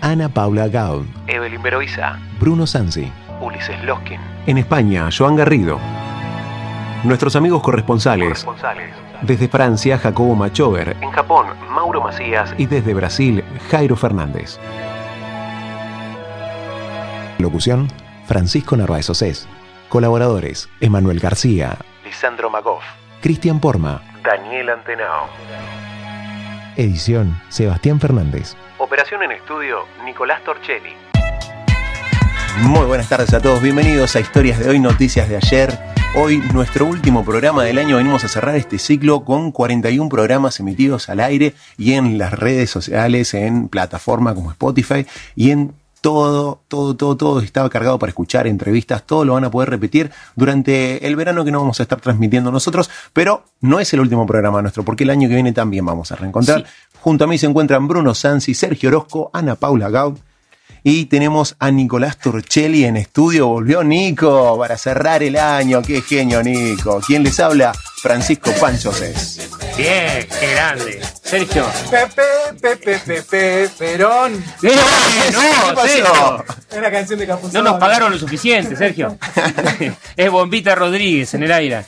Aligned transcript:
Ana 0.00 0.28
Paula 0.28 0.68
Gaud, 0.68 1.06
Evelyn 1.26 1.62
Beroiza, 1.62 2.18
Bruno 2.38 2.66
Sansi. 2.66 3.10
Ulises 3.40 3.82
Loskin. 3.84 4.20
En 4.46 4.58
España, 4.58 5.08
Joan 5.16 5.36
Garrido. 5.36 5.78
Nuestros 7.04 7.36
amigos 7.36 7.62
corresponsales. 7.62 8.44
Corresponsales. 8.44 8.94
Desde 9.22 9.48
Francia, 9.48 9.98
Jacobo 9.98 10.34
Machover. 10.34 10.96
En 11.00 11.10
Japón, 11.10 11.46
Mauro 11.70 12.00
Macías. 12.02 12.54
Y 12.58 12.66
desde 12.66 12.94
Brasil, 12.94 13.44
Jairo 13.70 13.96
Fernández. 13.96 14.58
Locución, 17.38 17.88
Francisco 18.26 18.76
Narváez 18.76 19.10
Océs. 19.10 19.48
Colaboradores, 19.88 20.68
Emanuel 20.80 21.20
García, 21.20 21.78
Lisandro 22.04 22.50
Magoff. 22.50 22.84
Cristian 23.20 23.60
Porma. 23.60 24.02
Daniel 24.22 24.70
Antenao. 24.70 25.26
Edición, 26.76 27.40
Sebastián 27.48 28.00
Fernández. 28.00 28.56
Operación 28.86 29.24
en 29.24 29.32
estudio, 29.32 29.80
Nicolás 30.04 30.44
Torchelli. 30.44 30.94
Muy 32.60 32.86
buenas 32.86 33.08
tardes 33.08 33.34
a 33.34 33.40
todos, 33.40 33.60
bienvenidos 33.60 34.14
a 34.14 34.20
Historias 34.20 34.60
de 34.60 34.68
hoy, 34.68 34.78
Noticias 34.78 35.28
de 35.28 35.36
ayer. 35.36 35.76
Hoy 36.14 36.38
nuestro 36.54 36.86
último 36.86 37.24
programa 37.24 37.64
del 37.64 37.78
año, 37.78 37.96
venimos 37.96 38.22
a 38.22 38.28
cerrar 38.28 38.54
este 38.54 38.78
ciclo 38.78 39.24
con 39.24 39.50
41 39.50 40.08
programas 40.08 40.60
emitidos 40.60 41.08
al 41.08 41.18
aire 41.18 41.54
y 41.76 41.94
en 41.94 42.16
las 42.16 42.32
redes 42.32 42.70
sociales, 42.70 43.34
en 43.34 43.68
plataformas 43.68 44.34
como 44.34 44.52
Spotify 44.52 45.04
y 45.34 45.50
en 45.50 45.74
todo, 46.06 46.60
todo, 46.68 46.94
todo, 46.94 47.16
todo 47.16 47.40
estaba 47.40 47.68
cargado 47.68 47.98
para 47.98 48.10
escuchar 48.10 48.46
entrevistas, 48.46 49.02
todo 49.04 49.24
lo 49.24 49.32
van 49.32 49.42
a 49.42 49.50
poder 49.50 49.70
repetir 49.70 50.12
durante 50.36 51.04
el 51.04 51.16
verano 51.16 51.44
que 51.44 51.50
no 51.50 51.58
vamos 51.58 51.80
a 51.80 51.82
estar 51.82 52.00
transmitiendo 52.00 52.52
nosotros, 52.52 52.88
pero 53.12 53.42
no 53.60 53.80
es 53.80 53.92
el 53.92 53.98
último 53.98 54.24
programa 54.24 54.62
nuestro, 54.62 54.84
porque 54.84 55.02
el 55.02 55.10
año 55.10 55.28
que 55.28 55.34
viene 55.34 55.52
también 55.52 55.84
vamos 55.84 56.12
a 56.12 56.14
reencontrar. 56.14 56.64
Junto 57.00 57.24
a 57.24 57.26
mí 57.26 57.38
se 57.38 57.46
encuentran 57.46 57.88
Bruno 57.88 58.14
Sansi, 58.14 58.54
Sergio 58.54 58.90
Orozco, 58.90 59.30
Ana 59.32 59.56
Paula 59.56 59.90
Gaud, 59.90 60.16
y 60.88 61.06
tenemos 61.06 61.56
a 61.58 61.72
Nicolás 61.72 62.16
Turchelli 62.16 62.84
en 62.84 62.96
estudio. 62.96 63.48
Volvió 63.48 63.82
Nico 63.82 64.56
para 64.56 64.78
cerrar 64.78 65.20
el 65.20 65.34
año. 65.34 65.82
Qué 65.82 66.00
genio, 66.00 66.44
Nico. 66.44 67.00
¿Quién 67.04 67.24
les 67.24 67.40
habla? 67.40 67.72
Francisco 68.00 68.52
Pancho 68.52 68.92
Cés. 68.92 69.50
Bien, 69.76 70.28
qué 70.38 70.52
grande. 70.52 71.02
Sergio. 71.24 71.66
Pepe, 71.90 72.22
Pepe, 72.62 73.00
Pepe, 73.00 73.68
Perón. 73.76 74.34
No, 74.34 74.70
¿Qué 74.70 74.76
pasó? 75.74 75.88
Sergio. 75.88 76.44
Es 76.70 76.80
la 76.80 76.90
canción 76.92 77.18
de 77.18 77.26
Capuzón. 77.26 77.52
No 77.52 77.62
nos 77.62 77.80
pagaron 77.80 78.12
lo 78.12 78.18
suficiente, 78.20 78.76
Sergio. 78.76 79.18
es 80.16 80.30
Bombita 80.30 80.76
Rodríguez 80.76 81.34
en 81.34 81.42
el 81.42 81.50
aire. 81.50 81.84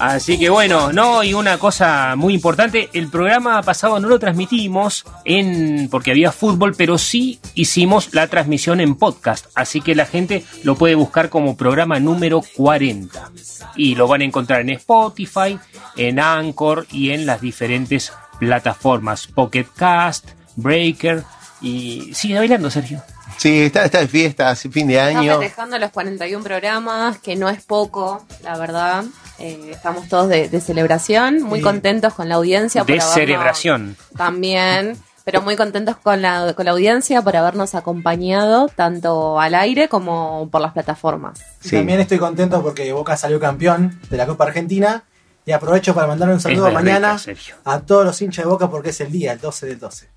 Así 0.00 0.38
que 0.38 0.48
bueno, 0.48 0.94
no, 0.94 1.22
y 1.22 1.34
una 1.34 1.58
cosa 1.58 2.14
muy 2.16 2.32
importante, 2.32 2.88
el 2.94 3.10
programa 3.10 3.62
pasado 3.62 4.00
no 4.00 4.08
lo 4.08 4.18
transmitimos 4.18 5.04
en 5.26 5.88
porque 5.90 6.12
había 6.12 6.32
fútbol, 6.32 6.74
pero 6.74 6.96
sí 6.96 7.38
hicimos 7.54 8.14
la 8.14 8.26
transmisión 8.26 8.80
en 8.80 8.94
podcast, 8.94 9.48
así 9.54 9.82
que 9.82 9.94
la 9.94 10.06
gente 10.06 10.42
lo 10.64 10.74
puede 10.74 10.94
buscar 10.94 11.28
como 11.28 11.54
programa 11.54 12.00
número 12.00 12.40
40 12.56 13.30
y 13.76 13.94
lo 13.94 14.08
van 14.08 14.22
a 14.22 14.24
encontrar 14.24 14.62
en 14.62 14.70
Spotify, 14.70 15.58
en 15.96 16.18
Anchor 16.18 16.86
y 16.90 17.10
en 17.10 17.26
las 17.26 17.42
diferentes 17.42 18.10
plataformas, 18.38 19.26
Pocket 19.26 19.66
Cast, 19.76 20.30
Breaker 20.56 21.24
y 21.60 22.14
sigue 22.14 22.38
bailando, 22.38 22.70
Sergio. 22.70 23.02
Sí, 23.36 23.62
está, 23.62 23.84
está 23.84 24.00
de 24.00 24.08
fiesta, 24.08 24.48
hace 24.48 24.70
fin 24.70 24.88
de 24.88 24.96
Estamos 24.96 25.20
año. 25.20 25.38
festejando 25.38 25.78
los 25.78 25.90
41 25.90 26.42
programas, 26.42 27.18
que 27.18 27.36
no 27.36 27.48
es 27.48 27.62
poco, 27.62 28.26
la 28.42 28.56
verdad. 28.58 29.04
Eh, 29.40 29.70
estamos 29.70 30.08
todos 30.08 30.28
de, 30.28 30.48
de 30.48 30.60
celebración, 30.60 31.42
muy 31.42 31.58
Sí. 31.60 31.64
contentos 31.64 32.14
con 32.14 32.28
la 32.28 32.34
audiencia. 32.36 32.84
De 32.84 33.00
celebración. 33.00 33.96
También, 34.16 34.96
pero 35.24 35.40
muy 35.42 35.56
contentos 35.56 35.96
con 35.96 36.20
la, 36.22 36.52
con 36.54 36.64
la 36.66 36.72
audiencia 36.72 37.22
por 37.22 37.36
habernos 37.36 37.74
acompañado 37.74 38.68
tanto 38.68 39.40
al 39.40 39.54
aire 39.54 39.88
como 39.88 40.48
por 40.50 40.60
las 40.60 40.72
plataformas. 40.72 41.40
Sí. 41.60 41.76
También 41.76 42.00
estoy 42.00 42.18
contento 42.18 42.62
porque 42.62 42.92
Boca 42.92 43.16
salió 43.16 43.40
campeón 43.40 43.98
de 44.10 44.16
la 44.16 44.26
Copa 44.26 44.44
Argentina. 44.44 45.04
Y 45.46 45.52
aprovecho 45.52 45.94
para 45.94 46.06
mandar 46.06 46.28
un 46.28 46.38
saludo 46.38 46.64
berreta, 46.64 46.80
mañana 46.82 47.18
Sergio. 47.18 47.54
a 47.64 47.80
todos 47.80 48.04
los 48.04 48.20
hinchas 48.20 48.44
de 48.44 48.50
Boca 48.50 48.68
porque 48.70 48.90
es 48.90 49.00
el 49.00 49.10
día, 49.10 49.32
el 49.32 49.40
12 49.40 49.66
del 49.66 49.78
12. 49.80 50.08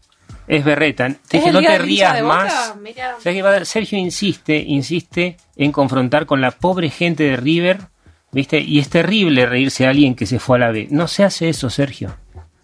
Es 0.47 0.66
berreta. 0.66 1.07
Te 1.07 1.13
¿Es 1.13 1.29
dije, 1.31 1.47
el 1.47 1.53
no 1.53 1.59
día 1.62 1.69
te 1.72 1.78
rías 1.79 2.22
más. 2.23 2.75
Mira. 2.81 3.16
Sergio, 3.23 3.66
Sergio 3.66 3.97
insiste, 3.97 4.57
insiste 4.57 5.38
en 5.56 5.72
confrontar 5.72 6.25
con 6.25 6.41
la 6.41 6.51
pobre 6.51 6.89
gente 6.89 7.23
de 7.23 7.38
River, 7.38 7.79
¿viste? 8.33 8.59
Y 8.59 8.79
es 8.79 8.89
terrible 8.89 9.45
reírse 9.45 9.85
a 9.85 9.91
alguien 9.91 10.16
que 10.16 10.25
se 10.25 10.39
fue 10.39 10.57
a 10.57 10.61
la 10.61 10.71
B. 10.71 10.88
No 10.91 11.07
se 11.07 11.23
hace 11.23 11.49
eso, 11.49 11.69
Sergio. 11.69 12.16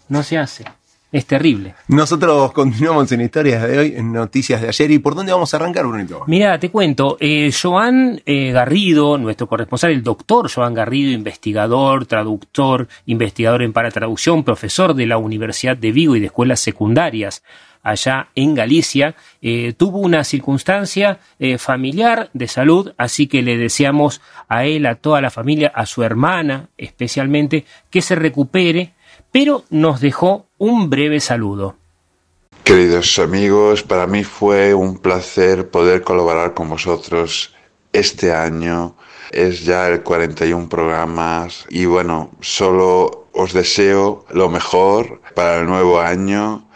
No 0.09 0.24
se 0.24 0.38
hace. 0.38 0.66
Es 1.12 1.25
terrible. 1.25 1.74
Nosotros 1.88 2.52
continuamos 2.52 3.12
en 3.12 3.22
historias 3.22 3.68
de 3.68 3.80
hoy, 3.80 3.94
en 3.96 4.13
noticias 4.13 4.62
de 4.62 4.68
ayer. 4.68 4.91
¿Y 4.91 5.00
por 5.00 5.16
dónde 5.16 5.31
vamos 5.31 5.52
a 5.52 5.57
arrancar, 5.57 5.88
Brunito? 5.88 6.24
Mira, 6.28 6.59
te 6.59 6.69
cuento, 6.69 7.18
eh, 7.19 7.52
Joan 7.52 8.22
eh, 8.28 8.52
Garrido, 8.52 9.18
nuestro 9.18 9.47
corresponsal, 9.47 9.90
el 9.90 10.03
doctor 10.03 10.52
Joan 10.53 10.75
Garrido, 10.75 11.12
investigador, 11.12 12.06
traductor, 12.06 12.88
investigador 13.07 13.63
en 13.63 13.74
paratraducción, 13.74 14.44
profesor 14.44 14.94
de 14.94 15.07
la 15.07 15.18
Universidad 15.18 15.75
de 15.75 15.91
Vigo 15.91 16.16
y 16.16 16.19
de 16.19 16.28
escuelas 16.28 16.59
secundarias 16.59 17.41
allá 17.84 18.29
en 18.35 18.56
Galicia, 18.56 19.16
eh, 19.41 19.73
tuvo 19.78 20.00
una 20.00 20.23
circunstancia 20.23 21.19
eh, 21.40 21.57
familiar 21.57 22.29
de 22.34 22.47
salud, 22.47 22.94
así 22.97 23.28
que 23.28 23.41
le 23.41 23.57
deseamos 23.57 24.22
a 24.47 24.66
él, 24.66 24.85
a 24.85 24.95
toda 24.95 25.22
la 25.22 25.31
familia, 25.31 25.72
a 25.73 25.85
su 25.85 26.03
hermana 26.03 26.69
especialmente, 26.78 27.66
que 27.89 28.01
se 28.01 28.16
recupere, 28.16 28.94
pero 29.31 29.63
nos 29.69 30.01
dejó 30.01 30.47
un 30.57 30.89
breve 30.89 31.19
saludo. 31.19 31.75
Queridos 32.63 33.18
amigos, 33.18 33.84
para 33.84 34.06
mí 34.06 34.23
fue 34.23 34.73
un 34.73 35.00
placer 35.00 35.69
poder 35.69 36.03
colaborar 36.03 36.53
con 36.53 36.69
vosotros 36.69 37.56
este 37.94 38.31
año. 38.31 38.95
Es 39.31 39.63
ya 39.63 39.88
el 39.88 40.03
41 40.03 40.69
programas 40.69 41.66
y 41.69 41.85
bueno, 41.85 42.31
solo 42.41 43.28
os 43.34 43.53
deseo 43.53 44.25
lo 44.31 44.50
mejor 44.50 45.22
para 45.35 45.62
el 45.62 45.68
nuevo 45.68 46.00
año 46.00 46.69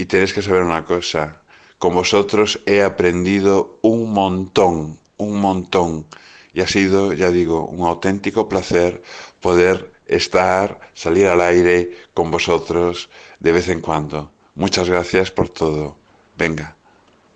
y 0.00 0.06
tenéis 0.06 0.32
que 0.32 0.40
saber 0.40 0.62
una 0.62 0.82
cosa, 0.82 1.42
con 1.78 1.94
vosotros 1.94 2.58
he 2.64 2.82
aprendido 2.82 3.78
un 3.82 4.14
montón, 4.14 4.98
un 5.18 5.38
montón 5.38 6.06
y 6.54 6.62
ha 6.62 6.66
sido, 6.66 7.12
ya 7.12 7.28
digo, 7.30 7.66
un 7.66 7.86
auténtico 7.86 8.48
placer 8.48 9.02
poder 9.40 9.92
estar, 10.06 10.80
salir 10.94 11.26
al 11.26 11.42
aire 11.42 11.98
con 12.14 12.30
vosotros 12.30 13.10
de 13.40 13.52
vez 13.52 13.68
en 13.68 13.82
cuando. 13.82 14.32
Muchas 14.54 14.88
gracias 14.88 15.30
por 15.30 15.50
todo. 15.50 15.98
Venga, 16.34 16.76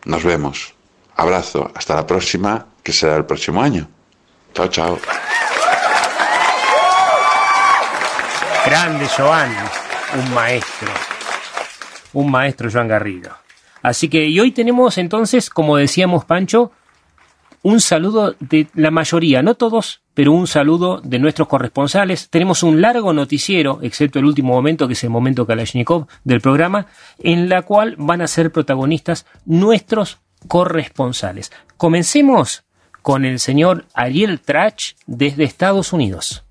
nos 0.06 0.24
vemos. 0.24 0.74
Abrazo. 1.16 1.70
Hasta 1.74 1.96
la 1.96 2.06
próxima, 2.06 2.66
que 2.82 2.94
será 2.94 3.16
el 3.16 3.26
próximo 3.26 3.60
año. 3.60 3.86
Chao, 4.54 4.68
chao. 4.68 4.98
Grande 8.64 9.06
Joan, 9.06 9.54
un 10.14 10.32
maestro. 10.32 11.13
Un 12.14 12.30
maestro 12.30 12.70
Joan 12.70 12.88
Garrido. 12.88 13.30
Así 13.82 14.08
que, 14.08 14.40
hoy 14.40 14.50
tenemos 14.50 14.96
entonces, 14.96 15.50
como 15.50 15.76
decíamos 15.76 16.24
Pancho, 16.24 16.72
un 17.62 17.80
saludo 17.80 18.34
de 18.40 18.68
la 18.74 18.90
mayoría, 18.90 19.42
no 19.42 19.54
todos, 19.54 20.02
pero 20.14 20.32
un 20.32 20.46
saludo 20.46 21.00
de 21.02 21.18
nuestros 21.18 21.48
corresponsales. 21.48 22.28
Tenemos 22.30 22.62
un 22.62 22.80
largo 22.80 23.12
noticiero, 23.12 23.80
excepto 23.82 24.18
el 24.18 24.26
último 24.26 24.52
momento, 24.52 24.86
que 24.86 24.92
es 24.92 25.04
el 25.04 25.10
momento 25.10 25.46
Kalashnikov 25.46 26.06
del 26.24 26.40
programa, 26.40 26.86
en 27.18 27.48
la 27.48 27.62
cual 27.62 27.96
van 27.98 28.22
a 28.22 28.26
ser 28.26 28.52
protagonistas 28.52 29.26
nuestros 29.44 30.18
corresponsales. 30.46 31.52
Comencemos 31.76 32.64
con 33.02 33.24
el 33.24 33.38
señor 33.38 33.86
Ariel 33.92 34.40
Trach 34.40 34.92
desde 35.06 35.44
Estados 35.44 35.92
Unidos. 35.92 36.43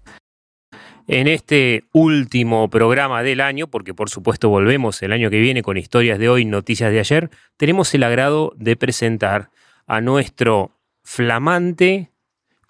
En 1.08 1.28
este 1.28 1.84
último 1.92 2.70
programa 2.70 3.24
del 3.24 3.42
año, 3.42 3.68
porque 3.68 3.94
por 3.94 4.10
supuesto 4.10 4.50
volvemos 4.50 5.02
el 5.04 5.12
año 5.12 5.30
que 5.30 5.40
viene 5.40 5.62
con 5.62 5.78
historias 5.78 6.18
de 6.18 6.30
hoy, 6.30 6.46
noticias 6.46 6.92
de 6.92 7.00
ayer, 7.00 7.30
tenemos 7.58 7.94
el 7.94 8.04
agrado 8.04 8.54
de 8.56 8.78
presentar 8.78 9.50
a 9.86 10.00
nuestro 10.00 10.72
flamante 11.04 12.12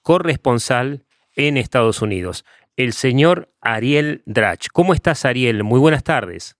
corresponsal 0.01 1.05
en 1.35 1.57
Estados 1.57 2.01
Unidos, 2.01 2.43
el 2.75 2.93
señor 2.93 3.49
Ariel 3.61 4.23
Drach. 4.25 4.67
¿Cómo 4.73 4.93
estás, 4.93 5.25
Ariel? 5.25 5.63
Muy 5.63 5.79
buenas 5.79 6.03
tardes. 6.03 6.57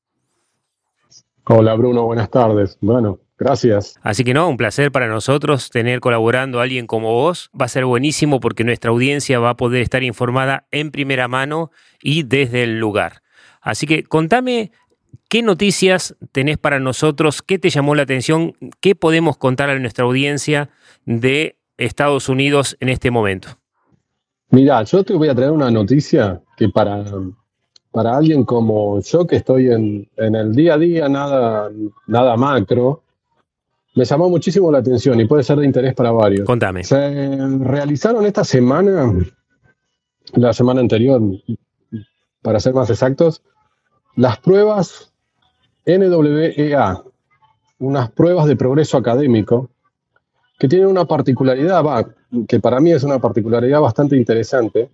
Hola 1.45 1.73
Bruno, 1.73 2.03
buenas 2.05 2.29
tardes. 2.29 2.77
Bueno, 2.81 3.19
Gracias. 3.43 3.99
Así 4.01 4.23
que 4.23 4.33
no, 4.33 4.47
un 4.47 4.55
placer 4.55 4.89
para 4.89 5.09
nosotros 5.09 5.69
tener 5.69 5.99
colaborando 5.99 6.61
a 6.61 6.63
alguien 6.63 6.87
como 6.87 7.11
vos. 7.11 7.49
Va 7.59 7.65
a 7.65 7.67
ser 7.67 7.83
buenísimo 7.83 8.39
porque 8.39 8.63
nuestra 8.63 8.91
audiencia 8.91 9.37
va 9.39 9.49
a 9.49 9.57
poder 9.57 9.81
estar 9.81 10.01
informada 10.01 10.65
en 10.71 10.91
primera 10.91 11.27
mano 11.27 11.69
y 12.01 12.23
desde 12.23 12.63
el 12.63 12.79
lugar. 12.79 13.21
Así 13.59 13.85
que 13.85 14.03
contame 14.03 14.71
qué 15.27 15.41
noticias 15.41 16.15
tenés 16.31 16.57
para 16.57 16.79
nosotros, 16.79 17.41
qué 17.41 17.59
te 17.59 17.69
llamó 17.69 17.95
la 17.95 18.03
atención, 18.03 18.53
qué 18.79 18.95
podemos 18.95 19.35
contar 19.35 19.69
a 19.69 19.77
nuestra 19.77 20.05
audiencia 20.05 20.69
de 21.05 21.57
Estados 21.77 22.29
Unidos 22.29 22.77
en 22.79 22.87
este 22.87 23.11
momento. 23.11 23.49
Mira, 24.51 24.83
yo 24.83 25.03
te 25.03 25.15
voy 25.15 25.27
a 25.27 25.35
traer 25.35 25.51
una 25.51 25.69
noticia 25.69 26.41
que 26.55 26.69
para, 26.69 27.03
para 27.91 28.15
alguien 28.15 28.45
como 28.45 29.01
yo 29.01 29.27
que 29.27 29.35
estoy 29.35 29.69
en, 29.69 30.09
en 30.15 30.35
el 30.35 30.55
día 30.55 30.75
a 30.75 30.77
día, 30.77 31.09
nada, 31.09 31.69
nada 32.07 32.37
macro, 32.37 33.03
me 33.95 34.05
llamó 34.05 34.29
muchísimo 34.29 34.71
la 34.71 34.79
atención 34.79 35.19
y 35.19 35.25
puede 35.25 35.43
ser 35.43 35.57
de 35.57 35.65
interés 35.65 35.93
para 35.93 36.11
varios. 36.11 36.45
Contame. 36.45 36.83
Se 36.83 37.37
realizaron 37.59 38.25
esta 38.25 38.43
semana, 38.43 39.13
la 40.33 40.53
semana 40.53 40.81
anterior, 40.81 41.21
para 42.41 42.59
ser 42.59 42.73
más 42.73 42.89
exactos, 42.89 43.41
las 44.15 44.39
pruebas 44.39 45.13
NWEA, 45.85 47.03
unas 47.79 48.11
pruebas 48.11 48.47
de 48.47 48.55
progreso 48.55 48.97
académico 48.97 49.69
que 50.57 50.67
tienen 50.67 50.87
una 50.87 51.05
particularidad, 51.05 51.83
va, 51.83 52.07
que 52.47 52.59
para 52.59 52.79
mí 52.79 52.91
es 52.91 53.03
una 53.03 53.19
particularidad 53.19 53.81
bastante 53.81 54.15
interesante, 54.15 54.89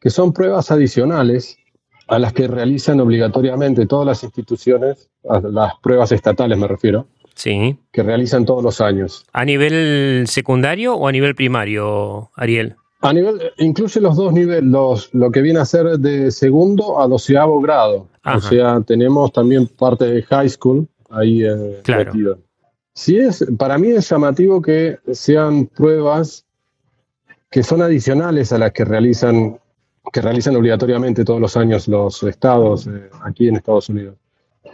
que 0.00 0.10
son 0.10 0.32
pruebas 0.32 0.70
adicionales 0.70 1.58
a 2.08 2.18
las 2.18 2.32
que 2.32 2.48
realizan 2.48 3.00
obligatoriamente 3.00 3.86
todas 3.86 4.06
las 4.06 4.24
instituciones, 4.24 5.08
a 5.28 5.40
las 5.40 5.74
pruebas 5.80 6.12
estatales 6.12 6.58
me 6.58 6.66
refiero, 6.66 7.06
Sí. 7.34 7.78
que 7.92 8.02
realizan 8.02 8.44
todos 8.44 8.62
los 8.62 8.80
años. 8.80 9.24
¿A 9.32 9.44
nivel 9.44 10.24
secundario 10.26 10.94
o 10.94 11.08
a 11.08 11.12
nivel 11.12 11.34
primario, 11.34 12.30
Ariel? 12.36 12.76
A 13.00 13.12
nivel, 13.12 13.40
incluye 13.58 14.00
los 14.00 14.16
dos 14.16 14.32
niveles, 14.32 14.62
los, 14.64 15.12
lo 15.12 15.30
que 15.30 15.40
viene 15.42 15.58
a 15.58 15.64
ser 15.64 15.98
de 15.98 16.30
segundo 16.30 17.00
a 17.00 17.08
doceavo 17.08 17.60
grado. 17.60 18.06
Ajá. 18.22 18.38
O 18.38 18.40
sea, 18.40 18.80
tenemos 18.82 19.32
también 19.32 19.66
parte 19.66 20.04
de 20.04 20.22
high 20.22 20.48
school 20.48 20.86
ahí 21.10 21.42
eh, 21.42 21.80
Claro. 21.82 22.12
metido. 22.12 22.38
Sí 22.94 23.18
es, 23.18 23.44
para 23.58 23.78
mí 23.78 23.88
es 23.90 24.08
llamativo 24.08 24.60
que 24.62 24.98
sean 25.12 25.66
pruebas 25.66 26.44
que 27.50 27.62
son 27.62 27.82
adicionales 27.82 28.52
a 28.52 28.58
las 28.58 28.72
que 28.72 28.84
realizan, 28.84 29.58
que 30.12 30.20
realizan 30.20 30.56
obligatoriamente 30.56 31.24
todos 31.24 31.40
los 31.40 31.56
años 31.56 31.88
los 31.88 32.22
estados 32.22 32.86
eh, 32.86 33.10
aquí 33.24 33.48
en 33.48 33.56
Estados 33.56 33.88
Unidos. 33.88 34.16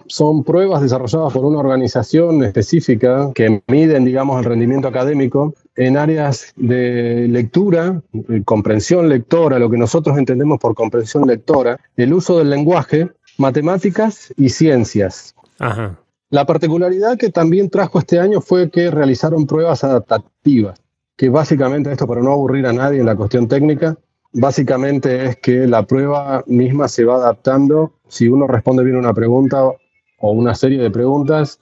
Son 0.07 0.45
pruebas 0.45 0.83
desarrolladas 0.83 1.33
por 1.33 1.45
una 1.45 1.59
organización 1.59 2.43
específica 2.45 3.31
que 3.35 3.63
miden, 3.69 4.05
digamos, 4.05 4.39
el 4.39 4.45
rendimiento 4.45 4.89
académico 4.89 5.55
en 5.77 5.97
áreas 5.97 6.53
de 6.57 7.27
lectura, 7.29 8.03
eh, 8.29 8.43
comprensión 8.45 9.09
lectora, 9.09 9.59
lo 9.59 9.71
que 9.71 9.79
nosotros 9.79 10.19
entendemos 10.19 10.59
por 10.59 10.75
comprensión 10.75 11.27
lectora, 11.27 11.79
el 11.97 12.13
uso 12.13 12.39
del 12.39 12.51
lenguaje, 12.51 13.11
matemáticas 13.39 14.33
y 14.37 14.49
ciencias. 14.51 15.35
Ajá. 15.59 15.99
La 16.31 16.45
particularidad 16.45 17.17
que 17.17 17.31
también 17.31 17.71
trajo 17.71 17.99
este 17.99 18.19
año 18.19 18.43
fue 18.43 18.71
que 18.71 18.91
realizaron 18.91 19.47
pruebas 19.47 19.83
adaptativas, 19.83 20.79
que 21.17 21.31
básicamente 21.31 21.91
esto 21.91 22.07
para 22.07 22.21
no 22.21 22.33
aburrir 22.33 22.67
a 22.67 22.73
nadie 22.73 23.01
en 23.01 23.07
la 23.07 23.17
cuestión 23.17 23.49
técnica, 23.49 23.97
básicamente 24.33 25.27
es 25.27 25.37
que 25.37 25.67
la 25.67 25.85
prueba 25.85 26.45
misma 26.47 26.89
se 26.89 27.05
va 27.05 27.17
adaptando, 27.17 27.93
si 28.09 28.29
uno 28.29 28.47
responde 28.47 28.85
bien 28.85 28.97
una 28.97 29.15
pregunta 29.15 29.65
o 29.65 30.33
una 30.33 30.55
serie 30.55 30.79
de 30.79 30.91
preguntas, 30.91 31.61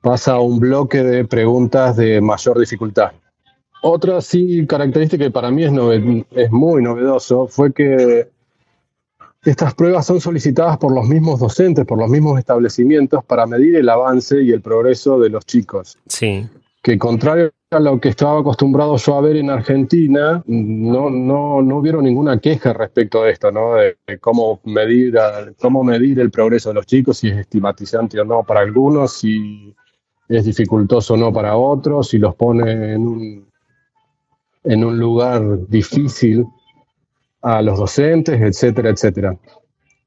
pasa 0.00 0.34
a 0.34 0.40
un 0.40 0.58
bloque 0.58 1.02
de 1.02 1.24
preguntas 1.24 1.96
de 1.96 2.20
mayor 2.20 2.58
dificultad. 2.58 3.12
Otra 3.82 4.20
sí 4.20 4.66
característica 4.66 5.24
que 5.24 5.30
para 5.30 5.50
mí 5.50 5.64
es, 5.64 5.72
es 6.30 6.50
muy 6.50 6.82
novedoso 6.82 7.46
fue 7.48 7.72
que 7.72 8.28
estas 9.44 9.74
pruebas 9.74 10.06
son 10.06 10.20
solicitadas 10.20 10.78
por 10.78 10.94
los 10.94 11.06
mismos 11.06 11.40
docentes, 11.40 11.84
por 11.84 11.98
los 11.98 12.08
mismos 12.08 12.38
establecimientos, 12.38 13.24
para 13.24 13.46
medir 13.46 13.76
el 13.76 13.88
avance 13.88 14.42
y 14.42 14.52
el 14.52 14.62
progreso 14.62 15.20
de 15.20 15.28
los 15.28 15.44
chicos. 15.44 15.98
Sí. 16.06 16.48
Que 16.82 16.98
contrario 16.98 17.52
lo 17.80 18.00
que 18.00 18.08
estaba 18.10 18.40
acostumbrado 18.40 18.96
yo 18.96 19.16
a 19.16 19.20
ver 19.20 19.36
en 19.36 19.50
Argentina, 19.50 20.42
no, 20.46 21.10
no, 21.10 21.62
no 21.62 21.76
hubieron 21.76 22.04
ninguna 22.04 22.38
queja 22.38 22.72
respecto 22.72 23.22
a 23.22 23.30
esto, 23.30 23.50
¿no? 23.50 23.74
De, 23.74 23.96
cómo, 24.20 24.60
medir, 24.64 25.14
cómo 25.60 25.84
medir 25.84 26.20
el 26.20 26.30
progreso 26.30 26.70
de 26.70 26.74
los 26.76 26.86
chicos, 26.86 27.18
si 27.18 27.28
es 27.28 27.38
estigmatizante 27.38 28.20
o 28.20 28.24
no 28.24 28.44
para 28.44 28.60
algunos, 28.60 29.12
si 29.12 29.74
es 30.28 30.44
dificultoso 30.44 31.14
o 31.14 31.16
no 31.16 31.32
para 31.32 31.56
otros, 31.56 32.08
si 32.08 32.18
los 32.18 32.34
pone 32.34 32.94
en 32.94 33.06
un, 33.06 33.48
en 34.64 34.84
un 34.84 34.98
lugar 34.98 35.66
difícil 35.68 36.46
a 37.42 37.60
los 37.62 37.78
docentes, 37.78 38.40
etcétera, 38.40 38.90
etcétera. 38.90 39.36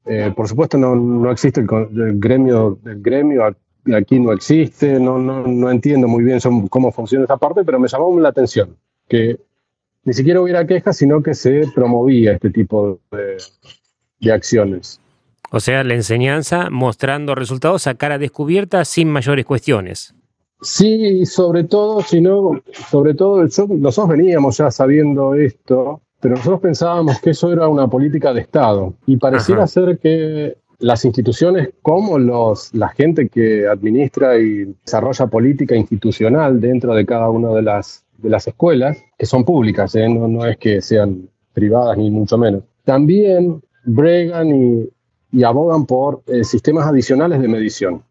Eh, 0.04 0.32
por 0.34 0.48
supuesto, 0.48 0.78
no, 0.78 0.96
no 0.96 1.30
existe 1.30 1.60
el, 1.60 1.68
el 2.00 2.18
gremio, 2.18 2.78
el 2.84 3.00
gremio 3.00 3.44
aquí 3.94 4.18
no 4.20 4.32
existe, 4.32 4.98
no, 5.00 5.18
no, 5.18 5.46
no 5.46 5.70
entiendo 5.70 6.08
muy 6.08 6.24
bien 6.24 6.40
son- 6.40 6.68
cómo 6.68 6.90
funciona 6.92 7.24
esa 7.24 7.36
parte, 7.36 7.64
pero 7.64 7.78
me 7.78 7.88
llamó 7.88 8.18
la 8.20 8.28
atención 8.30 8.76
que 9.08 9.38
ni 10.04 10.12
siquiera 10.12 10.40
hubiera 10.40 10.66
quejas, 10.66 10.96
sino 10.96 11.22
que 11.22 11.34
se 11.34 11.64
promovía 11.74 12.32
este 12.32 12.50
tipo 12.50 13.00
de, 13.10 13.36
de 14.20 14.32
acciones. 14.32 15.00
O 15.50 15.60
sea, 15.60 15.82
la 15.84 15.94
enseñanza 15.94 16.68
mostrando 16.70 17.34
resultados 17.34 17.86
a 17.86 17.94
cara 17.94 18.18
descubierta 18.18 18.84
sin 18.84 19.08
mayores 19.08 19.44
cuestiones. 19.46 20.14
Sí, 20.60 21.24
sobre 21.24 21.64
todo, 21.64 22.02
si 22.02 22.20
no, 22.20 22.60
sobre 22.90 23.14
todo, 23.14 23.42
nosotros 23.42 24.08
veníamos 24.08 24.58
ya 24.58 24.70
sabiendo 24.70 25.34
esto, 25.34 26.00
pero 26.20 26.34
nosotros 26.34 26.60
pensábamos 26.60 27.20
que 27.20 27.30
eso 27.30 27.52
era 27.52 27.68
una 27.68 27.86
política 27.86 28.32
de 28.34 28.40
Estado 28.40 28.94
y 29.06 29.16
pareciera 29.18 29.62
Ajá. 29.62 29.68
ser 29.68 29.98
que 29.98 30.56
las 30.78 31.04
instituciones 31.04 31.70
como 31.82 32.18
los, 32.18 32.72
la 32.74 32.88
gente 32.88 33.28
que 33.28 33.66
administra 33.66 34.38
y 34.38 34.74
desarrolla 34.84 35.26
política 35.26 35.74
institucional 35.74 36.60
dentro 36.60 36.94
de 36.94 37.04
cada 37.04 37.28
una 37.30 37.50
de 37.50 37.62
las, 37.62 38.04
de 38.18 38.30
las 38.30 38.46
escuelas, 38.46 39.02
que 39.18 39.26
son 39.26 39.44
públicas, 39.44 39.94
¿eh? 39.94 40.08
no, 40.08 40.28
no 40.28 40.46
es 40.46 40.56
que 40.58 40.80
sean 40.80 41.28
privadas 41.52 41.98
ni 41.98 42.10
mucho 42.10 42.38
menos, 42.38 42.62
también 42.84 43.60
bregan 43.84 44.54
y, 44.54 44.88
y 45.32 45.42
abogan 45.44 45.86
por 45.86 46.22
eh, 46.26 46.44
sistemas 46.44 46.86
adicionales 46.86 47.40
de 47.40 47.48
medición. 47.48 48.02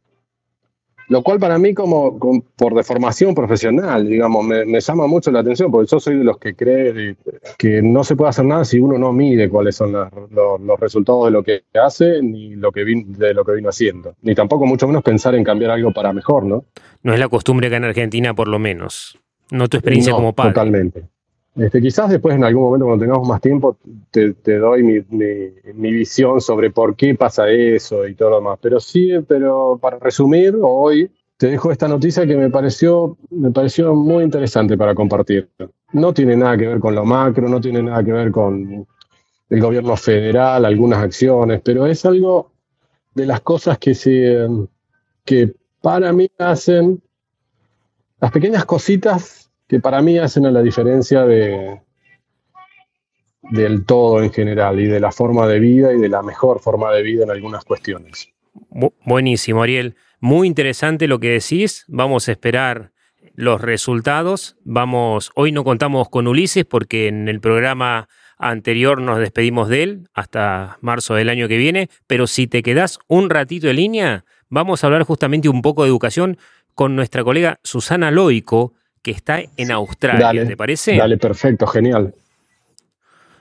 Lo 1.09 1.21
cual 1.23 1.39
para 1.39 1.57
mí, 1.57 1.73
como, 1.73 2.19
por 2.55 2.73
deformación 2.75 3.33
profesional, 3.33 4.07
digamos, 4.07 4.45
me, 4.45 4.65
me 4.65 4.81
llama 4.81 5.07
mucho 5.07 5.31
la 5.31 5.39
atención, 5.39 5.71
porque 5.71 5.87
yo 5.89 5.99
soy 6.01 6.17
de 6.17 6.23
los 6.25 6.37
que 6.37 6.53
cree 6.53 7.15
que 7.57 7.81
no 7.81 8.03
se 8.03 8.15
puede 8.17 8.29
hacer 8.29 8.43
nada 8.45 8.65
si 8.65 8.79
uno 8.79 8.97
no 8.97 9.13
mide 9.13 9.47
cuáles 9.49 9.75
son 9.77 9.93
las- 9.93 10.11
los, 10.31 10.59
los 10.59 10.79
resultados 10.79 11.25
de 11.25 11.31
lo 11.31 11.43
que 11.43 11.63
hace, 11.81 12.21
ni 12.21 12.55
lo 12.55 12.71
que 12.73 12.83
vin- 12.83 13.05
de 13.07 13.33
lo 13.33 13.45
que 13.45 13.53
vino 13.53 13.69
haciendo. 13.69 14.15
Ni 14.21 14.35
tampoco 14.35 14.65
mucho 14.65 14.85
menos 14.85 15.01
pensar 15.01 15.33
en 15.35 15.45
cambiar 15.45 15.71
algo 15.71 15.91
para 15.93 16.11
mejor, 16.11 16.43
¿no? 16.45 16.65
No 17.03 17.13
es 17.13 17.19
la 17.19 17.29
costumbre 17.29 17.67
acá 17.67 17.77
en 17.77 17.85
Argentina, 17.85 18.33
por 18.33 18.49
lo 18.49 18.59
menos. 18.59 19.17
No 19.49 19.69
tu 19.69 19.77
experiencia 19.77 20.11
No, 20.11 20.17
como 20.17 20.33
padre. 20.33 20.53
Totalmente. 20.55 21.03
Este, 21.57 21.81
quizás 21.81 22.09
después, 22.09 22.35
en 22.35 22.43
algún 22.43 22.63
momento, 22.63 22.85
cuando 22.85 23.03
tengamos 23.03 23.27
más 23.27 23.41
tiempo, 23.41 23.77
te, 24.11 24.57
doy 24.57 24.83
mi 24.83 25.91
visión 25.91 26.39
sobre 26.39 26.69
por 26.69 26.95
qué 26.95 27.15
pasa 27.15 27.49
eso 27.49 28.07
y 28.07 28.13
todo 28.13 28.29
lo 28.29 28.35
demás. 28.37 28.59
Pero 28.61 28.79
sí, 28.79 29.11
pero 29.27 29.79
para 29.81 29.97
resumir, 29.97 30.55
hoy 30.61 31.09
te 31.37 31.47
dejo 31.47 31.71
esta 31.71 31.87
noticia 31.87 32.27
que 32.27 32.35
me 32.35 32.49
pareció, 32.49 33.17
me 33.31 33.51
pareció 33.51 33.95
muy 33.95 34.23
interesante 34.23 34.77
para 34.77 34.93
compartir. 34.93 35.49
No 35.93 36.13
tiene 36.13 36.35
nada 36.35 36.57
que 36.57 36.67
ver 36.67 36.79
con 36.79 36.93
lo 36.93 37.05
macro, 37.05 37.47
no 37.47 37.59
tiene 37.59 37.81
nada 37.81 38.03
que 38.03 38.11
ver 38.11 38.31
con 38.31 38.87
el 39.49 39.61
gobierno 39.61 39.95
federal, 39.95 40.65
algunas 40.65 40.99
acciones, 40.99 41.61
pero 41.63 41.85
es 41.85 42.05
algo 42.05 42.51
de 43.15 43.25
las 43.25 43.41
cosas 43.41 43.77
que 43.77 43.95
se 43.95 44.47
que 45.23 45.53
para 45.81 46.11
mí 46.13 46.29
hacen 46.37 47.01
las 48.19 48.31
pequeñas 48.31 48.65
cositas 48.65 49.46
que 49.67 49.79
para 49.79 50.01
mí 50.01 50.17
hacen 50.17 50.45
a 50.45 50.51
la 50.51 50.61
diferencia 50.61 51.25
de 51.25 51.81
del 53.49 53.85
todo 53.85 54.21
en 54.21 54.31
general 54.31 54.79
y 54.79 54.87
de 54.87 54.99
la 54.99 55.11
forma 55.11 55.47
de 55.47 55.59
vida 55.59 55.93
y 55.93 55.97
de 55.99 56.09
la 56.09 56.21
mejor 56.21 56.59
forma 56.59 56.91
de 56.91 57.01
vida 57.01 57.23
en 57.23 57.31
algunas 57.31 57.63
cuestiones. 57.63 58.29
Bu- 58.69 58.93
buenísimo, 59.05 59.63
Ariel. 59.63 59.95
Muy 60.19 60.47
interesante 60.47 61.07
lo 61.07 61.19
que 61.19 61.29
decís. 61.29 61.85
Vamos 61.87 62.27
a 62.27 62.31
esperar 62.33 62.91
los 63.35 63.61
resultados. 63.61 64.57
Vamos, 64.65 65.31
hoy 65.35 65.51
no 65.53 65.63
contamos 65.63 66.09
con 66.09 66.27
Ulises 66.27 66.65
porque 66.65 67.07
en 67.07 67.29
el 67.29 67.39
programa 67.39 68.09
anterior 68.37 69.01
nos 69.01 69.19
despedimos 69.19 69.69
de 69.69 69.83
él 69.83 70.09
hasta 70.13 70.77
marzo 70.81 71.15
del 71.15 71.29
año 71.29 71.47
que 71.47 71.57
viene, 71.57 71.89
pero 72.05 72.27
si 72.27 72.47
te 72.47 72.61
quedás 72.63 72.99
un 73.07 73.29
ratito 73.29 73.69
en 73.69 73.77
línea, 73.77 74.25
vamos 74.49 74.83
a 74.83 74.87
hablar 74.87 75.03
justamente 75.03 75.49
un 75.49 75.61
poco 75.61 75.83
de 75.83 75.89
educación 75.89 76.37
con 76.75 76.95
nuestra 76.95 77.23
colega 77.23 77.59
Susana 77.63 78.11
Loico, 78.11 78.73
que 79.07 79.11
está 79.11 79.39
en 79.55 79.71
Australia, 79.71 80.19
Dale, 80.19 80.45
¿te 80.45 80.57
parece? 80.57 80.97
Dale, 80.97 81.17
perfecto, 81.17 81.65
genial. 81.65 82.13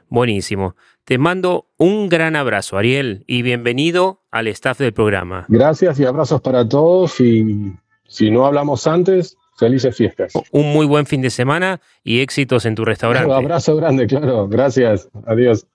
Buenísimo. 0.08 0.76
Te 1.04 1.18
mando 1.18 1.66
un 1.76 2.08
gran 2.08 2.36
abrazo, 2.36 2.78
Ariel, 2.78 3.24
y 3.26 3.42
bienvenido 3.42 4.22
al 4.30 4.46
staff 4.46 4.78
del 4.78 4.92
programa. 4.92 5.44
Gracias 5.48 5.98
y 5.98 6.04
abrazos 6.04 6.40
para 6.40 6.68
todos 6.68 7.18
y, 7.18 7.72
si 8.06 8.30
no 8.30 8.46
hablamos 8.46 8.86
antes, 8.86 9.36
felices 9.56 9.96
fiestas. 9.96 10.34
Un 10.52 10.72
muy 10.72 10.86
buen 10.86 11.04
fin 11.04 11.20
de 11.20 11.30
semana 11.30 11.80
y 12.04 12.20
éxitos 12.20 12.64
en 12.64 12.76
tu 12.76 12.84
restaurante. 12.84 13.28
Un 13.28 13.32
abrazo 13.44 13.74
grande, 13.74 14.06
claro. 14.06 14.46
Gracias. 14.46 15.08
Adiós. 15.26 15.66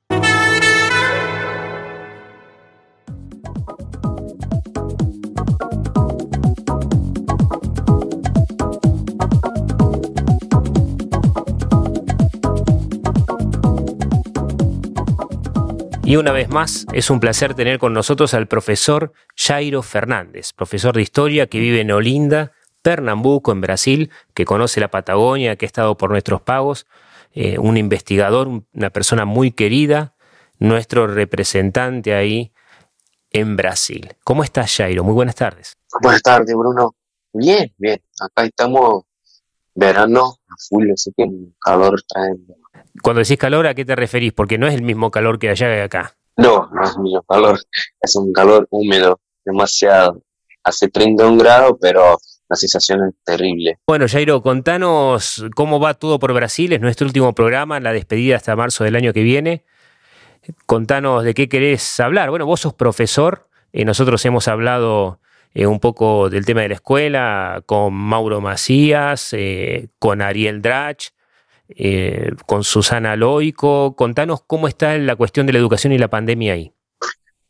Y 16.12 16.18
una 16.18 16.34
vez 16.34 16.50
más, 16.50 16.86
es 16.92 17.10
un 17.10 17.22
placer 17.22 17.54
tener 17.54 17.80
con 17.80 17.94
nosotros 17.94 18.34
al 18.34 18.46
profesor 18.46 19.14
Jairo 19.38 19.82
Fernández, 19.82 20.52
profesor 20.52 20.94
de 20.94 21.04
historia 21.04 21.48
que 21.48 21.58
vive 21.58 21.80
en 21.80 21.90
Olinda, 21.90 22.52
Pernambuco, 22.82 23.54
en 23.54 23.62
Brasil, 23.62 24.12
que 24.34 24.44
conoce 24.44 24.82
la 24.82 24.92
Patagonia, 24.92 25.56
que 25.56 25.66
ha 25.66 25.68
estado 25.68 25.96
por 25.96 26.10
nuestros 26.10 26.42
pagos, 26.42 26.86
eh, 27.32 27.58
un 27.60 27.78
investigador, 27.78 28.50
una 28.74 28.90
persona 28.90 29.24
muy 29.24 29.54
querida, 29.54 30.14
nuestro 30.60 31.08
representante 31.08 32.14
ahí 32.14 32.52
en 33.30 33.56
Brasil. 33.56 34.14
¿Cómo 34.26 34.44
estás, 34.44 34.76
Jairo? 34.76 35.06
Muy 35.06 35.14
buenas 35.14 35.36
tardes. 35.36 35.78
Buenas 36.02 36.24
tardes, 36.24 36.54
Bruno. 36.54 36.94
Bien, 37.32 37.74
bien. 37.78 38.02
Acá 38.20 38.44
estamos 38.44 39.06
verano 39.74 40.36
a 40.50 40.56
full, 40.68 40.92
así 40.92 41.14
que 41.16 41.24
el 41.24 41.54
calor 41.58 42.02
trae 42.06 42.32
cuando 43.02 43.22
decís 43.22 43.38
calor, 43.38 43.68
¿a 43.68 43.74
qué 43.74 43.86
te 43.86 43.96
referís? 43.96 44.34
Porque 44.34 44.58
no 44.58 44.68
es 44.68 44.76
el 44.76 44.82
mismo 44.82 45.12
calor 45.12 45.40
que 45.40 45.50
allá 45.50 45.76
y 45.76 45.80
acá. 45.82 46.16
No, 46.38 46.70
no 46.74 46.84
es 46.84 46.96
el 46.96 47.02
mismo 47.02 47.24
calor. 47.24 47.60
Es 48.02 48.16
un 48.16 48.34
calor 48.34 48.68
húmedo, 48.72 49.20
demasiado. 49.46 50.22
Hace 50.64 50.90
31 50.90 51.38
grados, 51.38 51.78
pero 51.80 52.18
la 52.50 52.56
sensación 52.56 53.08
es 53.08 53.16
terrible. 53.24 53.80
Bueno, 53.88 54.06
Jairo, 54.10 54.42
contanos 54.42 55.46
cómo 55.56 55.80
va 55.80 55.94
todo 55.94 56.20
por 56.20 56.34
Brasil. 56.34 56.74
Es 56.74 56.82
nuestro 56.82 57.08
último 57.08 57.34
programa, 57.34 57.80
la 57.80 57.94
despedida 57.94 58.36
hasta 58.36 58.56
marzo 58.56 58.84
del 58.84 58.96
año 58.96 59.14
que 59.14 59.24
viene. 59.24 59.64
Contanos 60.66 61.24
de 61.24 61.34
qué 61.34 61.48
querés 61.48 62.00
hablar. 62.00 62.30
Bueno, 62.30 62.46
vos 62.46 62.62
sos 62.62 62.74
profesor. 62.74 63.48
Eh, 63.72 63.86
nosotros 63.86 64.26
hemos 64.26 64.48
hablado 64.48 65.20
eh, 65.54 65.68
un 65.68 65.80
poco 65.80 66.30
del 66.30 66.46
tema 66.46 66.62
de 66.62 66.70
la 66.70 66.76
escuela 66.76 67.64
con 67.66 67.94
Mauro 67.94 68.42
Macías, 68.42 69.34
eh, 69.34 69.90
con 70.00 70.22
Ariel 70.22 70.62
Drach. 70.62 71.10
Eh, 71.76 72.32
con 72.46 72.64
Susana 72.64 73.16
Loico. 73.16 73.96
Contanos 73.96 74.42
cómo 74.46 74.68
está 74.68 74.98
la 74.98 75.16
cuestión 75.16 75.46
de 75.48 75.54
la 75.54 75.60
educación 75.60 75.94
y 75.94 75.98
la 75.98 76.10
pandemia 76.10 76.54
ahí. 76.54 76.74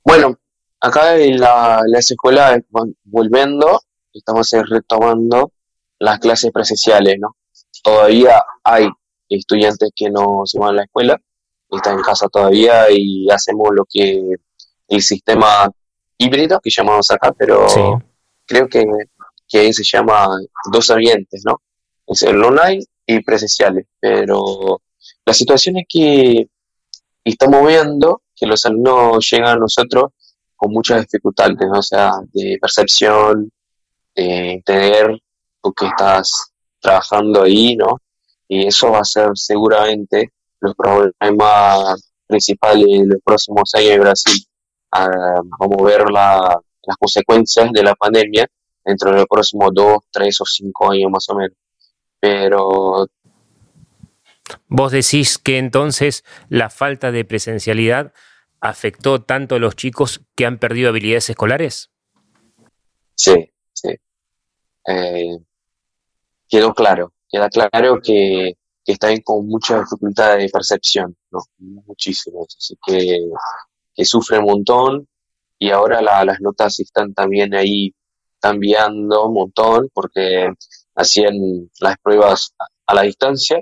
Bueno, 0.04 0.38
acá 0.80 1.18
en 1.18 1.40
la, 1.40 1.82
las 1.88 2.10
escuelas 2.12 2.62
volviendo, 3.04 3.82
estamos 4.14 4.52
retomando 4.70 5.52
las 6.00 6.20
clases 6.20 6.52
presenciales, 6.52 7.18
¿no? 7.20 7.36
Todavía 7.84 8.44
hay 8.64 8.90
estudiantes 9.30 9.92
que 9.96 10.10
no 10.10 10.42
se 10.46 10.60
van 10.60 10.70
a 10.70 10.74
la 10.74 10.84
escuela, 10.84 11.20
están 11.70 11.98
en 11.98 12.04
casa 12.04 12.28
todavía 12.28 12.86
y 12.92 13.30
hacemos 13.30 13.70
lo 13.72 13.86
que 13.90 14.22
el 14.88 15.02
sistema 15.02 15.72
híbrido 16.18 16.60
que 16.60 16.70
llamamos 16.70 17.10
acá, 17.12 17.32
pero 17.32 17.66
creo 18.46 18.68
que, 18.68 18.86
que 19.48 19.72
se 19.74 19.84
llama 19.84 20.28
dos 20.72 20.92
ambientes, 20.92 21.44
¿no? 21.46 21.62
Es 22.06 22.24
el 22.24 22.44
online 22.44 22.84
y 23.06 23.22
presenciales, 23.22 23.86
pero 24.00 24.82
la 25.26 25.34
situación 25.34 25.78
es 25.78 25.86
que 25.88 26.48
estamos 27.24 27.68
viendo 27.68 28.22
que 28.36 28.46
los 28.46 28.66
alumnos 28.66 29.28
llegan 29.30 29.50
a 29.50 29.56
nosotros 29.56 30.12
con 30.56 30.72
muchas 30.72 31.02
dificultades, 31.02 31.58
o 31.74 31.82
sea, 31.82 32.14
de 32.34 32.58
percepción, 32.62 33.52
de 34.16 34.54
entender 34.54 35.18
lo 35.64 35.72
que 35.74 35.88
estás 35.88 36.52
trabajando 36.80 37.44
ahí, 37.44 37.76
¿no? 37.76 37.98
Y 38.48 38.68
eso 38.68 38.92
va 38.92 39.00
a 39.00 39.06
ser 39.06 39.30
seguramente 39.36 40.32
los 40.60 40.76
problemas 40.76 42.12
principales 42.28 42.86
en 42.88 43.10
los 43.10 43.20
próximos 43.24 43.74
años 43.76 43.90
de 43.90 44.00
Brasil. 44.00 44.46
Ah, 44.92 45.42
vamos 45.60 45.78
a 45.80 45.84
ver 45.84 46.04
las 46.10 46.98
consecuencias 47.00 47.72
de 47.72 47.84
la 47.84 47.96
pandemia 47.96 48.48
dentro 48.84 49.12
de 49.12 49.18
los 49.18 49.28
próximos 49.28 49.70
dos, 49.74 50.00
tres 50.12 50.42
o 50.42 50.46
cinco 50.46 50.92
años 50.92 51.10
más 51.12 51.30
o 51.30 51.36
menos 51.36 51.56
pero... 52.22 53.08
Vos 54.68 54.92
decís 54.92 55.38
que 55.38 55.58
entonces 55.58 56.24
la 56.48 56.70
falta 56.70 57.12
de 57.12 57.26
presencialidad 57.26 58.14
afectó 58.62 59.22
tanto 59.22 59.56
a 59.56 59.60
los 59.60 59.76
chicos 59.76 60.22
que 60.36 60.46
han 60.46 60.60
perdido 60.60 60.90
habilidades 60.90 61.30
escolares? 61.30 61.90
Sí, 63.16 63.52
sí. 63.74 63.90
Eh, 64.88 65.38
quedó 66.48 66.74
claro, 66.74 67.14
queda 67.30 67.50
claro 67.50 68.00
que, 68.02 68.56
están 68.86 69.22
con 69.22 69.48
mucha 69.48 69.80
dificultad 69.80 70.38
de 70.38 70.50
percepción, 70.50 71.16
¿no? 71.32 71.40
Muchísimo. 71.60 72.46
Así 72.46 72.76
que, 72.86 73.20
que 73.96 74.06
sufre 74.06 74.40
un 74.40 74.46
montón 74.46 75.08
y 75.58 75.70
ahora 75.70 76.02
las 76.02 76.42
notas 76.42 76.78
están 76.82 77.14
también 77.14 77.54
ahí 77.54 77.94
cambiando 78.40 79.28
un 79.28 79.34
montón 79.34 79.90
porque 79.94 80.50
hacían 81.02 81.36
las 81.80 81.98
pruebas 81.98 82.54
a 82.88 82.96
la 82.96 83.04
distancia 83.04 83.62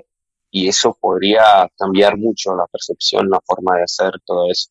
y 0.50 0.68
eso 0.68 0.96
podría 1.00 1.70
cambiar 1.78 2.16
mucho 2.16 2.54
la 2.54 2.66
percepción, 2.66 3.28
la 3.30 3.40
forma 3.44 3.76
de 3.76 3.84
hacer 3.84 4.12
todo 4.24 4.50
eso. 4.50 4.70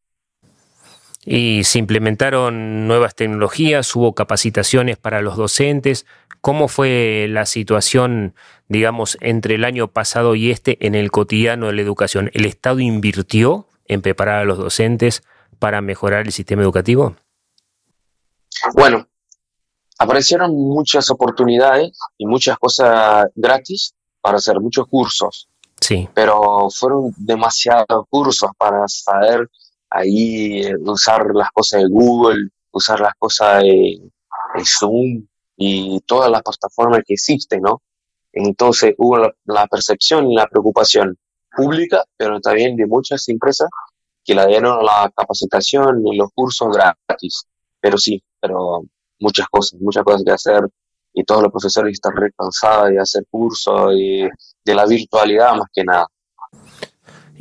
Y 1.25 1.63
se 1.63 1.79
implementaron 1.79 2.87
nuevas 2.87 3.15
tecnologías, 3.15 3.95
hubo 3.95 4.13
capacitaciones 4.15 4.97
para 4.97 5.21
los 5.21 5.37
docentes. 5.37 6.05
¿Cómo 6.41 6.67
fue 6.69 7.27
la 7.29 7.45
situación, 7.45 8.33
digamos, 8.67 9.17
entre 9.21 9.55
el 9.55 9.65
año 9.65 9.89
pasado 9.89 10.35
y 10.35 10.51
este 10.51 10.85
en 10.85 10.95
el 10.95 11.11
cotidiano 11.11 11.67
de 11.67 11.73
la 11.73 11.81
educación? 11.81 12.31
¿El 12.33 12.45
Estado 12.45 12.79
invirtió 12.79 13.67
en 13.85 14.01
preparar 14.01 14.39
a 14.39 14.45
los 14.45 14.57
docentes 14.57 15.23
para 15.59 15.81
mejorar 15.81 16.25
el 16.25 16.31
sistema 16.31 16.61
educativo? 16.61 17.15
Bueno, 18.73 19.07
aparecieron 19.99 20.55
muchas 20.55 21.09
oportunidades 21.11 21.91
y 22.17 22.25
muchas 22.25 22.57
cosas 22.57 23.27
gratis 23.35 23.93
para 24.21 24.37
hacer 24.37 24.59
muchos 24.59 24.87
cursos. 24.87 25.47
Sí. 25.81 26.07
Pero 26.13 26.69
fueron 26.69 27.13
demasiados 27.17 28.05
cursos 28.09 28.49
para 28.57 28.87
saber 28.87 29.49
ahí 29.89 30.61
eh, 30.61 30.75
usar 30.79 31.27
las 31.33 31.51
cosas 31.51 31.81
de 31.81 31.87
Google, 31.89 32.49
usar 32.71 32.99
las 33.01 33.13
cosas 33.17 33.63
de, 33.63 33.99
Zoom 34.65 35.27
y 35.57 35.99
todas 36.01 36.31
las 36.31 36.41
plataformas 36.41 37.01
que 37.05 37.13
existen, 37.13 37.61
¿no? 37.61 37.81
Entonces 38.33 38.95
hubo 38.97 39.17
la, 39.45 39.67
percepción 39.67 40.31
y 40.31 40.35
la 40.35 40.47
preocupación 40.47 41.17
pública, 41.55 42.03
pero 42.17 42.39
también 42.39 42.75
de 42.75 42.87
muchas 42.87 43.27
empresas 43.29 43.69
que 44.23 44.33
la 44.33 44.47
dieron 44.47 44.83
la 44.83 45.11
capacitación 45.15 46.05
y 46.07 46.17
los 46.17 46.29
cursos 46.33 46.69
gratis. 46.75 47.45
Pero 47.79 47.97
sí, 47.97 48.21
pero 48.39 48.83
muchas 49.19 49.47
cosas, 49.49 49.79
muchas 49.79 50.03
cosas 50.03 50.23
que 50.25 50.31
hacer 50.31 50.61
y 51.13 51.23
todos 51.23 51.43
los 51.43 51.51
profesores 51.51 51.93
están 51.93 52.15
re 52.15 52.31
cansados 52.37 52.89
de 52.89 52.99
hacer 52.99 53.23
cursos 53.29 53.93
y 53.95 54.21
de 54.65 54.75
la 54.75 54.85
virtualidad 54.85 55.55
más 55.55 55.67
que 55.73 55.83
nada. 55.83 56.07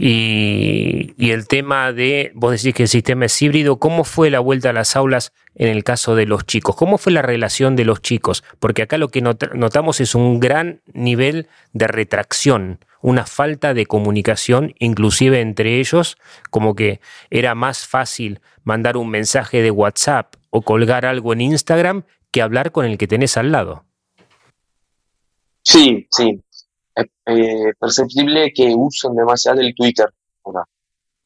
Y, 0.00 1.14
y, 1.16 1.32
el 1.32 1.48
tema 1.48 1.92
de, 1.92 2.30
vos 2.36 2.52
decís 2.52 2.72
que 2.72 2.84
el 2.84 2.88
sistema 2.88 3.24
es 3.24 3.42
híbrido, 3.42 3.80
¿cómo 3.80 4.04
fue 4.04 4.30
la 4.30 4.38
vuelta 4.38 4.70
a 4.70 4.72
las 4.72 4.94
aulas 4.94 5.32
en 5.56 5.66
el 5.68 5.82
caso 5.82 6.14
de 6.14 6.24
los 6.24 6.46
chicos? 6.46 6.76
¿Cómo 6.76 6.98
fue 6.98 7.12
la 7.12 7.20
relación 7.20 7.74
de 7.74 7.84
los 7.84 8.00
chicos? 8.00 8.44
Porque 8.60 8.82
acá 8.82 8.96
lo 8.96 9.08
que 9.08 9.22
notamos 9.22 10.00
es 10.00 10.14
un 10.14 10.38
gran 10.38 10.82
nivel 10.92 11.48
de 11.72 11.88
retracción, 11.88 12.78
una 13.00 13.26
falta 13.26 13.74
de 13.74 13.86
comunicación, 13.86 14.72
inclusive 14.78 15.40
entre 15.40 15.80
ellos, 15.80 16.16
como 16.50 16.76
que 16.76 17.00
era 17.28 17.56
más 17.56 17.84
fácil 17.84 18.40
mandar 18.62 18.96
un 18.96 19.10
mensaje 19.10 19.62
de 19.62 19.72
WhatsApp 19.72 20.36
o 20.50 20.62
colgar 20.62 21.06
algo 21.06 21.32
en 21.32 21.40
Instagram 21.40 22.04
que 22.30 22.42
hablar 22.42 22.72
con 22.72 22.84
el 22.84 22.98
que 22.98 23.06
tenés 23.06 23.36
al 23.36 23.52
lado. 23.52 23.84
Sí, 25.62 26.06
sí. 26.10 26.42
Es 26.94 27.06
eh, 27.26 27.72
perceptible 27.78 28.52
que 28.54 28.74
usan 28.74 29.14
demasiado 29.14 29.60
el 29.60 29.74
Twitter. 29.74 30.06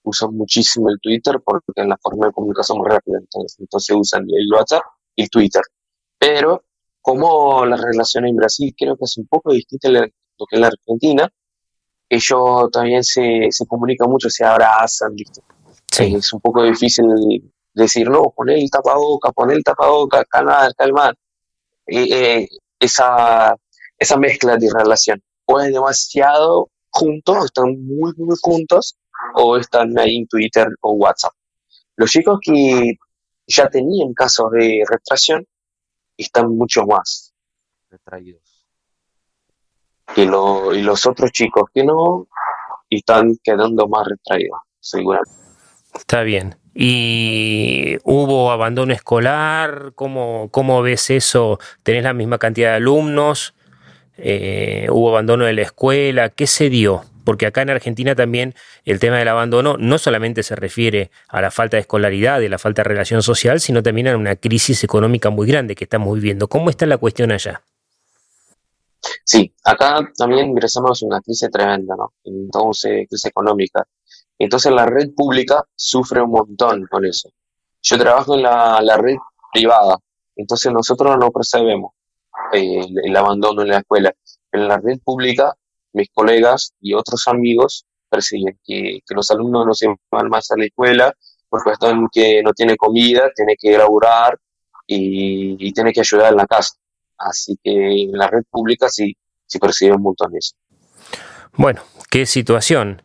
Usan 0.05 0.35
muchísimo 0.35 0.91
el 0.91 0.99
Twitter 1.01 1.41
porque 1.45 1.73
es 1.77 1.87
la 1.87 1.97
forma 1.97 2.27
de 2.27 2.33
comunicación 2.33 2.79
muy 2.79 2.89
rápida. 2.89 3.19
Entonces, 3.21 3.97
usan 3.97 4.25
el 4.29 4.53
WhatsApp 4.53 4.83
y 5.15 5.23
el 5.23 5.31
Twitter. 5.31 5.63
Pero 6.19 6.65
como 7.01 7.65
la 7.67 7.77
relación 7.77 8.27
en 8.27 8.37
Brasil 8.37 8.75
creo 8.77 8.97
que 8.97 9.05
es 9.05 9.17
un 9.17 9.27
poco 9.27 9.53
distinta 9.53 9.89
a 9.89 9.93
lo 9.93 10.47
que 10.49 10.57
en 10.57 10.61
la 10.61 10.69
Argentina, 10.69 11.29
ellos 12.09 12.71
también 12.73 13.03
se, 13.03 13.49
se 13.51 13.67
comunican 13.67 14.11
mucho, 14.11 14.29
se 14.29 14.45
abrazan, 14.45 15.15
Es 15.99 16.33
un 16.33 16.41
poco 16.41 16.63
difícil 16.63 17.05
decir, 17.75 18.09
no, 18.09 18.33
poner 18.37 18.59
el 18.59 18.71
tapaboca, 18.71 19.33
poner 19.33 19.57
el 19.59 19.65
tapaboca, 19.65 20.25
calmar, 20.25 20.75
calmar. 20.77 21.15
Eh, 21.87 22.49
esa, 22.79 23.57
esa 23.99 24.17
mezcla 24.19 24.57
de 24.57 24.71
relación. 24.73 25.23
O 25.47 25.61
es 25.61 25.73
demasiado 25.73 26.71
juntos, 26.91 27.47
están 27.47 27.85
muy, 27.85 28.13
muy 28.17 28.37
juntos, 28.41 28.97
o 29.35 29.57
están 29.57 29.99
ahí 29.99 30.19
en 30.19 30.27
Twitter 30.27 30.69
o 30.81 30.93
WhatsApp. 30.93 31.33
Los 31.97 32.11
chicos 32.11 32.39
que 32.43 32.95
ya 33.47 33.69
tenían 33.69 34.13
casos 34.15 34.51
de 34.53 34.85
retracción 34.89 35.47
están 36.17 36.57
mucho 36.57 36.85
más. 36.85 37.33
retraídos. 37.91 38.43
Lo, 40.17 40.75
y 40.75 40.83
los 40.83 41.07
otros 41.07 41.31
chicos 41.31 41.65
que 41.73 41.85
no, 41.85 42.27
están 42.91 43.37
quedando 43.43 43.89
más 43.89 44.07
retraídos, 44.07 44.59
seguramente. 44.81 45.42
Está 45.95 46.23
bien. 46.23 46.57
¿Y 46.75 47.99
hubo 48.05 48.51
abandono 48.51 48.95
escolar? 48.95 49.93
¿Cómo, 49.95 50.49
cómo 50.51 50.81
ves 50.83 51.11
eso? 51.11 51.59
¿Tenés 51.83 52.05
la 52.05 52.15
misma 52.15 52.39
cantidad 52.39 52.71
de 52.71 52.77
alumnos? 52.77 53.55
Eh, 54.17 54.87
¿Hubo 54.91 55.11
abandono 55.11 55.45
de 55.45 55.53
la 55.53 55.63
escuela? 55.63 56.31
¿Qué 56.31 56.47
se 56.47 56.71
dio? 56.71 57.05
Porque 57.25 57.47
acá 57.47 57.63
en 57.63 57.71
Argentina 57.71 58.15
también 58.15 58.55
el 58.85 58.99
tema 58.99 59.19
del 59.19 59.29
abandono 59.29 59.77
no 59.79 59.99
solamente 59.99 60.43
se 60.43 60.57
refiere 60.57 61.11
a 61.29 61.41
la 61.41 61.51
falta 61.51 61.77
de 61.77 61.83
escolaridad 61.83 62.41
y 62.41 62.49
la 62.49 62.59
falta 62.59 62.83
de 62.83 62.89
relación 62.89 63.23
social, 63.23 63.61
sino 63.61 63.83
también 63.83 64.09
a 64.09 64.17
una 64.17 64.37
crisis 64.37 64.83
económica 64.83 65.31
muy 65.31 65.47
grande 65.47 65.75
que 65.75 65.85
estamos 65.85 66.15
viviendo. 66.15 66.49
¿Cómo 66.49 66.71
está 66.71 66.87
la 66.87 66.99
cuestión 66.99 67.33
allá? 67.33 67.63
Sí, 69.25 69.53
acá 69.65 70.01
también 70.17 70.49
ingresamos 70.49 71.03
en 71.03 71.09
una 71.09 71.21
crisis 71.21 71.51
tremenda, 71.51 71.95
¿no? 71.97 72.13
Entonces, 72.25 73.07
crisis 73.09 73.27
económica. 73.27 73.85
Entonces 74.45 74.73
la 74.73 74.87
red 74.87 75.11
pública 75.15 75.65
sufre 75.77 76.21
un 76.21 76.33
montón 76.33 76.85
con 76.91 77.05
eso. 77.07 77.31
Yo 77.81 77.97
trabajo 77.97 78.35
en 78.35 78.43
la, 78.43 78.97
red 78.99 79.15
privada, 79.53 79.99
entonces 80.35 80.73
nosotros 80.73 81.17
no 81.17 81.31
percebemos 81.31 81.93
eh, 82.53 82.85
el, 83.05 83.17
abandono 83.17 83.63
en 83.63 83.69
la 83.69 83.79
escuela. 83.79 84.13
En 84.51 84.67
la 84.67 84.79
red 84.79 84.99
pública, 85.05 85.55
mis 85.93 86.09
colegas 86.13 86.73
y 86.81 86.93
otros 86.93 87.29
amigos 87.29 87.87
perciben 88.09 88.59
que, 88.65 88.99
los 89.11 89.31
alumnos 89.31 89.65
no 89.65 89.75
se 89.75 89.87
van 90.11 90.29
más 90.29 90.51
a 90.51 90.57
la 90.57 90.65
escuela 90.65 91.15
por 91.49 91.63
cuestión 91.63 92.09
que 92.11 92.43
no 92.43 92.53
tiene 92.53 92.77
comida, 92.77 93.31
tiene 93.37 93.55
que 93.57 93.79
laburar 93.79 94.37
y, 94.89 95.57
y 95.69 95.73
tiene 95.73 95.93
que 95.93 96.01
ayudar 96.01 96.33
en 96.33 96.39
la 96.39 96.47
casa. 96.47 96.75
Así 97.17 97.57
que 97.63 97.71
en 97.71 98.13
la 98.13 98.27
red 98.27 98.43
pública 98.51 98.89
sí, 98.89 99.17
sí 99.47 99.61
percibe 99.61 99.95
un 99.95 100.03
montón 100.03 100.35
eso. 100.37 100.57
Bueno, 101.53 101.83
qué 102.11 102.27
situación. 102.27 103.03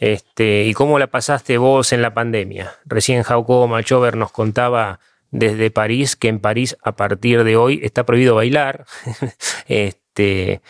Este, 0.00 0.64
¿Y 0.64 0.72
cómo 0.72 0.98
la 0.98 1.08
pasaste 1.08 1.58
vos 1.58 1.92
en 1.92 2.00
la 2.00 2.14
pandemia? 2.14 2.72
Recién 2.86 3.22
Jacobo 3.22 3.68
Malchover 3.68 4.16
nos 4.16 4.32
contaba 4.32 4.98
desde 5.30 5.70
París 5.70 6.16
que 6.16 6.28
en 6.28 6.40
París 6.40 6.76
a 6.82 6.96
partir 6.96 7.44
de 7.44 7.56
hoy 7.56 7.80
está 7.82 8.04
prohibido 8.06 8.34
bailar. 8.34 8.86
este, 9.68 10.62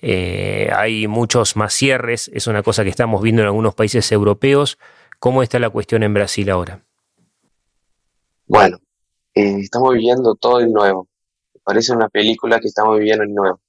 eh, 0.00 0.70
hay 0.72 1.08
muchos 1.08 1.56
más 1.56 1.74
cierres, 1.74 2.30
es 2.32 2.46
una 2.46 2.62
cosa 2.62 2.84
que 2.84 2.90
estamos 2.90 3.20
viendo 3.22 3.42
en 3.42 3.48
algunos 3.48 3.74
países 3.74 4.10
europeos. 4.12 4.78
¿Cómo 5.18 5.42
está 5.42 5.58
la 5.58 5.70
cuestión 5.70 6.04
en 6.04 6.14
Brasil 6.14 6.48
ahora? 6.48 6.84
Bueno, 8.46 8.78
eh, 9.34 9.58
estamos 9.58 9.94
viviendo 9.94 10.36
todo 10.36 10.58
de 10.58 10.68
nuevo. 10.68 11.08
Parece 11.64 11.92
una 11.92 12.08
película 12.08 12.60
que 12.60 12.68
estamos 12.68 12.98
viviendo 12.98 13.24
de 13.24 13.32
nuevo. 13.32 13.60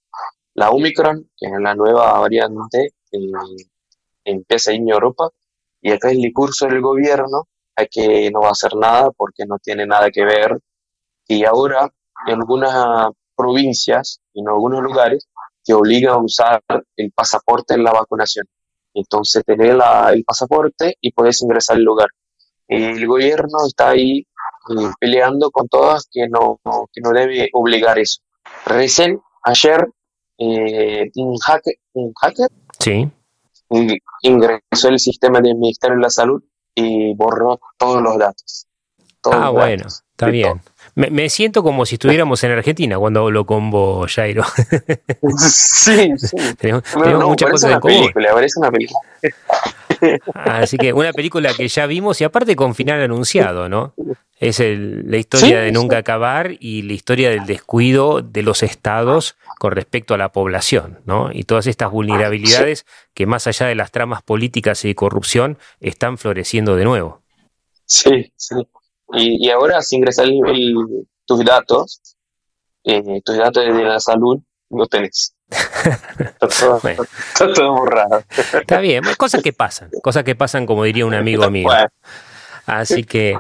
La 0.54 0.70
Omicron, 0.70 1.28
que 1.36 1.48
es 1.48 1.60
la 1.60 1.74
nueva 1.74 2.20
variante, 2.20 2.94
eh, 3.12 3.18
empieza 4.28 4.72
en 4.72 4.90
Europa 4.90 5.30
y 5.82 5.92
acá 5.92 6.12
el 6.12 6.18
discurso 6.18 6.68
del 6.68 6.82
gobierno 6.82 7.48
hay 7.76 7.88
que 7.88 8.30
no 8.32 8.42
va 8.42 8.50
a 8.50 8.52
hacer 8.52 8.76
nada 8.76 9.12
porque 9.12 9.46
no 9.46 9.58
tiene 9.60 9.86
nada 9.86 10.10
que 10.12 10.26
ver 10.26 10.60
y 11.28 11.46
ahora 11.46 11.92
en 12.28 12.36
algunas 12.36 13.10
provincias 13.36 14.20
y 14.34 14.42
en 14.42 14.50
algunos 14.50 14.82
lugares 14.82 15.28
te 15.64 15.74
obliga 15.74 16.14
a 16.14 16.18
usar 16.18 16.62
el 16.96 17.12
pasaporte 17.12 17.74
en 17.74 17.84
la 17.84 17.92
vacunación. 17.92 18.48
Entonces 18.94 19.44
tener 19.46 19.78
el 20.14 20.24
pasaporte 20.24 20.98
y 21.02 21.12
puedes 21.12 21.42
ingresar 21.42 21.76
al 21.76 21.84
lugar. 21.84 22.08
El 22.68 23.06
gobierno 23.06 23.68
está 23.68 23.90
ahí 23.90 24.20
eh, 24.20 24.92
peleando 25.00 25.52
con 25.52 25.68
todas 25.68 26.08
que 26.12 26.28
no, 26.28 26.60
que 26.92 27.02
no 27.02 27.12
debe 27.12 27.50
obligar 27.54 28.00
eso. 28.00 28.22
Recién, 28.66 29.22
ayer, 29.44 29.88
eh, 30.38 31.12
un, 31.16 31.38
hacker, 31.38 31.76
un 31.94 32.14
hacker 32.14 32.50
sí 32.80 33.12
ingresó 34.22 34.90
el 34.90 35.00
sistema 35.00 35.42
del 35.42 35.56
Ministerio 35.56 35.96
de 35.96 36.02
la 36.04 36.10
Salud 36.10 36.44
y 36.76 37.14
borró 37.16 37.60
todos 37.78 38.02
los 38.02 38.18
datos. 38.18 38.68
ah, 39.32 39.50
bueno, 39.50 39.88
está 39.88 40.28
bien. 40.28 40.62
Me, 40.96 41.30
siento 41.30 41.62
como 41.62 41.86
si 41.86 41.96
estuviéramos 41.96 42.44
en 42.44 42.52
Argentina 42.52 42.98
cuando 42.98 43.22
hablo 43.22 43.46
con 43.46 43.70
vos, 43.70 44.12
Jairo. 44.14 44.44
sí, 45.38 46.12
sí. 46.18 46.38
tenemos, 46.58 46.84
muchas 47.28 47.52
cosas 47.52 47.72
en 47.74 47.80
común. 47.80 47.98
Película, 48.00 48.34
parece 48.34 48.60
una 48.60 48.72
película. 48.72 49.00
Así 50.34 50.78
que 50.78 50.94
una 50.94 51.14
película 51.14 51.54
que 51.54 51.68
ya 51.68 51.86
vimos 51.86 52.20
y 52.22 52.24
aparte 52.24 52.56
con 52.56 52.76
final 52.76 53.02
anunciado, 53.02 53.70
¿no? 53.70 53.94
Es 54.40 54.60
la 54.60 55.18
historia 55.18 55.62
de 55.62 55.72
nunca 55.72 55.98
acabar 55.98 56.52
y 56.60 56.84
la 56.84 56.94
historia 56.94 57.30
del 57.30 57.46
descuido 57.46 58.22
de 58.22 58.44
los 58.44 58.62
estados 58.62 59.36
con 59.60 59.72
respecto 59.72 60.14
a 60.14 60.18
la 60.18 60.32
población, 60.32 61.00
¿no? 61.06 61.30
Y 61.32 61.44
todas 61.44 61.66
estas 61.66 61.92
vulnerabilidades 61.92 62.86
que 63.14 63.26
más 63.26 63.48
allá 63.48 63.66
de 63.66 63.76
las 63.76 63.92
tramas 63.92 64.22
políticas 64.22 64.86
y 64.86 64.94
corrupción 64.94 65.58
están 65.80 66.18
floreciendo 66.18 66.76
de 66.76 66.86
nuevo. 66.86 67.22
Sí, 67.86 68.32
sí. 68.36 68.56
Y, 69.14 69.50
ahora, 69.50 69.82
sin 69.82 70.00
ingresar 70.00 70.28
tus 71.26 71.46
datos, 71.46 72.02
eh, 72.84 73.22
tus 73.24 73.38
datos 73.38 73.66
de 73.66 73.84
la 73.84 74.00
salud, 74.00 74.40
no 74.70 74.86
tenés. 74.86 75.37
Está, 75.50 77.48
todo, 77.54 77.74
borrado. 77.74 78.24
Está 78.54 78.80
bien, 78.80 79.04
cosas 79.18 79.42
que 79.42 79.54
pasan, 79.54 79.90
cosas 80.02 80.24
que 80.24 80.36
pasan 80.36 80.66
como 80.66 80.84
diría 80.84 81.06
un 81.06 81.14
amigo 81.14 81.50
mío. 81.52 81.70
Así 82.66 83.06
que, 83.06 83.38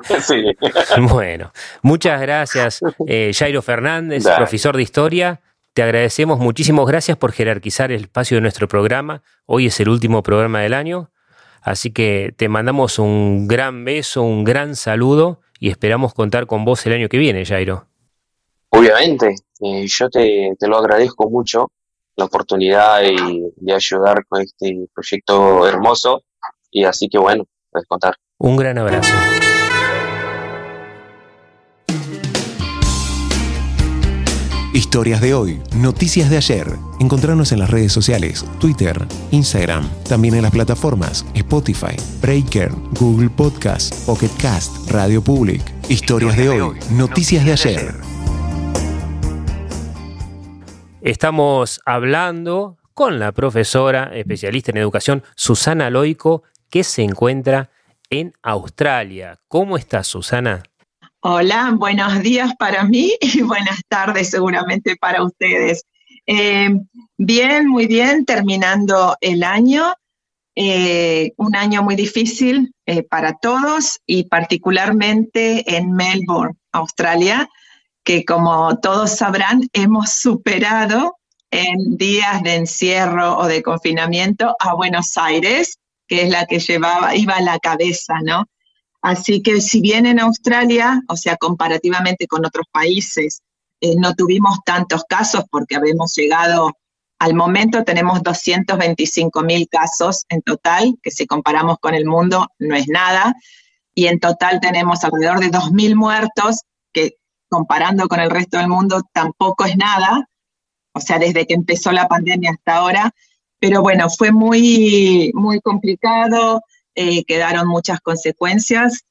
bueno, 1.01 1.51
muchas 1.81 2.21
gracias, 2.21 2.79
eh, 3.07 3.31
Jairo 3.35 3.61
Fernández, 3.61 4.23
profesor 4.23 4.77
de 4.77 4.83
historia. 4.83 5.41
Te 5.73 5.83
agradecemos 5.83 6.39
muchísimas 6.39 6.87
gracias 6.87 7.17
por 7.17 7.33
jerarquizar 7.33 7.91
el 7.91 8.03
espacio 8.03 8.37
de 8.37 8.41
nuestro 8.41 8.67
programa. 8.67 9.21
Hoy 9.45 9.67
es 9.67 9.79
el 9.79 9.89
último 9.89 10.23
programa 10.23 10.61
del 10.61 10.73
año, 10.73 11.11
así 11.61 11.91
que 11.91 12.33
te 12.37 12.47
mandamos 12.47 12.99
un 12.99 13.47
gran 13.47 13.83
beso, 13.83 14.23
un 14.23 14.45
gran 14.45 14.75
saludo 14.75 15.41
y 15.59 15.69
esperamos 15.69 16.13
contar 16.13 16.47
con 16.47 16.63
vos 16.63 16.85
el 16.85 16.93
año 16.93 17.09
que 17.09 17.17
viene, 17.17 17.45
Jairo. 17.45 17.87
Obviamente, 18.69 19.35
eh, 19.61 19.85
yo 19.87 20.09
te, 20.09 20.55
lo 20.61 20.77
agradezco 20.77 21.29
mucho 21.29 21.71
la 22.17 22.25
oportunidad 22.25 23.01
de 23.01 23.73
ayudar 23.73 24.25
con 24.27 24.41
este 24.41 24.87
proyecto 24.93 25.67
hermoso 25.67 26.23
y 26.71 26.83
así 26.83 27.07
que 27.07 27.17
bueno, 27.17 27.45
puedes 27.71 27.87
contar. 27.87 28.15
Un 28.39 28.57
gran 28.57 28.77
abrazo. 28.77 29.13
Historias 34.73 35.21
de 35.21 35.33
hoy, 35.33 35.59
noticias 35.75 36.29
de 36.29 36.37
ayer. 36.37 36.67
Encontrarnos 36.99 37.51
en 37.51 37.59
las 37.59 37.69
redes 37.69 37.91
sociales, 37.91 38.45
Twitter, 38.59 39.07
Instagram, 39.31 39.89
también 40.07 40.35
en 40.35 40.43
las 40.43 40.51
plataformas 40.51 41.25
Spotify, 41.33 41.95
Breaker, 42.21 42.71
Google 42.99 43.29
Podcast, 43.29 44.05
Pocket 44.05 44.29
Cast, 44.39 44.91
Radio 44.91 45.23
Public. 45.23 45.61
Historias 45.89 46.37
de 46.37 46.49
hoy, 46.49 46.77
noticias 46.91 47.43
de 47.45 47.53
ayer. 47.53 48.16
Estamos 51.07 51.79
hablando 51.85 52.75
con 52.93 53.17
la 53.17 53.31
profesora 53.31 54.11
especialista 54.13 54.71
en 54.71 54.77
educación 54.77 55.23
Susana 55.37 55.89
Loico, 55.89 56.43
que 56.69 56.83
se 56.83 57.01
encuentra 57.01 57.69
en 58.09 58.33
Australia. 58.43 59.39
¿Cómo 59.47 59.77
estás, 59.77 60.07
Susana? 60.07 60.63
Hola, 61.21 61.71
buenos 61.77 62.21
días 62.23 62.53
para 62.59 62.83
mí 62.83 63.13
y 63.21 63.41
buenas 63.43 63.79
tardes 63.87 64.31
seguramente 64.31 64.97
para 64.97 65.23
ustedes. 65.23 65.85
Eh, 66.25 66.71
bien, 67.17 67.69
muy 67.69 67.87
bien, 67.87 68.25
terminando 68.25 69.15
el 69.21 69.43
año, 69.43 69.93
eh, 70.55 71.31
un 71.37 71.55
año 71.55 71.83
muy 71.83 71.95
difícil 71.95 72.73
eh, 72.85 73.03
para 73.03 73.37
todos 73.37 74.01
y 74.05 74.25
particularmente 74.25 75.77
en 75.77 75.93
Melbourne, 75.93 76.57
Australia, 76.73 77.47
que 78.07 78.23
como 78.23 78.79
todos 78.79 79.17
sabrán 79.17 79.67
hemos 79.73 80.13
superado 80.13 81.17
en 81.51 81.97
días 81.97 82.41
de 82.41 82.55
encierro 82.55 83.37
o 83.37 83.47
de 83.47 83.61
confinamiento 83.61 84.55
a 84.59 84.75
Buenos 84.75 85.17
Aires, 85.17 85.77
que 86.07 86.21
es 86.21 86.29
la 86.29 86.45
que 86.45 86.59
llevaba, 86.59 87.17
iba 87.17 87.33
a 87.35 87.41
la 87.41 87.59
cabeza, 87.59 88.13
¿no? 88.23 88.45
Así 89.01 89.41
que 89.41 89.59
si 89.59 89.81
bien 89.81 90.05
en 90.05 90.21
Australia, 90.21 91.01
o 91.09 91.17
sea, 91.17 91.35
comparativamente 91.35 92.27
con 92.27 92.45
otros 92.45 92.65
países, 92.71 93.41
eh, 93.81 93.95
no 93.97 94.15
tuvimos 94.15 94.59
tantos 94.63 95.03
casos 95.03 95.43
porque 95.51 95.75
habíamos 95.75 96.15
llegado, 96.15 96.77
al 97.19 97.33
momento 97.33 97.83
tenemos 97.83 98.23
225 98.23 99.41
mil 99.41 99.67
casos 99.67 100.23
en 100.29 100.41
total, 100.43 100.97
que 101.03 101.11
si 101.11 101.27
comparamos 101.27 101.75
con 101.81 101.93
el 101.93 102.05
mundo 102.05 102.47
no 102.57 102.73
es 102.73 102.87
nada, 102.87 103.35
y 103.93 104.07
en 104.07 104.21
total 104.21 104.61
tenemos 104.61 105.03
alrededor 105.03 105.41
de 105.41 105.51
2.000 105.51 105.95
muertos, 105.95 106.61
que 106.93 107.17
comparando 107.49 108.07
con 108.07 108.19
el 108.19 108.29
resto 108.29 108.57
del 108.57 108.67
mundo 108.67 109.03
tampoco 109.13 109.65
es 109.65 109.77
nada, 109.77 110.29
o 110.93 110.99
sea, 110.99 111.19
desde 111.19 111.45
que 111.45 111.53
empezó 111.53 111.91
la 111.91 112.07
pandemia 112.07 112.51
hasta 112.51 112.77
ahora, 112.77 113.11
pero 113.59 113.81
bueno, 113.81 114.09
fue 114.09 114.31
muy, 114.31 115.31
muy 115.33 115.59
complicado, 115.61 116.61
eh, 116.95 117.23
quedaron 117.25 117.67
muchas 117.67 117.99
consecuencias, 118.01 119.05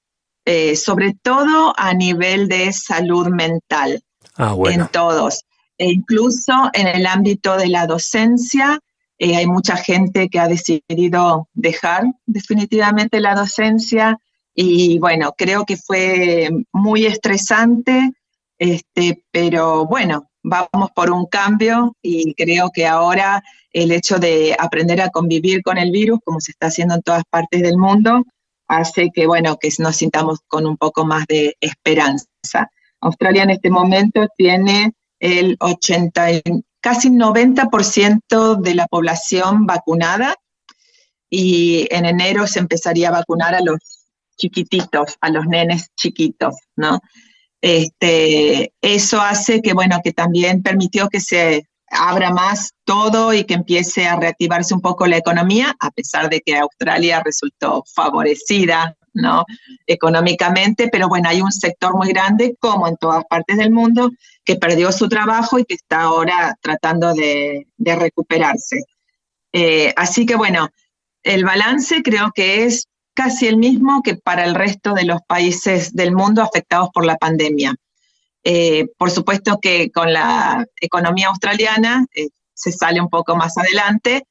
eh, 0.44 0.77
sobre 0.77 1.14
todo 1.14 1.72
a 1.77 1.94
nivel 1.94 2.49
de 2.49 2.72
salud 2.72 3.29
mental, 3.29 4.03
ah, 4.37 4.57
en 4.66 4.87
todos. 4.88 5.44
e 5.79 5.90
incluso 5.90 6.53
en 6.72 6.87
el 6.87 7.07
ámbito 7.07 7.57
de 7.57 7.68
la 7.68 7.87
docencia. 7.87 8.81
Eh, 9.18 9.37
hay 9.37 9.46
mucha 9.46 9.77
gente 9.77 10.29
que 10.29 10.38
ha 10.38 10.49
decidido 10.49 11.49
dejar 11.53 12.05
definitivamente 12.25 13.20
la 13.20 13.35
docencia 13.35 14.18
y 14.59 14.99
bueno, 14.99 15.35
creo 15.37 15.66
que 15.66 15.77
fue 15.77 16.49
muy 16.72 17.05
estresante, 17.05 18.12
este, 18.59 19.23
pero 19.31 19.87
bueno, 19.87 20.31
vamos 20.42 20.90
por 20.95 21.11
un 21.11 21.27
cambio 21.27 21.97
y 22.03 22.35
creo 22.35 22.71
que 22.73 22.87
ahora 22.87 23.42
el 23.73 23.92
hecho 23.92 24.19
de 24.19 24.57
aprender 24.59 25.01
a 25.01 25.11
convivir 25.11 25.62
con 25.62 25.77
el 25.77 25.90
virus, 25.90 26.21
como 26.25 26.40
se 26.40 26.53
está 26.53 26.69
haciendo 26.69 26.95
en 26.95 27.03
todas 27.03 27.25
partes 27.29 27.62
del 27.62 27.77
mundo, 27.77 28.25
hace 28.69 29.11
que, 29.12 29.27
bueno, 29.27 29.57
que 29.59 29.71
nos 29.79 29.97
sintamos 29.97 30.40
con 30.47 30.66
un 30.66 30.77
poco 30.77 31.05
más 31.05 31.27
de 31.27 31.57
esperanza. 31.61 32.71
Australia 33.01 33.42
en 33.42 33.51
este 33.51 33.71
momento 33.71 34.27
tiene 34.37 34.92
el 35.21 35.57
80, 35.61 36.27
casi 36.81 37.11
90% 37.11 38.61
de 38.61 38.75
la 38.75 38.87
población 38.87 39.66
vacunada 39.66 40.35
y 41.29 41.87
en 41.90 42.07
enero 42.07 42.47
se 42.47 42.61
empezaría 42.61 43.09
a 43.09 43.12
vacunar 43.12 43.55
a 43.55 43.61
los 43.61 43.79
chiquititos, 44.37 45.16
a 45.21 45.31
los 45.31 45.47
nenes 45.47 45.90
chiquitos, 45.97 46.55
¿no? 46.77 47.01
Este, 47.61 48.73
eso 48.81 49.21
hace 49.21 49.62
que, 49.62 49.73
bueno, 49.73 50.01
que 50.05 50.12
también 50.12 50.62
permitió 50.62 51.09
que 51.09 51.21
se 51.21 51.66
abra 51.88 52.31
más 52.31 52.73
todo 52.85 53.33
y 53.33 53.45
que 53.45 53.55
empiece 53.55 54.07
a 54.07 54.16
reactivarse 54.16 54.75
un 54.75 54.81
poco 54.81 55.07
la 55.07 55.16
economía, 55.16 55.75
a 55.81 55.90
pesar 55.90 56.29
de 56.29 56.40
que 56.40 56.57
Australia 56.57 57.23
resultó 57.25 57.85
favorecida 57.95 58.97
¿no? 59.16 59.45
económicamente, 59.87 60.88
pero 60.92 61.09
bueno, 61.09 61.29
hay 61.29 61.40
un 61.40 61.53
sector 61.53 61.97
muy 61.97 62.09
grande, 62.09 62.57
como 62.61 62.87
en 62.87 62.97
todas 62.97 63.25
partes 63.25 63.57
del 63.57 63.71
mundo, 63.71 64.11
que 64.45 64.57
perdió 64.57 64.92
su 64.92 65.09
trabajo 65.09 65.59
y 65.59 65.64
que 65.64 65.75
está 65.75 66.03
ahora 66.03 66.57
tratando 66.61 67.14
de, 67.14 67.66
recuperarse. 67.79 68.85
Eh, 69.53 69.92
así 69.97 70.27
que 70.27 70.37
bueno, 70.37 70.69
el 71.23 71.45
balance 71.45 72.03
creo 72.03 72.31
que 72.35 72.64
es 72.64 72.88
casi 73.16 73.48
el 73.48 73.57
mismo 73.57 74.02
que 74.02 74.14
para 74.14 74.44
el 74.44 74.55
resto 74.55 74.92
de 74.92 75.05
los 75.05 75.22
países 75.26 75.94
del 75.94 76.12
mundo 76.12 76.42
afectados 76.42 76.90
por 76.92 77.05
la 77.05 77.16
pandemia. 77.16 77.74
Eh, 78.44 78.87
por 78.98 79.11
supuesto 79.11 79.59
que 79.61 79.90
con 79.90 80.12
la 80.12 80.64
economía 80.81 81.29
australiana 81.29 82.07
eh, 82.14 82.29
se 82.55 82.70
sale 82.70 83.00
un 83.00 83.09
poco 83.09 83.35
más 83.35 83.57
adelante 83.57 84.24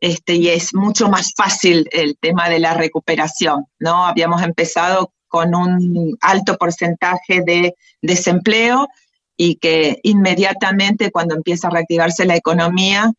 este, 0.00 0.36
y 0.36 0.48
es 0.48 0.72
mucho 0.72 1.08
más 1.08 1.34
fácil 1.36 1.88
el 1.90 2.16
tema 2.16 2.48
de 2.48 2.60
la 2.60 2.74
recuperación, 2.74 3.66
¿no? 3.80 4.06
Habíamos 4.06 4.42
empezado 4.42 5.12
con 5.26 5.54
un 5.54 6.16
alto 6.20 6.56
porcentaje 6.56 7.42
de 7.44 7.74
desempleo 8.00 8.88
y 9.36 9.56
que 9.56 9.98
inmediatamente 10.04 11.10
cuando 11.10 11.34
empieza 11.34 11.66
a 11.66 11.72
reactivarse 11.72 12.24
la 12.24 12.36
economía, 12.36 13.12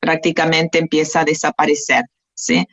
prácticamente 0.00 0.78
empieza 0.78 1.20
a 1.20 1.24
desaparecer, 1.24 2.04
¿sí? 2.34 2.66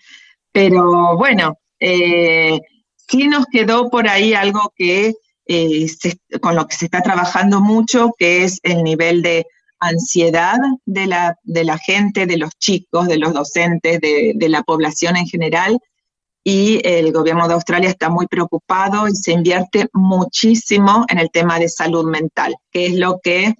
Pero 0.57 1.15
bueno, 1.15 1.59
eh, 1.79 2.59
sí 2.95 3.27
nos 3.27 3.45
quedó 3.45 3.91
por 3.91 4.07
ahí 4.07 4.33
algo 4.33 4.73
que 4.75 5.13
eh, 5.45 5.87
con 6.41 6.55
lo 6.55 6.67
que 6.67 6.75
se 6.75 6.85
está 6.85 7.03
trabajando 7.03 7.61
mucho, 7.61 8.09
que 8.17 8.43
es 8.43 8.59
el 8.63 8.81
nivel 8.83 9.21
de 9.21 9.45
ansiedad 9.79 10.57
de 10.83 11.05
la, 11.05 11.77
gente, 11.77 12.25
de 12.25 12.37
los 12.37 12.57
chicos, 12.57 13.07
de 13.07 13.19
los 13.19 13.35
docentes, 13.35 14.01
de 14.01 14.49
la 14.49 14.63
población 14.63 15.15
en 15.15 15.27
general. 15.27 15.79
Y 16.43 16.81
el 16.83 17.11
gobierno 17.11 17.47
de 17.47 17.53
Australia 17.53 17.89
está 17.89 18.09
muy 18.09 18.25
preocupado 18.25 19.07
y 19.07 19.15
se 19.15 19.33
invierte 19.33 19.89
muchísimo 19.93 21.05
en 21.07 21.19
el 21.19 21.29
tema 21.29 21.59
de 21.59 21.69
salud 21.69 22.09
mental, 22.09 22.55
que 22.71 22.87
es 22.87 22.95
lo 22.95 23.19
que 23.21 23.53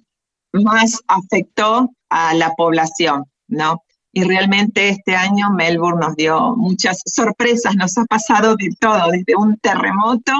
más 0.52 1.00
afectó 1.06 1.90
a 2.08 2.34
la 2.34 2.54
población, 2.56 3.26
¿no? 3.46 3.84
Y 4.18 4.24
realmente 4.24 4.88
este 4.88 5.14
año 5.14 5.50
Melbourne 5.50 6.04
nos 6.04 6.16
dio 6.16 6.56
muchas 6.56 7.02
sorpresas, 7.06 7.76
nos 7.76 7.96
ha 7.98 8.04
pasado 8.04 8.56
de 8.56 8.70
todo, 8.80 9.12
desde 9.12 9.36
un 9.36 9.56
terremoto 9.58 10.32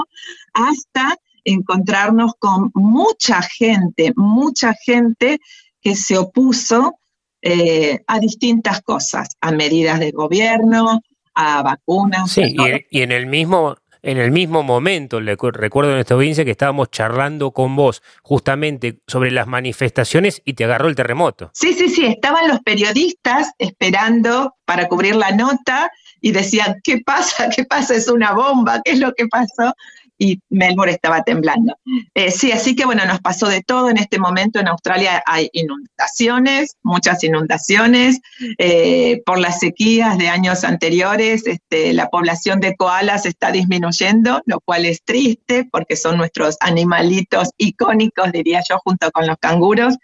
hasta 0.52 1.16
encontrarnos 1.44 2.32
con 2.40 2.72
mucha 2.74 3.40
gente, 3.40 4.12
mucha 4.16 4.74
gente 4.84 5.38
que 5.80 5.94
se 5.94 6.18
opuso 6.18 6.98
eh, 7.40 8.00
a 8.08 8.18
distintas 8.18 8.82
cosas, 8.82 9.28
a 9.40 9.52
medidas 9.52 10.00
de 10.00 10.10
gobierno, 10.10 11.00
a 11.34 11.62
vacunas. 11.62 12.32
Sí, 12.32 12.56
y, 12.90 13.00
en 13.00 13.12
el 13.12 13.26
mismo 13.26 13.76
en 14.02 14.18
el 14.18 14.30
mismo 14.30 14.62
momento, 14.62 15.20
recuerdo 15.20 15.92
en 15.92 15.98
esta 15.98 16.14
audiencia 16.14 16.44
que 16.44 16.50
estábamos 16.50 16.90
charlando 16.90 17.50
con 17.52 17.76
vos 17.76 18.02
justamente 18.22 18.98
sobre 19.06 19.30
las 19.30 19.46
manifestaciones 19.46 20.42
y 20.44 20.54
te 20.54 20.64
agarró 20.64 20.88
el 20.88 20.94
terremoto. 20.94 21.50
Sí, 21.54 21.72
sí, 21.72 21.88
sí, 21.88 22.06
estaban 22.06 22.48
los 22.48 22.60
periodistas 22.60 23.52
esperando 23.58 24.54
para 24.64 24.88
cubrir 24.88 25.16
la 25.16 25.32
nota 25.32 25.90
y 26.20 26.32
decían, 26.32 26.80
¿qué 26.82 27.00
pasa? 27.04 27.48
¿Qué 27.54 27.64
pasa? 27.64 27.94
¿Es 27.94 28.08
una 28.08 28.32
bomba? 28.32 28.80
¿Qué 28.84 28.92
es 28.92 28.98
lo 28.98 29.12
que 29.14 29.26
pasó? 29.28 29.74
Y 30.18 30.40
Melbourne 30.50 30.92
estaba 30.92 31.22
temblando. 31.22 31.76
Eh, 32.12 32.32
sí, 32.32 32.50
así 32.50 32.74
que 32.74 32.84
bueno, 32.84 33.06
nos 33.06 33.20
pasó 33.20 33.48
de 33.48 33.62
todo. 33.62 33.88
En 33.88 33.98
este 33.98 34.18
momento 34.18 34.58
en 34.58 34.66
Australia 34.66 35.22
hay 35.24 35.48
inundaciones, 35.52 36.76
muchas 36.82 37.22
inundaciones. 37.22 38.20
Eh, 38.58 39.22
por 39.24 39.38
las 39.38 39.60
sequías 39.60 40.18
de 40.18 40.28
años 40.28 40.64
anteriores, 40.64 41.46
este, 41.46 41.92
la 41.92 42.08
población 42.08 42.58
de 42.58 42.74
koalas 42.74 43.26
está 43.26 43.52
disminuyendo, 43.52 44.42
lo 44.44 44.60
cual 44.60 44.86
es 44.86 45.04
triste 45.04 45.68
porque 45.70 45.94
son 45.94 46.16
nuestros 46.16 46.56
animalitos 46.60 47.50
icónicos, 47.56 48.32
diría 48.32 48.60
yo, 48.68 48.78
junto 48.78 49.12
con 49.12 49.26
los 49.26 49.36
canguros. 49.38 49.94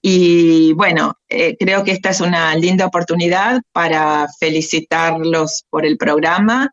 Y 0.00 0.72
bueno, 0.74 1.18
eh, 1.28 1.56
creo 1.58 1.84
que 1.84 1.92
esta 1.92 2.08
es 2.08 2.22
una 2.22 2.54
linda 2.54 2.86
oportunidad 2.86 3.60
para 3.72 4.28
felicitarlos 4.40 5.64
por 5.68 5.84
el 5.84 5.98
programa, 5.98 6.72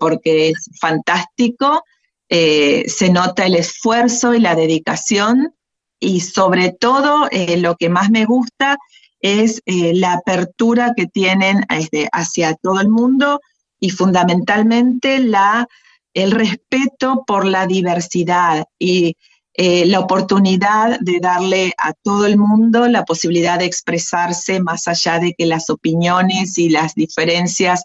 porque 0.00 0.48
es 0.48 0.68
fantástico. 0.80 1.84
Eh, 2.30 2.84
se 2.88 3.08
nota 3.08 3.46
el 3.46 3.54
esfuerzo 3.54 4.34
y 4.34 4.40
la 4.40 4.54
dedicación 4.54 5.54
y 5.98 6.20
sobre 6.20 6.72
todo 6.72 7.26
eh, 7.30 7.56
lo 7.56 7.76
que 7.76 7.88
más 7.88 8.10
me 8.10 8.26
gusta 8.26 8.76
es 9.20 9.62
eh, 9.64 9.94
la 9.94 10.12
apertura 10.12 10.92
que 10.94 11.06
tienen 11.06 11.64
este, 11.70 12.08
hacia 12.12 12.54
todo 12.54 12.80
el 12.80 12.90
mundo 12.90 13.40
y 13.80 13.90
fundamentalmente 13.90 15.20
la, 15.20 15.68
el 16.12 16.32
respeto 16.32 17.24
por 17.26 17.46
la 17.46 17.66
diversidad 17.66 18.66
y 18.78 19.16
la 19.60 19.98
oportunidad 19.98 21.00
de 21.00 21.18
darle 21.18 21.72
a 21.78 21.92
todo 21.92 22.26
el 22.26 22.38
mundo 22.38 22.86
la 22.86 23.04
posibilidad 23.04 23.58
de 23.58 23.64
expresarse 23.64 24.60
más 24.60 24.86
allá 24.86 25.18
de 25.18 25.34
que 25.36 25.46
las 25.46 25.68
opiniones 25.68 26.58
y 26.58 26.68
las 26.68 26.94
diferencias 26.94 27.82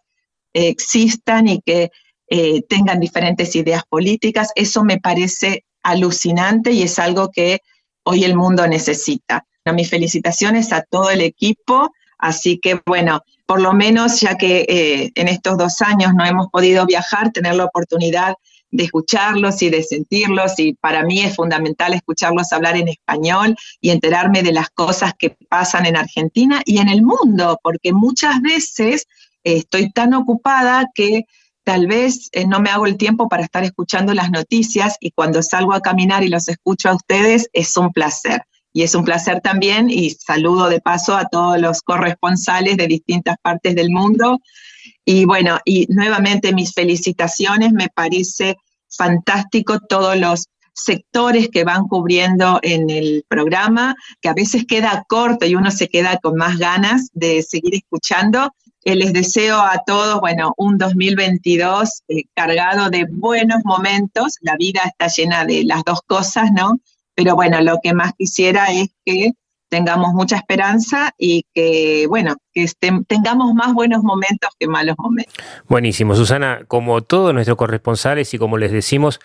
existan 0.54 1.48
y 1.48 1.62
que 1.62 1.90
eh, 2.28 2.62
tengan 2.64 3.00
diferentes 3.00 3.56
ideas 3.56 3.84
políticas. 3.88 4.52
Eso 4.56 4.84
me 4.84 5.00
parece 5.00 5.66
alucinante 5.84 6.72
y 6.72 6.84
es 6.84 7.00
algo 7.00 7.30
que 7.30 7.60
hoy 8.04 8.24
el 8.24 8.36
mundo 8.36 8.68
necesita. 8.68 9.46
mis 9.74 9.90
felicitaciones 9.90 10.74
a 10.74 10.82
todo 10.82 11.10
el 11.10 11.22
equipo. 11.22 11.92
Así 12.18 12.60
que 12.60 12.82
bueno, 12.86 13.22
por 13.46 13.62
lo 13.62 13.74
menos 13.74 14.20
ya 14.20 14.36
que 14.36 14.66
eh, 14.68 15.12
en 15.16 15.28
estos 15.28 15.58
dos 15.58 15.82
años 15.82 16.14
no 16.14 16.26
hemos 16.26 16.48
podido 16.48 16.86
viajar, 16.86 17.32
tener 17.32 17.56
la 17.56 17.66
oportunidad 17.66 18.36
de 18.74 18.86
escucharlos 18.86 19.62
y 19.62 19.70
de 19.70 19.84
sentirlos 19.84 20.58
y 20.58 20.74
para 20.74 21.04
mí 21.04 21.22
es 21.22 21.36
fundamental 21.36 21.94
escucharlos 21.94 22.52
hablar 22.52 22.76
en 22.76 22.88
español 22.88 23.56
y 23.80 23.92
enterarme 23.92 24.42
de 24.42 24.52
las 24.52 24.70
cosas 24.72 25.14
que 25.18 25.38
pasan 25.48 25.86
en 25.86 25.96
Argentina 25.96 26.62
y 26.66 26.80
en 26.80 26.90
el 26.90 27.04
mundo, 27.04 27.60
porque 27.62 27.94
muchas 27.94 28.42
veces 28.42 29.08
estoy 29.44 29.92
tan 29.92 30.16
ocupada 30.16 30.88
que 30.96 31.26
tal 31.64 31.88
vez 31.88 32.30
eh, 32.32 32.46
no 32.46 32.60
me 32.60 32.70
hago 32.70 32.86
el 32.86 32.98
tiempo 32.98 33.30
para 33.30 33.44
estar 33.44 33.64
escuchando 33.64 34.14
las 34.14 34.32
noticias 34.32 34.98
y 35.00 35.12
cuando 35.12 35.42
salgo 35.42 35.74
a 35.74 35.82
caminar 35.82 36.24
y 36.24 36.30
los 36.30 36.48
escucho 36.48 36.90
a 36.90 36.96
ustedes 36.96 37.50
es 37.54 37.76
un 37.78 37.92
placer. 37.92 38.44
Y 38.76 38.82
es 38.82 38.96
un 38.96 39.04
placer 39.04 39.40
también 39.42 39.90
y 39.92 40.10
saludo 40.10 40.68
de 40.68 40.82
paso 40.82 41.16
a 41.16 41.26
todos 41.26 41.60
los 41.60 41.82
corresponsales 41.84 42.76
de 42.76 42.88
distintas 42.88 43.36
partes 43.40 43.76
del 43.76 43.92
mundo. 43.92 44.40
Y 45.06 45.26
bueno, 45.26 45.60
y 45.64 45.86
nuevamente 45.90 46.54
mis 46.54 46.74
felicitaciones, 46.74 47.72
me 47.72 47.90
parece 47.90 48.58
fantástico 48.90 49.80
todos 49.80 50.18
los 50.18 50.48
sectores 50.74 51.50
que 51.50 51.64
van 51.64 51.88
cubriendo 51.88 52.60
en 52.64 52.90
el 52.90 53.24
programa, 53.28 53.96
que 54.22 54.30
a 54.30 54.34
veces 54.34 54.66
queda 54.66 55.06
corto 55.08 55.46
y 55.46 55.56
uno 55.56 55.70
se 55.72 55.88
queda 55.88 56.18
con 56.18 56.36
más 56.36 56.58
ganas 56.58 57.10
de 57.14 57.44
seguir 57.44 57.76
escuchando, 57.76 58.56
eh, 58.86 58.96
les 58.96 59.14
deseo 59.14 59.58
a 59.60 59.82
todos, 59.86 60.20
bueno, 60.20 60.54
un 60.58 60.78
2022 60.78 62.04
eh, 62.08 62.24
cargado 62.34 62.90
de 62.90 63.06
buenos 63.10 63.60
momentos. 63.64 64.38
La 64.42 64.56
vida 64.58 64.82
está 64.86 65.08
llena 65.08 65.46
de 65.46 65.64
las 65.64 65.84
dos 65.84 66.02
cosas, 66.06 66.52
¿no? 66.52 66.80
Pero 67.16 67.36
bueno, 67.36 67.62
lo 67.62 67.80
que 67.82 67.94
más 67.94 68.14
quisiera 68.18 68.72
es 68.72 68.90
que 69.06 69.32
tengamos 69.70 70.14
mucha 70.14 70.36
esperanza 70.36 71.16
y 71.18 71.46
que, 71.54 72.06
bueno, 72.08 72.36
que 72.54 72.68
tengamos 73.08 73.56
más 73.56 73.74
buenos 73.74 74.04
momentos 74.04 74.52
que 74.60 74.68
malos 74.68 74.96
momentos. 75.00 75.34
Buenísimo, 75.68 76.16
Susana, 76.16 76.66
como 76.68 77.02
todos 77.02 77.34
nuestros 77.34 77.58
corresponsales 77.58 78.34
y 78.34 78.38
como 78.38 78.58
les 78.58 78.72
decimos, 78.72 79.20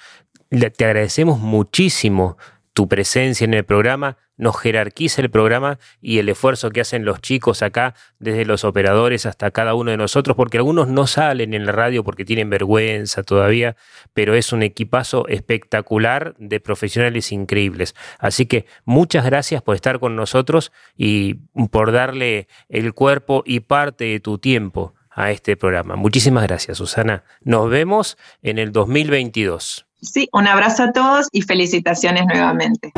te 0.48 0.84
agradecemos 0.84 1.38
muchísimo 1.38 2.38
tu 2.78 2.86
presencia 2.86 3.44
en 3.44 3.54
el 3.54 3.64
programa 3.64 4.18
nos 4.36 4.56
jerarquiza 4.56 5.20
el 5.20 5.30
programa 5.30 5.80
y 6.00 6.20
el 6.20 6.28
esfuerzo 6.28 6.70
que 6.70 6.80
hacen 6.80 7.04
los 7.04 7.20
chicos 7.20 7.60
acá, 7.60 7.96
desde 8.20 8.44
los 8.44 8.62
operadores 8.62 9.26
hasta 9.26 9.50
cada 9.50 9.74
uno 9.74 9.90
de 9.90 9.96
nosotros, 9.96 10.36
porque 10.36 10.58
algunos 10.58 10.86
no 10.86 11.08
salen 11.08 11.54
en 11.54 11.66
la 11.66 11.72
radio 11.72 12.04
porque 12.04 12.24
tienen 12.24 12.50
vergüenza 12.50 13.24
todavía, 13.24 13.74
pero 14.14 14.36
es 14.36 14.52
un 14.52 14.62
equipazo 14.62 15.26
espectacular 15.26 16.36
de 16.38 16.60
profesionales 16.60 17.32
increíbles. 17.32 17.96
Así 18.20 18.46
que 18.46 18.66
muchas 18.84 19.24
gracias 19.24 19.60
por 19.60 19.74
estar 19.74 19.98
con 19.98 20.14
nosotros 20.14 20.70
y 20.96 21.34
por 21.72 21.90
darle 21.90 22.46
el 22.68 22.94
cuerpo 22.94 23.42
y 23.44 23.58
parte 23.58 24.04
de 24.04 24.20
tu 24.20 24.38
tiempo 24.38 24.94
a 25.10 25.32
este 25.32 25.56
programa. 25.56 25.96
Muchísimas 25.96 26.44
gracias, 26.44 26.78
Susana. 26.78 27.24
Nos 27.40 27.68
vemos 27.70 28.18
en 28.40 28.60
el 28.60 28.70
2022. 28.70 29.87
Sí, 30.00 30.28
un 30.32 30.46
abrazo 30.46 30.84
a 30.84 30.92
todos 30.92 31.26
y 31.32 31.42
felicitaciones 31.42 32.24
nuevamente. 32.26 32.92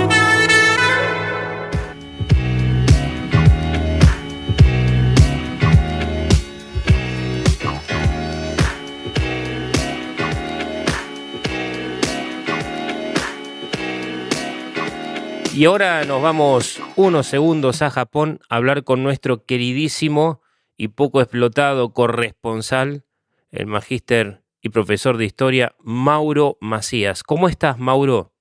Y 15.54 15.64
ahora 15.64 16.04
nos 16.04 16.22
vamos 16.22 16.80
unos 16.96 17.26
segundos 17.26 17.82
a 17.82 17.90
Japón 17.90 18.40
a 18.48 18.56
hablar 18.56 18.84
con 18.84 19.02
nuestro 19.02 19.44
queridísimo 19.44 20.40
y 20.76 20.88
poco 20.88 21.20
explotado 21.20 21.92
corresponsal, 21.92 23.04
el 23.50 23.66
magíster 23.66 24.39
y 24.62 24.68
profesor 24.70 25.16
de 25.16 25.24
historia, 25.24 25.74
Mauro 25.82 26.56
Macías. 26.60 27.22
¿Cómo 27.22 27.48
estás, 27.48 27.78
Mauro? 27.78 28.32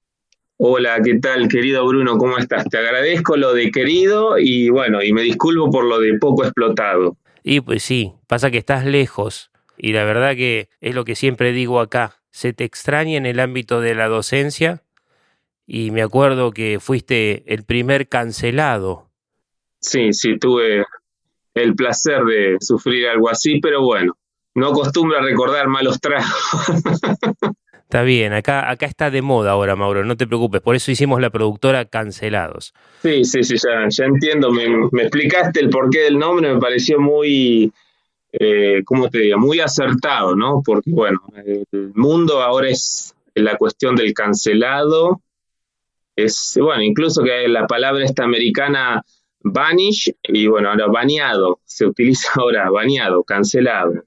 Hola, 0.57 0.99
¿qué 1.03 1.17
tal, 1.19 1.47
querido 1.47 1.87
Bruno? 1.87 2.17
¿Cómo 2.17 2.37
estás? 2.37 2.65
Te 2.69 2.77
agradezco 2.77 3.37
lo 3.37 3.53
de 3.53 3.71
querido 3.71 4.37
y 4.37 4.69
bueno, 4.69 5.01
y 5.01 5.13
me 5.13 5.21
disculpo 5.21 5.71
por 5.71 5.85
lo 5.85 5.99
de 5.99 6.17
poco 6.19 6.43
explotado. 6.43 7.15
Y 7.43 7.61
pues 7.61 7.83
sí, 7.83 8.13
pasa 8.27 8.51
que 8.51 8.57
estás 8.57 8.85
lejos 8.85 9.51
y 9.77 9.93
la 9.93 10.03
verdad 10.03 10.35
que 10.35 10.67
es 10.81 10.93
lo 10.93 11.05
que 11.05 11.15
siempre 11.15 11.53
digo 11.53 11.79
acá, 11.79 12.21
se 12.29 12.51
te 12.51 12.65
extraña 12.65 13.17
en 13.17 13.25
el 13.25 13.39
ámbito 13.39 13.79
de 13.79 13.95
la 13.95 14.09
docencia 14.09 14.83
y 15.65 15.91
me 15.91 16.01
acuerdo 16.01 16.51
que 16.51 16.79
fuiste 16.81 17.43
el 17.53 17.63
primer 17.63 18.09
cancelado. 18.09 19.09
Sí, 19.79 20.11
sí, 20.11 20.37
tuve 20.37 20.83
el 21.53 21.75
placer 21.75 22.23
de 22.25 22.57
sufrir 22.59 23.07
algo 23.07 23.29
así, 23.29 23.61
pero 23.61 23.81
bueno, 23.81 24.17
no 24.59 24.67
acostumbro 24.67 25.17
a 25.17 25.21
recordar 25.21 25.67
malos 25.67 25.99
tragos. 25.99 26.27
Está 27.89 28.03
bien, 28.03 28.33
acá, 28.33 28.69
acá 28.69 28.85
está 28.85 29.09
de 29.09 29.23
moda 29.23 29.49
ahora, 29.49 29.75
Mauro, 29.75 30.05
no 30.05 30.15
te 30.15 30.27
preocupes, 30.27 30.61
por 30.61 30.75
eso 30.75 30.91
hicimos 30.91 31.19
la 31.19 31.31
productora 31.31 31.85
Cancelados. 31.85 32.71
Sí, 33.01 33.25
sí, 33.25 33.41
sí, 33.41 33.55
ya, 33.55 33.87
ya 33.89 34.05
entiendo, 34.05 34.51
me, 34.51 34.67
me, 34.91 35.01
explicaste 35.01 35.59
el 35.59 35.71
porqué 35.71 36.01
del 36.01 36.19
nombre, 36.19 36.53
me 36.53 36.59
pareció 36.59 36.99
muy, 36.99 37.73
eh, 38.31 38.83
¿cómo 38.85 39.09
te 39.09 39.17
digo? 39.17 39.39
Muy 39.39 39.59
acertado, 39.59 40.35
¿no? 40.35 40.61
Porque 40.63 40.91
bueno, 40.91 41.19
el 41.43 41.65
mundo 41.95 42.43
ahora 42.43 42.69
es 42.69 43.15
la 43.33 43.57
cuestión 43.57 43.95
del 43.95 44.13
cancelado, 44.13 45.23
es, 46.15 46.59
bueno, 46.61 46.83
incluso 46.83 47.23
que 47.23 47.47
la 47.47 47.65
palabra 47.65 48.05
esta 48.05 48.23
americana 48.23 49.03
vanish 49.41 50.13
y 50.23 50.47
bueno, 50.47 50.69
ahora 50.69 50.87
baneado, 50.87 51.59
se 51.65 51.85
utiliza 51.85 52.29
ahora 52.35 52.69
baneado, 52.69 53.23
cancelado. 53.23 54.03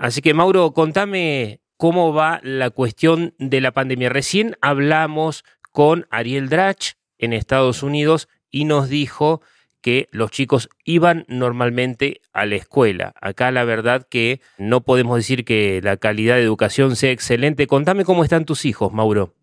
Así 0.00 0.22
que 0.22 0.32
Mauro, 0.32 0.72
contame 0.72 1.60
cómo 1.76 2.14
va 2.14 2.40
la 2.42 2.70
cuestión 2.70 3.34
de 3.38 3.60
la 3.60 3.72
pandemia. 3.72 4.08
Recién 4.08 4.56
hablamos 4.62 5.44
con 5.72 6.06
Ariel 6.08 6.48
Drach 6.48 6.92
en 7.18 7.34
Estados 7.34 7.82
Unidos 7.82 8.26
y 8.50 8.64
nos 8.64 8.88
dijo 8.88 9.42
que 9.82 10.08
los 10.10 10.30
chicos 10.30 10.70
iban 10.86 11.26
normalmente 11.28 12.22
a 12.32 12.46
la 12.46 12.56
escuela. 12.56 13.12
Acá 13.20 13.50
la 13.50 13.64
verdad 13.64 14.06
que 14.08 14.40
no 14.56 14.80
podemos 14.80 15.18
decir 15.18 15.44
que 15.44 15.82
la 15.82 15.98
calidad 15.98 16.36
de 16.36 16.44
educación 16.44 16.96
sea 16.96 17.10
excelente. 17.10 17.66
Contame 17.66 18.06
cómo 18.06 18.24
están 18.24 18.46
tus 18.46 18.64
hijos, 18.64 18.94
Mauro. 18.94 19.34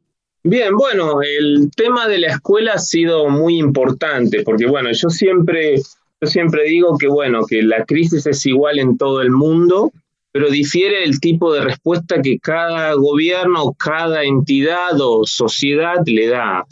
Bien, 0.41 0.75
bueno, 0.75 1.19
el 1.21 1.69
tema 1.75 2.07
de 2.07 2.17
la 2.17 2.29
escuela 2.29 2.73
ha 2.73 2.79
sido 2.79 3.29
muy 3.29 3.59
importante, 3.59 4.41
porque 4.41 4.65
bueno, 4.65 4.89
yo 4.91 5.09
siempre, 5.09 5.75
yo 6.19 6.27
siempre 6.27 6.63
digo 6.63 6.97
que 6.97 7.07
bueno, 7.07 7.45
que 7.47 7.61
la 7.61 7.85
crisis 7.85 8.25
es 8.25 8.43
igual 8.47 8.79
en 8.79 8.97
todo 8.97 9.21
el 9.21 9.29
mundo, 9.29 9.91
pero 10.37 10.51
difiere 10.51 11.03
el 11.03 11.19
tipo 11.19 11.51
de 11.51 11.61
respuesta 11.61 12.21
que 12.21 12.37
cada 12.37 12.93
gobierno, 12.93 13.73
cada 13.73 14.21
entidad 14.21 14.91
o 15.01 15.25
sociedad 15.25 15.95
le 16.05 16.27
da. 16.27 16.63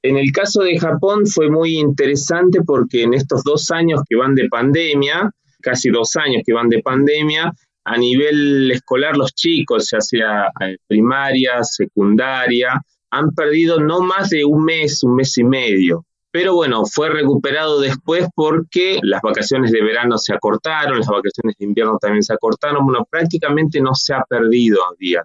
En 0.00 0.16
el 0.16 0.32
caso 0.32 0.62
de 0.62 0.78
Japón 0.78 1.26
fue 1.26 1.50
muy 1.50 1.78
interesante 1.78 2.60
porque 2.64 3.02
en 3.02 3.12
estos 3.12 3.44
dos 3.44 3.70
años 3.70 4.00
que 4.08 4.16
van 4.16 4.34
de 4.34 4.48
pandemia, 4.48 5.30
casi 5.60 5.90
dos 5.90 6.16
años 6.16 6.40
que 6.46 6.54
van 6.54 6.70
de 6.70 6.80
pandemia, 6.80 7.52
a 7.84 7.98
nivel 7.98 8.70
escolar 8.70 9.14
los 9.14 9.34
chicos, 9.34 9.90
ya 9.92 10.00
sea 10.00 10.46
eh, 10.62 10.78
primaria, 10.86 11.62
secundaria, 11.64 12.80
han 13.10 13.34
perdido 13.34 13.78
no 13.78 14.00
más 14.00 14.30
de 14.30 14.42
un 14.46 14.64
mes, 14.64 15.02
un 15.02 15.16
mes 15.16 15.36
y 15.36 15.44
medio. 15.44 16.06
Pero 16.32 16.54
bueno, 16.54 16.86
fue 16.86 17.10
recuperado 17.10 17.78
después 17.78 18.26
porque 18.34 18.98
las 19.02 19.20
vacaciones 19.20 19.70
de 19.70 19.82
verano 19.82 20.16
se 20.16 20.32
acortaron, 20.34 20.98
las 20.98 21.06
vacaciones 21.06 21.56
de 21.58 21.66
invierno 21.66 21.98
también 22.00 22.22
se 22.22 22.32
acortaron. 22.32 22.86
Bueno, 22.86 23.06
prácticamente 23.08 23.80
no 23.80 23.94
se 23.94 24.14
ha 24.14 24.24
perdido 24.26 24.80
día. 24.98 25.22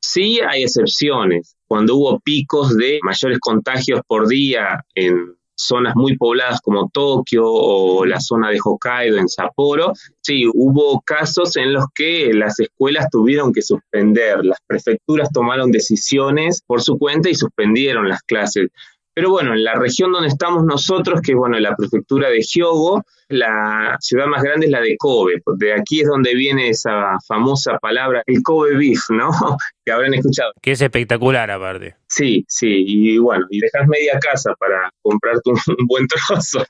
Sí 0.00 0.38
hay 0.40 0.62
excepciones. 0.62 1.56
Cuando 1.66 1.96
hubo 1.96 2.20
picos 2.20 2.76
de 2.76 3.00
mayores 3.02 3.40
contagios 3.40 4.00
por 4.06 4.28
día 4.28 4.84
en 4.94 5.36
zonas 5.56 5.96
muy 5.96 6.16
pobladas 6.16 6.60
como 6.60 6.90
Tokio 6.90 7.42
o 7.44 8.04
la 8.04 8.20
zona 8.20 8.50
de 8.50 8.60
Hokkaido 8.62 9.16
en 9.16 9.28
Sapporo, 9.28 9.94
sí, 10.20 10.44
hubo 10.54 11.00
casos 11.00 11.56
en 11.56 11.72
los 11.72 11.86
que 11.94 12.32
las 12.32 12.60
escuelas 12.60 13.08
tuvieron 13.10 13.52
que 13.52 13.62
suspender, 13.62 14.44
las 14.44 14.58
prefecturas 14.66 15.30
tomaron 15.32 15.72
decisiones 15.72 16.62
por 16.66 16.82
su 16.82 16.98
cuenta 16.98 17.30
y 17.30 17.34
suspendieron 17.34 18.08
las 18.08 18.22
clases. 18.22 18.68
Pero 19.16 19.30
bueno, 19.30 19.54
en 19.54 19.64
la 19.64 19.72
región 19.72 20.12
donde 20.12 20.28
estamos 20.28 20.62
nosotros, 20.64 21.22
que 21.22 21.32
es 21.32 21.38
bueno, 21.38 21.58
la 21.58 21.74
prefectura 21.74 22.28
de 22.28 22.42
Hyogo, 22.42 23.02
la 23.28 23.96
ciudad 23.98 24.26
más 24.26 24.42
grande 24.42 24.66
es 24.66 24.72
la 24.72 24.82
de 24.82 24.94
Kobe. 24.98 25.42
De 25.56 25.72
aquí 25.72 26.02
es 26.02 26.06
donde 26.06 26.34
viene 26.34 26.68
esa 26.68 27.16
famosa 27.26 27.78
palabra, 27.78 28.22
el 28.26 28.42
Kobe 28.42 28.76
beef, 28.76 29.08
¿no? 29.08 29.30
que 29.86 29.90
habrán 29.90 30.12
escuchado. 30.12 30.52
Que 30.60 30.72
es 30.72 30.82
espectacular 30.82 31.50
aparte. 31.50 31.96
Sí, 32.06 32.44
sí, 32.46 32.84
y 32.86 33.16
bueno, 33.16 33.46
y 33.48 33.58
dejas 33.58 33.88
media 33.88 34.18
casa 34.20 34.52
para 34.58 34.90
comprarte 35.00 35.48
un, 35.48 35.58
un 35.78 35.86
buen 35.86 36.06
trozo. 36.06 36.62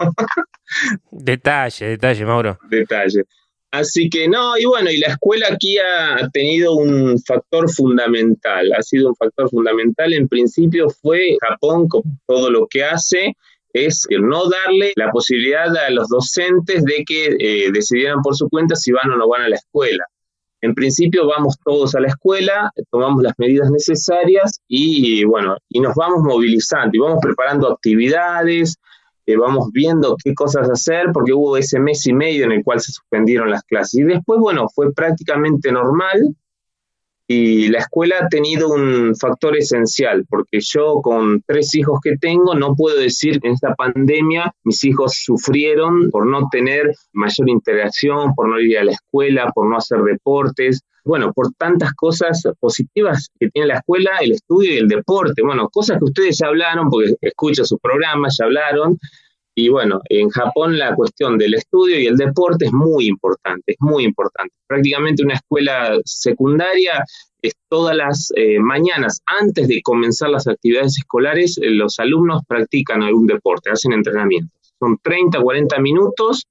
detalle, 1.11 1.87
detalle, 1.89 2.25
Mauro. 2.25 2.61
Detalle. 2.71 3.25
Así 3.73 4.09
que 4.09 4.29
no, 4.29 4.57
y 4.57 4.65
bueno, 4.65 4.91
y 4.91 4.99
la 4.99 5.09
escuela 5.09 5.49
aquí 5.53 5.77
ha 5.79 6.29
tenido 6.33 6.75
un 6.75 7.21
factor 7.21 7.71
fundamental, 7.71 8.73
ha 8.73 8.83
sido 8.83 9.09
un 9.09 9.17
factor 9.17 9.51
fundamental. 9.51 10.13
En 10.13 10.29
principio 10.29 10.89
fue 10.89 11.37
Japón, 11.41 11.89
con 11.89 12.03
todo 12.27 12.51
lo 12.51 12.67
que 12.69 12.85
hace, 12.85 13.37
es 13.73 14.07
no 14.11 14.49
darle 14.49 14.93
la 14.97 15.11
posibilidad 15.11 15.77
a 15.77 15.91
los 15.91 16.09
docentes 16.09 16.85
de 16.85 17.05
que 17.07 17.37
eh, 17.39 17.71
decidieran 17.73 18.23
por 18.23 18.35
su 18.35 18.49
cuenta 18.49 18.75
si 18.77 18.93
van 18.93 19.11
o 19.11 19.17
no 19.17 19.29
van 19.29 19.43
a 19.43 19.49
la 19.49 19.57
escuela. 19.57 20.05
En 20.63 20.75
principio 20.75 21.27
vamos 21.27 21.57
todos 21.63 21.95
a 21.95 22.01
la 22.01 22.09
escuela, 22.09 22.73
tomamos 22.91 23.23
las 23.23 23.35
medidas 23.37 23.71
necesarias 23.71 24.61
y 24.67 25.25
bueno, 25.25 25.57
y 25.69 25.81
nos 25.81 25.95
vamos 25.95 26.23
movilizando 26.23 26.91
y 26.95 26.99
vamos 26.99 27.19
preparando 27.21 27.71
actividades, 27.71 28.77
eh, 29.27 29.37
vamos 29.37 29.71
viendo 29.73 30.17
qué 30.23 30.35
cosas 30.35 30.71
hacer, 30.71 31.07
porque 31.13 31.33
hubo 31.33 31.57
ese 31.57 31.81
mes 31.81 32.07
y 32.07 32.13
medio 32.13 32.45
en 32.45 32.53
el 32.53 32.65
cual 32.65 32.81
se 32.81 32.93
suspendieron 32.93 33.51
las 33.51 33.63
clases. 33.65 33.95
Y 33.95 34.05
después, 34.05 34.41
bueno, 34.41 34.69
fue 34.75 34.93
prácticamente 34.93 35.73
normal 35.73 36.37
y 37.29 37.69
la 37.69 37.79
escuela 37.79 38.17
ha 38.21 38.29
tenido 38.29 38.69
un 38.69 39.15
factor 39.17 39.57
esencial, 39.57 40.25
porque 40.29 40.59
yo 40.61 41.01
con 41.03 41.43
tres 41.47 41.75
hijos 41.75 41.99
que 42.03 42.17
tengo, 42.19 42.55
no 42.55 42.75
puedo 42.75 42.99
decir 42.99 43.41
que 43.41 43.49
en 43.49 43.55
esta 43.55 43.75
pandemia 43.75 44.53
mis 44.65 44.85
hijos 44.85 45.21
sufrieron 45.25 46.11
por 46.11 46.27
no 46.27 46.49
tener 46.51 46.93
mayor 47.13 47.49
interacción, 47.49 48.35
por 48.35 48.49
no 48.49 48.61
ir 48.61 48.79
a 48.79 48.85
la 48.85 48.93
escuela, 48.93 49.51
por 49.55 49.69
no 49.69 49.77
hacer 49.77 49.99
deportes 50.03 50.83
bueno, 51.07 51.33
por 51.33 51.53
tantas 51.53 51.93
cosas 51.95 52.43
positivas 52.59 53.29
que 53.39 53.49
tiene 53.51 53.69
la 53.69 53.77
escuela, 53.77 54.19
el 54.21 54.33
estudio 54.33 54.75
y 54.75 54.79
el 54.79 54.89
deporte. 54.89 55.41
Bueno, 55.41 55.69
cosas 55.69 55.99
que 55.99 56.05
ustedes 56.05 56.39
ya 56.39 56.49
hablaron, 56.49 56.91
porque 56.91 57.15
escucho 57.21 57.65
sus 57.65 57.79
programas, 57.79 58.37
ya 58.39 58.47
hablaron. 58.47 58.99
Y 59.59 59.71
bueno, 59.71 60.01
en 60.11 60.29
Japón 60.29 60.79
la 60.79 60.95
cuestión 60.95 61.39
del 61.39 61.55
estudio 61.55 61.99
y 61.99 62.07
el 62.07 62.17
deporte 62.17 62.67
es 62.67 62.73
muy 62.73 63.07
importante, 63.07 63.73
es 63.73 63.79
muy 63.81 64.05
importante. 64.05 64.55
Prácticamente 64.67 65.23
una 65.23 65.35
escuela 65.35 65.99
secundaria 66.05 67.03
es 67.41 67.55
todas 67.69 67.97
las 67.97 68.31
eh, 68.37 68.59
mañanas, 68.59 69.23
antes 69.25 69.67
de 69.69 69.81
comenzar 69.83 70.29
las 70.29 70.47
actividades 70.47 70.99
escolares, 70.99 71.59
eh, 71.59 71.71
los 71.71 71.99
alumnos 71.99 72.43
practican 72.47 73.03
algún 73.03 73.27
deporte, 73.27 73.71
hacen 73.71 73.95
entrenamientos. 73.95 74.75
Son 74.79 74.99
30, 75.03 75.41
40 75.41 75.79
minutos 75.81 76.47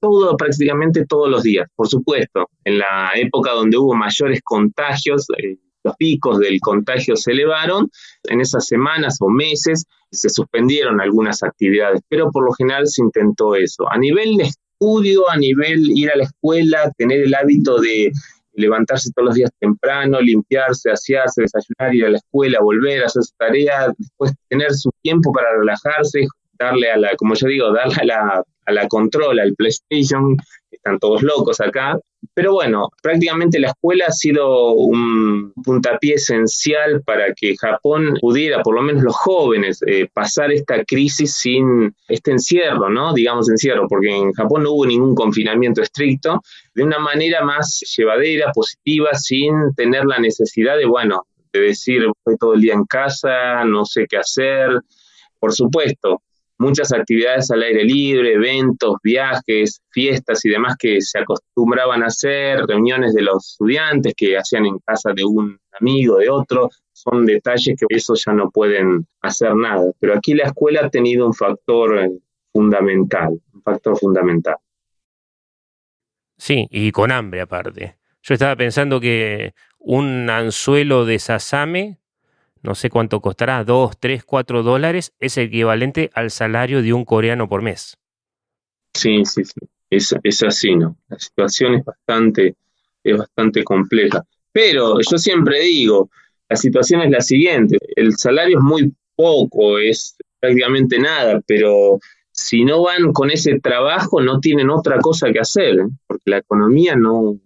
todo 0.00 0.36
prácticamente 0.36 1.04
todos 1.06 1.28
los 1.28 1.42
días. 1.42 1.68
Por 1.74 1.88
supuesto, 1.88 2.48
en 2.64 2.78
la 2.78 3.10
época 3.16 3.52
donde 3.52 3.76
hubo 3.76 3.94
mayores 3.94 4.40
contagios, 4.42 5.26
eh, 5.38 5.56
los 5.84 5.96
picos 5.96 6.38
del 6.38 6.58
contagio 6.60 7.14
se 7.16 7.32
elevaron, 7.32 7.90
en 8.24 8.40
esas 8.40 8.66
semanas 8.66 9.18
o 9.20 9.28
meses 9.28 9.84
se 10.10 10.30
suspendieron 10.30 11.00
algunas 11.00 11.42
actividades, 11.42 12.00
pero 12.08 12.30
por 12.30 12.44
lo 12.44 12.52
general 12.52 12.86
se 12.86 13.02
intentó 13.02 13.54
eso. 13.54 13.90
A 13.90 13.98
nivel 13.98 14.36
de 14.36 14.44
estudio, 14.44 15.28
a 15.30 15.36
nivel 15.36 15.90
ir 15.90 16.10
a 16.10 16.16
la 16.16 16.24
escuela, 16.24 16.90
tener 16.96 17.20
el 17.22 17.34
hábito 17.34 17.80
de 17.80 18.10
levantarse 18.54 19.10
todos 19.14 19.26
los 19.26 19.34
días 19.34 19.50
temprano, 19.58 20.20
limpiarse, 20.20 20.90
asearse, 20.90 21.42
desayunar, 21.42 21.94
ir 21.94 22.06
a 22.06 22.10
la 22.10 22.18
escuela, 22.18 22.60
volver 22.60 23.02
a 23.02 23.06
hacer 23.06 23.22
su 23.22 23.34
tarea, 23.36 23.92
después 23.98 24.32
tener 24.48 24.72
su 24.72 24.90
tiempo 25.02 25.32
para 25.32 25.48
relajarse, 25.58 26.26
darle 26.58 26.90
a 26.90 26.96
la, 26.96 27.16
como 27.16 27.34
yo 27.34 27.48
digo, 27.48 27.72
darle 27.72 27.96
a 28.00 28.04
la, 28.04 28.44
a 28.66 28.72
la 28.72 28.88
control, 28.88 29.40
al 29.40 29.54
PlayStation, 29.54 30.36
están 30.84 30.98
todos 30.98 31.22
locos 31.22 31.60
acá. 31.60 31.98
Pero 32.34 32.52
bueno, 32.52 32.88
prácticamente 33.02 33.58
la 33.58 33.68
escuela 33.68 34.06
ha 34.08 34.12
sido 34.12 34.72
un 34.72 35.52
puntapié 35.62 36.14
esencial 36.14 37.02
para 37.02 37.34
que 37.34 37.56
Japón 37.56 38.14
pudiera, 38.20 38.62
por 38.62 38.74
lo 38.74 38.82
menos 38.82 39.02
los 39.02 39.14
jóvenes, 39.14 39.80
eh, 39.86 40.08
pasar 40.12 40.52
esta 40.52 40.84
crisis 40.84 41.34
sin 41.36 41.94
este 42.08 42.32
encierro, 42.32 42.88
¿no? 42.88 43.12
Digamos 43.12 43.48
encierro, 43.50 43.86
porque 43.88 44.10
en 44.10 44.32
Japón 44.32 44.62
no 44.62 44.72
hubo 44.72 44.86
ningún 44.86 45.14
confinamiento 45.14 45.82
estricto, 45.82 46.40
de 46.74 46.82
una 46.82 46.98
manera 46.98 47.44
más 47.44 47.80
llevadera, 47.96 48.52
positiva, 48.52 49.14
sin 49.14 49.74
tener 49.76 50.04
la 50.06 50.18
necesidad 50.18 50.76
de, 50.76 50.86
bueno, 50.86 51.26
de 51.52 51.60
decir, 51.60 52.02
estoy 52.04 52.36
todo 52.38 52.54
el 52.54 52.60
día 52.62 52.74
en 52.74 52.84
casa, 52.84 53.64
no 53.64 53.84
sé 53.84 54.06
qué 54.08 54.16
hacer. 54.16 54.80
Por 55.38 55.52
supuesto, 55.52 56.22
muchas 56.58 56.92
actividades 56.92 57.50
al 57.50 57.62
aire 57.62 57.84
libre, 57.84 58.34
eventos, 58.34 58.96
viajes, 59.02 59.82
fiestas 59.90 60.44
y 60.44 60.50
demás 60.50 60.76
que 60.78 61.00
se 61.00 61.18
acostumbraban 61.18 62.02
a 62.02 62.06
hacer, 62.06 62.60
reuniones 62.66 63.14
de 63.14 63.22
los 63.22 63.52
estudiantes 63.52 64.14
que 64.16 64.36
hacían 64.36 64.66
en 64.66 64.78
casa 64.78 65.12
de 65.14 65.24
un 65.24 65.58
amigo, 65.80 66.18
de 66.18 66.30
otro, 66.30 66.70
son 66.92 67.26
detalles 67.26 67.76
que 67.78 67.86
eso 67.88 68.14
ya 68.14 68.32
no 68.32 68.50
pueden 68.50 69.06
hacer 69.20 69.54
nada. 69.54 69.90
Pero 69.98 70.16
aquí 70.16 70.34
la 70.34 70.44
escuela 70.44 70.86
ha 70.86 70.90
tenido 70.90 71.26
un 71.26 71.34
factor 71.34 71.98
eh, 71.98 72.10
fundamental, 72.52 73.30
un 73.52 73.62
factor 73.62 73.98
fundamental. 73.98 74.56
Sí, 76.36 76.66
y 76.70 76.92
con 76.92 77.10
hambre 77.10 77.40
aparte. 77.40 77.96
Yo 78.22 78.34
estaba 78.34 78.56
pensando 78.56 79.00
que 79.00 79.54
un 79.78 80.30
anzuelo 80.30 81.04
de 81.04 81.18
sasame 81.18 81.98
no 82.64 82.74
sé 82.74 82.88
cuánto 82.88 83.20
costará, 83.20 83.62
2, 83.62 83.98
3, 84.00 84.24
4 84.24 84.62
dólares, 84.62 85.12
es 85.20 85.36
equivalente 85.36 86.10
al 86.14 86.30
salario 86.30 86.82
de 86.82 86.94
un 86.94 87.04
coreano 87.04 87.46
por 87.48 87.60
mes. 87.60 87.98
Sí, 88.94 89.24
sí, 89.26 89.44
sí, 89.44 89.60
es, 89.90 90.42
así, 90.42 90.74
¿no? 90.74 90.96
La 91.08 91.18
situación 91.18 91.74
es 91.74 91.84
bastante, 91.84 92.56
es 93.02 93.18
bastante 93.18 93.62
compleja. 93.62 94.24
Pero 94.50 94.96
yo 94.98 95.18
siempre 95.18 95.60
digo, 95.60 96.08
la 96.48 96.56
situación 96.56 97.02
es 97.02 97.10
la 97.10 97.20
siguiente, 97.20 97.76
el 97.96 98.16
salario 98.16 98.58
es 98.58 98.64
muy 98.64 98.94
poco, 99.14 99.78
es 99.78 100.16
prácticamente 100.40 100.98
nada, 100.98 101.42
pero 101.46 101.98
si 102.30 102.64
no 102.64 102.82
van 102.82 103.12
con 103.12 103.30
ese 103.30 103.60
trabajo 103.60 104.22
no 104.22 104.40
tienen 104.40 104.70
otra 104.70 104.98
cosa 105.00 105.30
que 105.32 105.40
hacer, 105.40 105.80
¿eh? 105.80 105.86
porque 106.06 106.30
la 106.30 106.38
economía 106.38 106.96
no, 106.96 107.38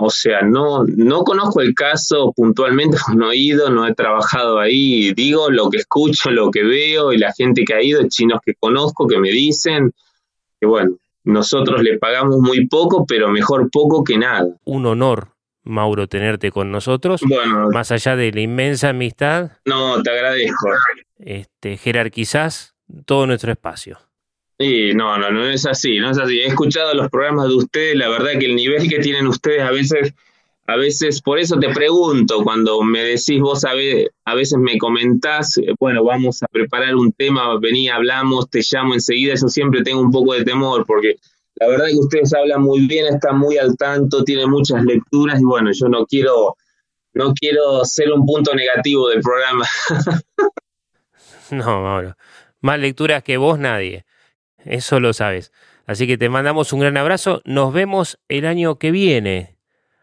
o 0.00 0.10
sea, 0.10 0.42
no, 0.42 0.84
no 0.84 1.24
conozco 1.24 1.60
el 1.60 1.74
caso 1.74 2.32
puntualmente, 2.34 2.96
no 3.16 3.32
he 3.32 3.36
ido, 3.36 3.70
no 3.70 3.86
he 3.86 3.94
trabajado 3.94 4.58
ahí, 4.58 5.12
digo 5.14 5.50
lo 5.50 5.70
que 5.70 5.78
escucho, 5.78 6.30
lo 6.30 6.50
que 6.50 6.62
veo 6.62 7.12
y 7.12 7.18
la 7.18 7.32
gente 7.32 7.64
que 7.64 7.74
ha 7.74 7.82
ido, 7.82 8.02
chinos 8.08 8.40
que 8.44 8.54
conozco, 8.54 9.06
que 9.06 9.18
me 9.18 9.30
dicen 9.30 9.92
que 10.60 10.66
bueno, 10.66 10.96
nosotros 11.24 11.82
le 11.82 11.98
pagamos 11.98 12.38
muy 12.38 12.66
poco, 12.66 13.04
pero 13.04 13.28
mejor 13.28 13.70
poco 13.70 14.04
que 14.04 14.16
nada. 14.16 14.46
Un 14.64 14.86
honor, 14.86 15.30
Mauro, 15.64 16.06
tenerte 16.06 16.52
con 16.52 16.70
nosotros. 16.70 17.20
Bueno, 17.26 17.68
más 17.70 17.90
allá 17.90 18.14
de 18.14 18.30
la 18.30 18.40
inmensa 18.40 18.90
amistad. 18.90 19.50
No, 19.64 20.02
te 20.02 20.10
agradezco. 20.10 20.68
Este, 21.18 21.76
jerarquizás 21.76 22.76
todo 23.04 23.26
nuestro 23.26 23.50
espacio. 23.50 23.98
Sí, 24.58 24.94
no, 24.94 25.18
no, 25.18 25.30
no 25.30 25.46
es 25.46 25.66
así, 25.66 25.98
no 25.98 26.10
es 26.10 26.18
así. 26.18 26.38
He 26.38 26.46
escuchado 26.46 26.94
los 26.94 27.10
programas 27.10 27.48
de 27.48 27.56
ustedes, 27.56 27.96
la 27.96 28.08
verdad 28.08 28.38
que 28.38 28.46
el 28.46 28.56
nivel 28.56 28.88
que 28.88 29.00
tienen 29.00 29.26
ustedes 29.26 29.60
a 29.60 29.70
veces, 29.70 30.14
a 30.66 30.76
veces, 30.76 31.20
por 31.20 31.38
eso 31.38 31.58
te 31.58 31.68
pregunto, 31.68 32.42
cuando 32.42 32.80
me 32.80 33.00
decís 33.04 33.38
vos 33.38 33.66
a 33.66 33.74
veces, 33.74 34.08
a 34.24 34.34
veces 34.34 34.58
me 34.58 34.78
comentás, 34.78 35.60
bueno, 35.78 36.02
vamos 36.04 36.42
a 36.42 36.46
preparar 36.46 36.96
un 36.96 37.12
tema, 37.12 37.58
vení, 37.60 37.90
hablamos, 37.90 38.48
te 38.48 38.62
llamo 38.70 38.94
enseguida, 38.94 39.34
yo 39.34 39.46
siempre 39.48 39.82
tengo 39.82 40.00
un 40.00 40.10
poco 40.10 40.32
de 40.32 40.44
temor, 40.44 40.86
porque 40.86 41.16
la 41.56 41.68
verdad 41.68 41.88
que 41.88 41.96
ustedes 41.96 42.32
hablan 42.32 42.62
muy 42.62 42.86
bien, 42.86 43.14
están 43.14 43.38
muy 43.38 43.58
al 43.58 43.76
tanto, 43.76 44.24
tienen 44.24 44.48
muchas 44.48 44.82
lecturas, 44.84 45.38
y 45.38 45.44
bueno, 45.44 45.70
yo 45.70 45.88
no 45.88 46.06
quiero, 46.06 46.56
no 47.12 47.34
quiero 47.34 47.84
ser 47.84 48.10
un 48.10 48.24
punto 48.24 48.54
negativo 48.54 49.10
del 49.10 49.20
programa. 49.20 49.66
no, 51.50 51.82
Mauro, 51.82 52.16
más 52.62 52.80
lecturas 52.80 53.22
que 53.22 53.36
vos 53.36 53.58
nadie 53.58 54.05
eso 54.66 55.00
lo 55.00 55.12
sabes. 55.12 55.52
Así 55.86 56.06
que 56.06 56.18
te 56.18 56.28
mandamos 56.28 56.72
un 56.72 56.80
gran 56.80 56.96
abrazo, 56.96 57.42
nos 57.44 57.72
vemos 57.72 58.18
el 58.28 58.46
año 58.46 58.78
que 58.78 58.90
viene. 58.90 59.56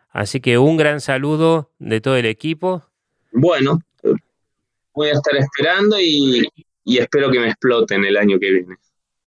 Así 0.09 0.39
que 0.39 0.57
un 0.57 0.77
gran 0.77 1.01
saludo 1.01 1.71
de 1.79 1.99
todo 1.99 2.15
el 2.15 2.25
equipo. 2.25 2.83
Bueno, 3.31 3.79
voy 4.93 5.09
a 5.09 5.13
estar 5.13 5.35
esperando 5.35 5.99
y, 5.99 6.47
y 6.85 6.97
espero 6.99 7.29
que 7.31 7.39
me 7.39 7.47
exploten 7.47 8.05
el 8.05 8.15
año 8.15 8.39
que 8.39 8.51
viene. 8.51 8.75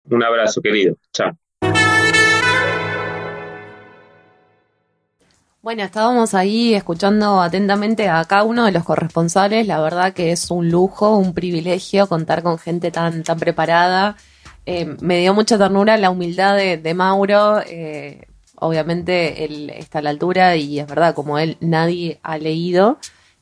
Un 0.05 0.23
abrazo, 0.23 0.63
querido. 0.63 0.97
Chao. 1.13 1.37
Bueno, 5.61 5.83
estábamos 5.83 6.33
ahí 6.35 6.75
escuchando 6.75 7.41
atentamente 7.41 8.09
a 8.09 8.25
cada 8.25 8.45
uno 8.45 8.65
de 8.65 8.71
los 8.71 8.85
corresponsales. 8.85 9.67
La 9.67 9.81
verdad 9.81 10.15
que 10.15 10.31
es 10.31 10.49
un 10.53 10.71
lujo, 10.71 11.17
un 11.19 11.35
privilegio 11.35 12.07
contar 12.07 12.45
con 12.45 12.57
gente 12.59 12.93
tan, 12.93 13.25
tan 13.25 13.39
preparada 13.41 14.17
eh, 14.67 14.97
me 15.01 15.21
dio 15.21 15.33
mucha 15.33 15.57
ternura 15.57 15.97
la 15.97 16.11
humildad 16.11 16.57
de, 16.57 16.95
Mauro. 16.95 17.61
Eh, 17.61 18.27
obviamente 18.57 19.45
él 19.45 19.71
está 19.71 20.01
a 20.01 20.03
la 20.03 20.11
altura 20.11 20.57
y 20.57 20.81
es 20.81 20.87
verdad, 20.89 21.15
como 21.15 21.39
él 21.39 21.57
nadie 21.61 22.19
ha 22.23 22.37
leído. 22.37 22.99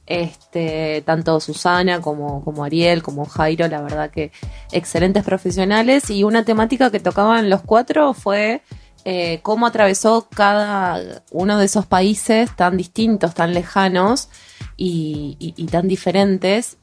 Este, 0.06 1.02
tanto 1.06 1.40
Susana 1.40 2.02
como, 2.02 2.44
como 2.44 2.62
Ariel, 2.62 3.02
como 3.02 3.24
Jairo, 3.24 3.66
la 3.68 3.80
verdad 3.80 4.10
que 4.10 4.32
excelentes 4.70 5.24
profesionales. 5.24 6.10
Y 6.10 6.24
una 6.24 6.44
temática 6.44 6.90
que 6.90 7.00
tocaban 7.00 7.48
los 7.48 7.62
cuatro 7.62 8.12
fue 8.12 8.60
eh, 9.06 9.40
cómo 9.42 9.66
atravesó 9.66 10.28
cada 10.28 11.22
uno 11.30 11.56
de 11.58 11.64
esos 11.64 11.86
países 11.86 12.54
tan 12.54 12.76
distintos, 12.76 13.32
tan 13.32 13.54
lejanos 13.54 14.28
y, 14.76 15.52
tan 15.70 15.88
diferentes, 15.88 16.76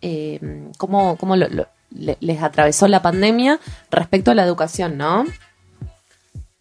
cómo, 0.77 1.17
cómo 1.17 1.35
lo 1.35 1.67
les 1.91 2.41
atravesó 2.41 2.87
la 2.87 3.01
pandemia 3.01 3.59
respecto 3.89 4.31
a 4.31 4.35
la 4.35 4.43
educación, 4.43 4.97
¿no? 4.97 5.25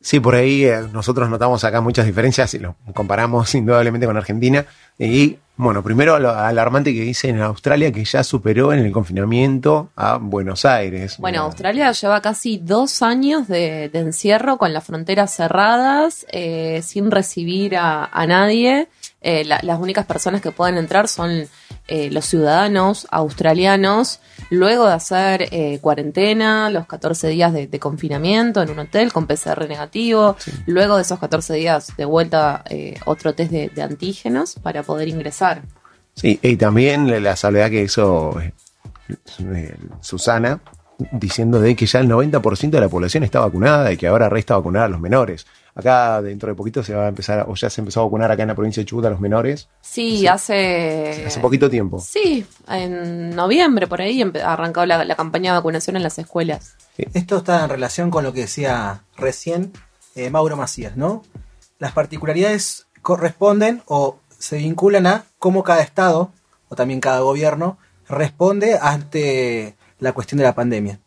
Sí, 0.02 0.18
por 0.18 0.34
ahí 0.34 0.64
eh, 0.64 0.80
nosotros 0.92 1.28
notamos 1.28 1.62
acá 1.62 1.82
muchas 1.82 2.06
diferencias 2.06 2.54
y 2.54 2.58
lo 2.58 2.74
comparamos 2.94 3.54
indudablemente 3.54 4.06
con 4.06 4.16
Argentina. 4.16 4.64
Y 4.98 5.36
bueno, 5.56 5.82
primero 5.82 6.18
lo 6.18 6.30
alarmante 6.30 6.94
que 6.94 7.02
dice 7.02 7.28
en 7.28 7.42
Australia 7.42 7.92
que 7.92 8.02
ya 8.02 8.24
superó 8.24 8.72
en 8.72 8.78
el 8.78 8.92
confinamiento 8.92 9.90
a 9.94 10.16
Buenos 10.16 10.64
Aires. 10.64 11.18
Bueno, 11.18 11.42
Australia 11.42 11.92
lleva 11.92 12.22
casi 12.22 12.56
dos 12.56 13.02
años 13.02 13.46
de, 13.46 13.90
encierro 13.92 14.56
con 14.56 14.72
las 14.72 14.84
fronteras 14.84 15.36
cerradas, 15.36 16.24
eh, 16.32 16.80
sin 16.82 17.10
recibir 17.10 17.76
a, 17.76 18.08
nadie. 18.26 18.88
Eh, 19.20 19.44
las 19.44 19.78
únicas 19.78 20.06
personas 20.06 20.40
que 20.40 20.50
pueden 20.50 20.78
entrar 20.78 21.08
son 21.08 21.46
los 21.90 22.24
ciudadanos 22.24 23.06
australianos 23.10 24.20
luego 24.50 24.86
de 24.86 24.94
hacer 24.94 25.48
eh, 25.50 25.78
cuarentena, 25.80 26.70
los 26.70 26.86
14 26.86 27.28
días 27.28 27.52
de, 27.52 27.78
confinamiento 27.78 28.62
en 28.62 28.70
un 28.70 28.80
hotel 28.80 29.12
con 29.12 29.26
PCR 29.26 29.68
negativo, 29.68 30.36
luego 30.66 30.96
de 30.96 31.02
esos 31.02 31.18
14 31.18 31.54
días 31.54 31.96
de 31.96 32.04
vuelta 32.04 32.62
eh, 32.68 32.98
otro 33.06 33.34
test 33.34 33.52
de, 33.52 33.82
antígenos 33.82 34.56
para 34.62 34.82
poder 34.82 35.08
ingresar. 35.08 35.62
Sí, 36.14 36.38
y 36.42 36.56
también 36.56 37.22
la 37.22 37.36
salvedad 37.36 37.70
que 37.70 37.82
hizo 37.82 38.38
eh, 38.40 38.52
Susana 40.00 40.60
diciendo 41.12 41.60
de 41.60 41.74
que 41.74 41.86
ya 41.86 42.00
el 42.00 42.08
90% 42.08 42.70
de 42.70 42.80
la 42.80 42.88
población 42.88 43.22
está 43.22 43.40
vacunada 43.40 43.90
y 43.90 43.96
que 43.96 44.06
ahora 44.06 44.28
resta 44.28 44.56
vacunar 44.56 44.82
a 44.82 44.88
los 44.88 45.00
menores. 45.00 45.46
Acá 45.74 46.20
dentro 46.20 46.48
de 46.48 46.54
poquito 46.54 46.82
se 46.82 46.94
va 46.94 47.06
a 47.06 47.08
empezar, 47.08 47.46
o 47.48 47.54
ya 47.54 47.70
se 47.70 47.80
empezó 47.80 48.00
a 48.00 48.04
vacunar 48.04 48.30
acá 48.30 48.42
en 48.42 48.48
la 48.48 48.54
provincia 48.54 48.80
de 48.80 48.86
Chubut 48.86 49.04
a 49.04 49.10
los 49.10 49.20
menores. 49.20 49.68
Sí, 49.80 50.26
hace... 50.26 51.24
Hace 51.26 51.40
poquito 51.40 51.70
tiempo. 51.70 52.00
Sí, 52.00 52.44
en 52.68 53.30
noviembre 53.30 53.86
por 53.86 54.00
ahí 54.00 54.22
ha 54.22 54.52
arrancado 54.52 54.86
la, 54.86 55.16
campaña 55.16 55.52
de 55.52 55.58
vacunación 55.58 55.96
en 55.96 56.02
las 56.02 56.18
escuelas. 56.18 56.74
Esto 56.96 57.38
está 57.38 57.64
en 57.64 57.70
relación 57.70 58.10
con 58.10 58.24
lo 58.24 58.32
que 58.32 58.40
decía 58.40 59.04
recién 59.16 59.72
eh, 60.14 60.30
Mauro 60.30 60.56
Macías, 60.56 60.96
¿no? 60.96 61.22
Las 61.78 61.92
particularidades 61.92 62.86
corresponden 63.00 63.82
o 63.86 64.18
se 64.38 64.56
vinculan 64.56 65.06
a 65.06 65.24
cómo 65.38 65.62
cada 65.62 65.82
estado 65.82 66.32
o 66.68 66.76
también 66.76 67.00
cada 67.00 67.20
gobierno 67.20 67.78
responde 68.08 68.78
ante 68.80 69.76
la 69.98 70.12
cuestión 70.12 70.38
de 70.38 70.44
la 70.44 70.54
pandemia. 70.54 71.00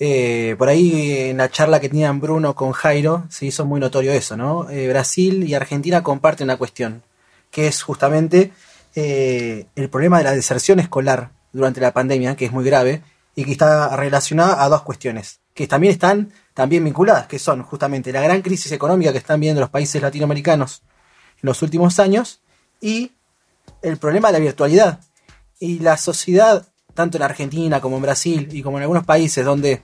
Eh, 0.00 0.54
por 0.58 0.68
ahí 0.68 1.30
en 1.30 1.38
la 1.38 1.50
charla 1.50 1.80
que 1.80 1.88
tenían 1.88 2.20
Bruno 2.20 2.54
con 2.54 2.70
Jairo 2.72 3.26
se 3.30 3.46
hizo 3.46 3.64
muy 3.64 3.80
notorio 3.80 4.12
eso, 4.12 4.36
¿no? 4.36 4.70
Eh, 4.70 4.88
Brasil 4.88 5.42
y 5.42 5.54
Argentina 5.54 6.02
comparten 6.02 6.46
una 6.46 6.56
cuestión, 6.56 7.02
que 7.50 7.66
es 7.66 7.82
justamente 7.82 8.52
eh, 8.94 9.66
el 9.74 9.90
problema 9.90 10.18
de 10.18 10.24
la 10.24 10.32
deserción 10.32 10.78
escolar 10.78 11.30
durante 11.52 11.80
la 11.80 11.92
pandemia, 11.92 12.36
que 12.36 12.44
es 12.44 12.52
muy 12.52 12.64
grave, 12.64 13.02
y 13.34 13.44
que 13.44 13.52
está 13.52 13.96
relacionada 13.96 14.62
a 14.62 14.68
dos 14.68 14.82
cuestiones, 14.82 15.40
que 15.54 15.66
también 15.66 15.92
están 15.92 16.32
también 16.54 16.84
vinculadas, 16.84 17.26
que 17.26 17.38
son 17.38 17.62
justamente 17.62 18.12
la 18.12 18.20
gran 18.20 18.42
crisis 18.42 18.72
económica 18.72 19.12
que 19.12 19.18
están 19.18 19.40
viendo 19.40 19.60
los 19.60 19.70
países 19.70 20.02
latinoamericanos 20.02 20.82
en 21.42 21.46
los 21.46 21.62
últimos 21.62 22.00
años 22.00 22.40
y 22.80 23.12
el 23.82 23.96
problema 23.96 24.28
de 24.28 24.32
la 24.32 24.38
virtualidad. 24.44 25.00
Y 25.60 25.80
la 25.80 25.96
sociedad, 25.96 26.67
tanto 26.98 27.16
en 27.16 27.22
Argentina 27.22 27.80
como 27.80 27.94
en 27.94 28.02
Brasil 28.02 28.48
y 28.50 28.60
como 28.60 28.78
en 28.78 28.82
algunos 28.82 29.04
países 29.04 29.44
donde 29.44 29.82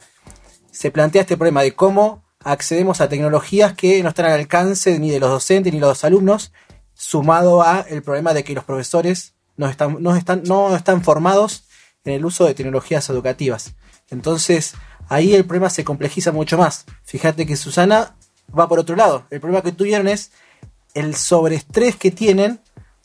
se 0.73 0.91
plantea 0.91 1.23
este 1.23 1.37
problema 1.37 1.63
de 1.63 1.73
cómo 1.73 2.25
accedemos 2.41 3.01
a 3.01 3.09
tecnologías 3.09 3.75
que 3.75 4.03
no 4.03 4.09
están 4.09 4.27
al 4.27 4.33
alcance 4.33 4.99
ni 4.99 5.13
de 5.13 5.21
los 5.21 5.31
docentes 5.31 5.73
ni 5.73 5.79
de 5.79 5.87
los 5.87 6.03
alumnos, 6.03 6.53
sumado 6.93 7.63
a 7.63 7.83
el 7.89 8.03
problema 8.03 8.35
de 8.35 8.43
que 8.43 8.53
los 8.53 8.65
profesores 8.65 9.37
no 9.57 9.69
están, 9.69 10.03
no 10.03 10.17
están, 10.17 10.43
no 10.43 10.75
están 10.75 11.05
formados 11.05 11.69
en 12.05 12.15
el 12.15 12.25
uso 12.25 12.47
de 12.47 12.55
tecnologías 12.55 13.09
educativas. 13.09 13.77
Entonces, 14.11 14.75
ahí 15.09 15.37
el 15.37 15.45
problema 15.45 15.71
se 15.71 15.85
complejiza 15.85 16.33
mucho 16.33 16.59
más. 16.59 16.85
Fíjate 17.05 17.47
que 17.47 17.55
Susana 17.55 18.17
va 18.59 18.67
por 18.67 18.81
otro 18.81 18.97
lado. 18.97 19.25
El 19.31 19.39
problema 19.39 19.63
que 19.63 19.71
tuvieron 19.71 20.09
es 20.09 20.33
el 20.95 21.15
sobreestrés 21.15 21.95
que 21.95 22.11
tienen 22.11 22.59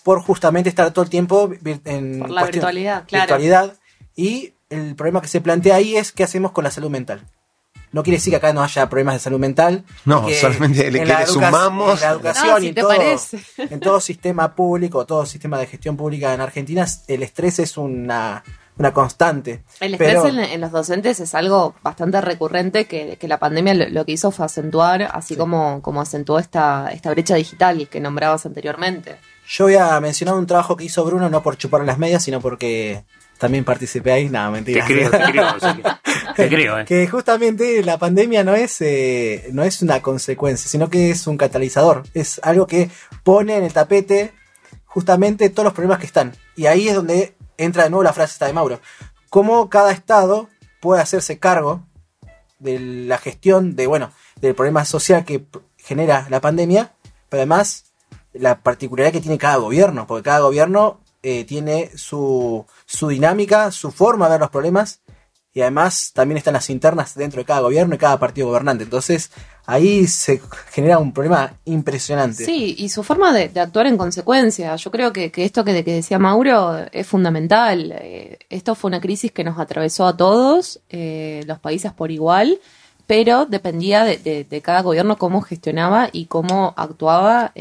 por 0.04 0.20
justamente 0.24 0.68
estar 0.68 0.92
todo 0.92 1.04
el 1.04 1.12
tiempo 1.12 1.52
en 1.86 2.20
Por 2.22 2.32
la 2.32 2.46
virtualidad, 2.46 3.06
claro. 3.06 3.26
virtualidad. 3.26 3.79
Y 4.20 4.54
el 4.70 4.96
problema 4.96 5.22
que 5.22 5.28
se 5.28 5.40
plantea 5.40 5.76
ahí 5.76 5.96
es 5.96 6.12
qué 6.12 6.24
hacemos 6.24 6.52
con 6.52 6.64
la 6.66 6.72
salud 6.72 6.90
mental. 6.90 7.22
No 7.92 8.04
quiere 8.04 8.18
decir 8.18 8.32
que 8.32 8.38
acá 8.38 8.54
no 8.54 8.62
haya 8.62 8.88
problemas 8.90 9.16
de 9.16 9.20
salud 9.20 9.40
mental. 9.40 9.84
No, 10.06 10.26
que 10.26 10.36
solamente 10.40 10.92
le- 10.92 11.00
en 11.00 11.06
que 11.06 11.12
la 11.14 11.20
le 11.20 11.26
educa- 11.26 11.50
sumamos- 11.50 11.96
En 11.96 12.02
la 12.02 12.12
educación 12.12 12.48
No, 12.48 12.58
y 12.60 12.62
si 12.68 12.74
te 12.74 12.82
todo, 12.82 12.90
parece. 12.90 13.40
en 13.58 13.80
todo 13.80 14.00
sistema 14.02 14.54
público, 14.56 15.06
todo 15.06 15.26
sistema 15.26 15.58
de 15.58 15.66
gestión 15.68 15.96
pública 15.98 16.34
en 16.34 16.42
Argentina, 16.42 16.86
el 17.08 17.24
estrés 17.24 17.58
es 17.60 17.78
una, 17.78 18.44
una 18.78 18.94
constante. 18.94 19.64
El 19.80 19.94
estrés 19.94 20.16
Pero- 20.22 20.28
en, 20.28 20.40
en 20.40 20.62
los 20.62 20.72
docentes 20.72 21.20
es 21.20 21.34
algo 21.34 21.74
bastante 21.82 22.20
recurrente 22.22 22.86
que, 22.86 23.18
que 23.18 23.28
la 23.28 23.40
pandemia 23.40 23.74
lo, 23.74 23.90
lo 23.90 24.06
que 24.06 24.12
hizo 24.12 24.30
fue 24.32 24.46
acentuar, 24.46 25.10
así 25.14 25.36
como, 25.36 25.82
como 25.82 26.02
acentuó 26.02 26.38
esta, 26.38 26.90
esta 26.92 27.10
brecha 27.10 27.36
digital 27.36 27.88
que 27.90 28.00
nombrabas 28.02 28.46
anteriormente. 28.46 29.16
Yo 29.48 29.64
voy 29.66 29.78
a 29.78 30.00
mencionar 30.00 30.36
un 30.36 30.46
trabajo 30.46 30.76
que 30.78 30.84
hizo 30.84 31.04
Bruno, 31.06 31.28
no 31.30 31.42
por 31.42 31.58
chupar 31.58 31.84
las 31.86 31.98
medias, 31.98 32.22
sino 32.24 32.40
porque 32.40 33.04
también 33.40 33.64
participé 33.64 34.12
ahí. 34.12 34.30
Nada, 34.30 34.48
Te 34.50 34.52
mentira. 34.52 34.86
creo, 34.86 35.10
te 35.10 35.18
creo. 35.32 35.56
o 35.56 35.60
sea 35.60 35.76
que- 35.76 35.84
te 36.36 36.50
creo, 36.56 36.80
eh. 36.80 36.86
que 36.86 37.08
justamente 37.08 37.82
la 37.84 37.98
pandemia 37.98 38.44
no 38.44 38.54
es, 38.54 38.80
eh, 38.82 39.50
no 39.54 39.64
es 39.64 39.82
una 39.82 40.02
consecuencia, 40.02 40.70
sino 40.70 40.90
que 40.90 41.10
es 41.10 41.26
un 41.26 41.38
catalizador. 41.38 42.04
Es 42.14 42.40
algo 42.44 42.68
que 42.68 42.90
pone 43.24 43.58
en 43.58 43.64
el 43.64 43.74
tapete 43.74 44.34
justamente 44.86 45.50
todos 45.50 45.64
los 45.66 45.74
problemas 45.74 46.00
que 46.00 46.06
están. 46.06 46.34
Y 46.56 46.66
ahí 46.68 46.88
es 46.90 46.96
donde 46.96 47.36
entra 47.58 47.84
de 47.84 47.90
nuevo 47.90 48.04
la 48.04 48.14
frase 48.14 48.34
esta 48.34 48.46
de 48.48 48.54
Mauro. 48.54 48.80
Cómo 49.30 49.70
cada 49.70 49.92
estado 49.92 50.50
puede 50.82 51.02
hacerse 51.02 51.40
cargo 51.40 51.86
de 52.60 52.80
la 52.80 53.18
gestión 53.18 53.76
de, 53.76 53.88
bueno, 53.88 54.12
del 54.42 54.56
problema 54.56 54.84
social 54.86 55.24
que 55.26 55.46
genera 55.78 56.26
la 56.30 56.42
pandemia, 56.42 56.92
pero 57.30 57.42
además 57.42 57.86
la 58.34 58.60
particularidad 58.62 59.12
que 59.14 59.22
tiene 59.22 59.38
cada 59.38 59.56
gobierno, 59.58 60.08
porque 60.08 60.24
cada 60.24 60.40
gobierno 60.40 60.99
eh, 61.24 61.46
tiene 61.46 61.92
su, 61.96 62.66
su 62.86 63.08
dinámica, 63.10 63.72
su 63.72 63.92
forma 63.92 64.26
de 64.26 64.32
ver 64.32 64.42
los 64.42 64.50
problemas, 64.50 65.02
y 65.52 65.62
además 65.62 66.12
también 66.14 66.38
están 66.38 66.54
las 66.54 66.70
internas 66.70 67.16
dentro 67.16 67.40
de 67.40 67.46
cada 67.46 67.62
gobierno 67.62 67.96
y 67.96 67.98
cada 67.98 68.20
partido 68.20 68.48
gobernante. 68.48 68.84
Entonces 68.84 69.32
ahí 69.66 70.06
se 70.08 70.42
genera 70.72 71.00
un 71.00 71.12
problema 71.12 71.54
impresionante. 71.66 72.46
Sí, 72.46 72.76
y 72.78 72.90
su 72.90 73.04
forma 73.04 73.34
de, 73.34 73.52
actuar 73.60 73.88
en 73.88 73.98
consecuencia. 73.98 74.76
Yo 74.76 74.92
creo 74.92 75.12
que, 75.12 75.32
que 75.32 75.46
esto 75.46 75.66
que, 75.66 75.84
que 75.84 75.94
decía 75.94 76.20
Mauro 76.20 76.78
es 76.92 77.08
fundamental. 77.08 77.94
Eh, 78.00 78.40
esto 78.50 78.76
fue 78.76 78.90
una 78.90 79.02
crisis 79.02 79.32
que 79.32 79.44
nos 79.44 79.58
atravesó 79.60 80.06
a 80.06 80.16
todos, 80.16 80.80
eh, 80.90 81.44
los 81.48 81.60
países 81.60 81.92
por 81.94 82.12
igual, 82.12 82.60
pero 83.08 83.46
dependía 83.46 84.06
de, 84.06 84.62
cada 84.64 84.82
gobierno 84.84 85.18
cómo 85.18 85.42
gestionaba 85.42 86.10
y 86.12 86.26
cómo 86.26 86.76
actuaba 86.78 87.52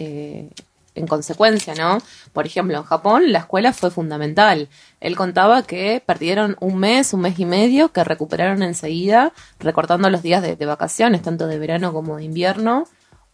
en 0.99 1.07
consecuencia, 1.07 1.75
¿no? 1.75 1.99
Por 2.33 2.47
ejemplo, 2.47 2.77
en 2.77 2.85
Japón 2.85 3.33
la 3.33 3.41
escuela 3.41 3.73
fue 3.73 3.91
fundamental. 3.91 4.69
Él 5.01 5.17
contaba 5.17 5.63
que 5.63 6.03
perdieron 6.05 6.57
un 6.61 6.79
mes, 6.79 7.13
un 7.13 7.21
mes 7.23 7.39
y 7.39 7.45
medio, 7.45 7.93
que 7.93 8.05
recuperaron 8.05 8.63
enseguida, 8.63 9.33
recortando 9.59 10.11
los 10.11 10.23
días 10.23 10.43
de, 10.43 10.67
vacaciones, 10.67 11.23
tanto 11.23 11.47
de 11.47 11.59
verano 11.59 11.93
como 11.93 12.17
de 12.17 12.25
invierno. 12.25 12.85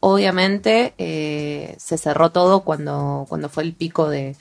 Obviamente 0.00 0.94
eh, 0.98 1.74
se 1.78 1.98
cerró 1.98 2.30
todo 2.30 2.60
cuando, 2.60 3.26
cuando 3.28 3.48
fue 3.48 3.62
el 3.62 3.74
pico 3.74 4.08
de 4.08 4.36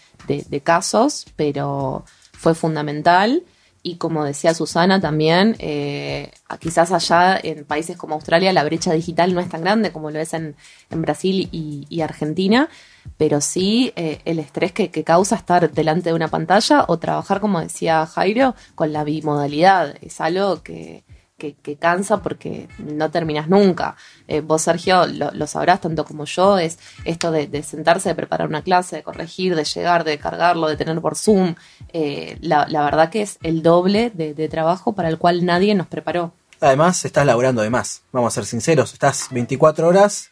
casos, 0.64 1.26
pero 1.36 2.06
fue 2.34 2.54
fundamental. 2.54 3.44
Y 3.86 3.98
como 3.98 4.24
decía 4.24 4.54
Susana 4.54 5.02
también, 5.02 5.58
eh, 5.60 6.32
quizás 6.60 6.94
allá 6.94 7.38
en 7.44 7.66
países 7.66 7.98
como 7.98 8.16
Australia 8.16 8.54
la 8.54 8.64
brecha 8.64 8.94
digital 8.94 9.34
no 9.34 9.42
es 9.42 9.50
tan 9.50 9.62
grande 9.62 9.92
como 9.92 10.10
lo 10.10 10.20
es 10.20 10.34
en, 10.34 10.56
en 10.90 11.02
Brasil 11.02 11.50
y, 11.52 12.02
Argentina, 12.02 12.70
pero 13.18 13.42
sí 13.42 13.92
eh, 13.98 14.22
el 14.24 14.40
estrés 14.40 14.72
que, 14.72 14.90
que 14.90 15.04
causa 15.04 15.36
estar 15.36 15.70
delante 15.72 16.10
de 16.10 16.16
una 16.16 16.30
pantalla 16.30 16.86
o 16.88 16.98
trabajar, 16.98 17.42
como 17.42 17.60
decía 17.60 18.06
Jairo, 18.06 18.56
con 18.74 18.94
la 18.94 19.04
bimodalidad. 19.04 19.96
Es 20.02 20.22
algo 20.22 20.64
que, 20.64 21.04
que, 21.38 21.56
que 21.56 21.76
cansa 21.76 22.22
porque 22.22 22.68
no 22.78 23.12
terminas 23.12 23.50
nunca. 23.50 23.96
Eh, 24.28 24.42
vos, 24.42 24.62
Sergio, 24.62 25.06
lo, 25.08 25.48
sabrás 25.48 25.82
tanto 25.82 26.06
como 26.06 26.26
yo, 26.26 26.58
es 26.58 26.80
esto 27.06 27.32
de, 27.32 27.64
sentarse, 27.64 28.10
de 28.10 28.16
preparar 28.16 28.48
una 28.48 28.62
clase, 28.62 28.98
de 28.98 29.04
corregir, 29.04 29.56
de 29.56 29.64
llegar, 29.64 30.04
de 30.04 30.18
cargarlo, 30.18 30.68
de 30.68 30.78
tener 30.78 31.00
por 31.02 31.16
Zoom. 31.16 31.56
Eh, 31.92 32.38
la, 32.42 32.68
la 32.70 32.84
verdad 32.84 33.10
que 33.10 33.22
es 33.22 33.38
el 33.44 33.62
doble 33.62 34.12
de, 34.14 34.34
de 34.34 34.50
trabajo 34.50 34.94
para 34.94 35.10
el 35.10 35.18
cual 35.18 35.46
nadie 35.46 35.76
nos 35.76 35.88
preparó. 35.88 36.34
Además, 36.64 37.04
estás 37.04 37.26
laburando 37.26 37.62
de 37.62 37.70
más. 37.70 38.04
Vamos 38.14 38.34
a 38.34 38.36
ser 38.36 38.46
sinceros. 38.46 38.94
Estás 38.94 39.28
24 39.32 39.86
horas, 39.86 40.32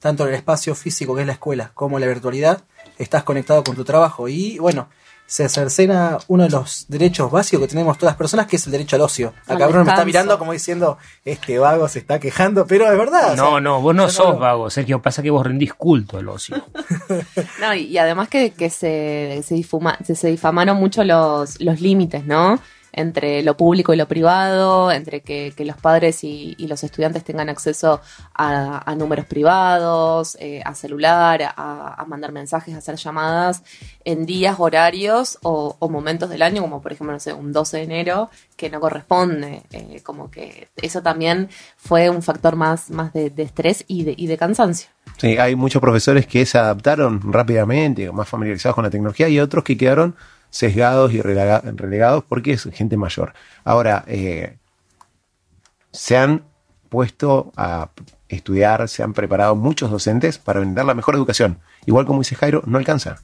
tanto 0.00 0.24
en 0.24 0.30
el 0.30 0.34
espacio 0.34 0.74
físico 0.74 1.14
que 1.14 1.20
es 1.20 1.26
la 1.26 1.34
escuela 1.34 1.70
como 1.74 1.98
en 1.98 2.00
la 2.00 2.08
virtualidad. 2.08 2.64
Estás 2.98 3.22
conectado 3.22 3.62
con 3.62 3.76
tu 3.76 3.84
trabajo. 3.84 4.28
Y 4.28 4.58
bueno, 4.58 4.88
se 5.30 5.46
cercena 5.50 6.16
uno 6.28 6.44
de 6.44 6.48
los 6.48 6.86
derechos 6.88 7.30
básicos 7.30 7.66
que 7.66 7.68
tenemos 7.68 7.98
todas 7.98 8.12
las 8.12 8.16
personas, 8.16 8.46
que 8.46 8.56
es 8.56 8.64
el 8.64 8.72
derecho 8.72 8.96
al 8.96 9.02
ocio. 9.02 9.34
Al 9.46 9.56
Acá 9.56 9.66
Bruno 9.66 9.84
me 9.84 9.90
está 9.90 10.04
mirando 10.06 10.38
como 10.38 10.52
diciendo, 10.52 10.96
este 11.22 11.58
vago 11.58 11.86
se 11.86 11.98
está 11.98 12.18
quejando, 12.18 12.66
pero 12.66 12.90
es 12.90 12.96
verdad. 12.96 13.34
o 13.34 13.36
No, 13.36 13.50
sea, 13.50 13.60
no, 13.60 13.80
vos 13.82 13.94
no 13.94 14.08
sos 14.08 14.38
vago, 14.38 14.70
Sergio. 14.70 15.02
Pasa 15.02 15.22
que 15.22 15.28
vos 15.30 15.46
rendís 15.46 15.74
culto 15.74 16.16
al 16.16 16.28
ocio. 16.30 16.64
No, 17.60 17.74
y, 17.74 17.80
y 17.82 17.98
además 17.98 18.28
que, 18.28 18.52
que 18.52 18.70
se, 18.70 19.42
se, 19.44 19.54
difuma- 19.54 19.98
se, 20.04 20.14
se 20.14 20.28
difamaron 20.28 20.76
mucho 20.78 21.04
los, 21.04 21.60
los 21.60 21.80
límites, 21.80 22.24
¿no? 22.24 22.58
Entre 22.92 23.42
lo 23.42 23.56
público 23.56 23.92
y 23.92 23.96
lo 23.96 24.08
privado, 24.08 24.90
entre 24.90 25.20
que, 25.20 25.52
los 25.58 25.76
padres 25.76 26.24
y, 26.24 26.56
los 26.68 26.84
estudiantes 26.84 27.24
tengan 27.24 27.48
acceso 27.48 28.00
a, 28.34 28.94
números 28.96 29.26
privados, 29.26 30.36
eh, 30.40 30.62
a 30.64 30.74
celular, 30.74 31.54
a, 31.56 32.04
mandar 32.06 32.32
mensajes, 32.32 32.74
a 32.74 32.78
hacer 32.78 32.96
llamadas 32.96 33.62
en 34.04 34.26
días, 34.26 34.56
horarios 34.58 35.38
o, 35.42 35.76
o 35.78 35.88
momentos 35.88 36.30
del 36.30 36.42
año, 36.42 36.62
como 36.62 36.80
por 36.80 36.92
ejemplo, 36.92 37.12
no 37.12 37.20
sé, 37.20 37.32
un 37.32 37.52
12 37.52 37.78
de 37.78 37.82
enero, 37.82 38.30
que 38.56 38.68
no 38.70 38.80
corresponde. 38.80 39.62
Eh, 39.72 40.00
como 40.02 40.30
que 40.30 40.68
eso 40.76 41.02
también 41.02 41.48
fue 41.76 42.10
un 42.10 42.22
factor 42.22 42.56
más, 42.56 42.90
más 42.90 43.12
de, 43.12 43.30
de 43.30 43.42
estrés 43.42 43.84
y 43.86 44.04
de, 44.04 44.14
y 44.16 44.26
de 44.26 44.36
cansancio. 44.36 44.90
Sí, 45.16 45.36
hay 45.38 45.56
muchos 45.56 45.80
profesores 45.80 46.26
que 46.26 46.44
se 46.44 46.58
adaptaron 46.58 47.32
rápidamente, 47.32 48.10
más 48.12 48.28
familiarizados 48.28 48.74
con 48.74 48.84
la 48.84 48.90
tecnología, 48.90 49.28
y 49.28 49.40
otros 49.40 49.64
que 49.64 49.76
quedaron 49.76 50.14
sesgados 50.50 51.12
y 51.12 51.20
relega- 51.20 51.62
relegados 51.64 52.24
porque 52.24 52.52
es 52.52 52.64
gente 52.72 52.96
mayor. 52.96 53.32
Ahora, 53.64 54.04
eh, 54.06 54.56
se 55.92 56.16
han 56.16 56.44
puesto 56.88 57.52
a 57.56 57.90
estudiar, 58.28 58.88
se 58.88 59.02
han 59.02 59.12
preparado 59.12 59.56
muchos 59.56 59.90
docentes 59.90 60.38
para 60.38 60.60
brindar 60.60 60.84
la 60.84 60.94
mejor 60.94 61.14
educación. 61.14 61.58
Igual 61.86 62.06
como 62.06 62.20
dice 62.20 62.34
Jairo, 62.34 62.62
no 62.66 62.78
alcanza. 62.78 63.16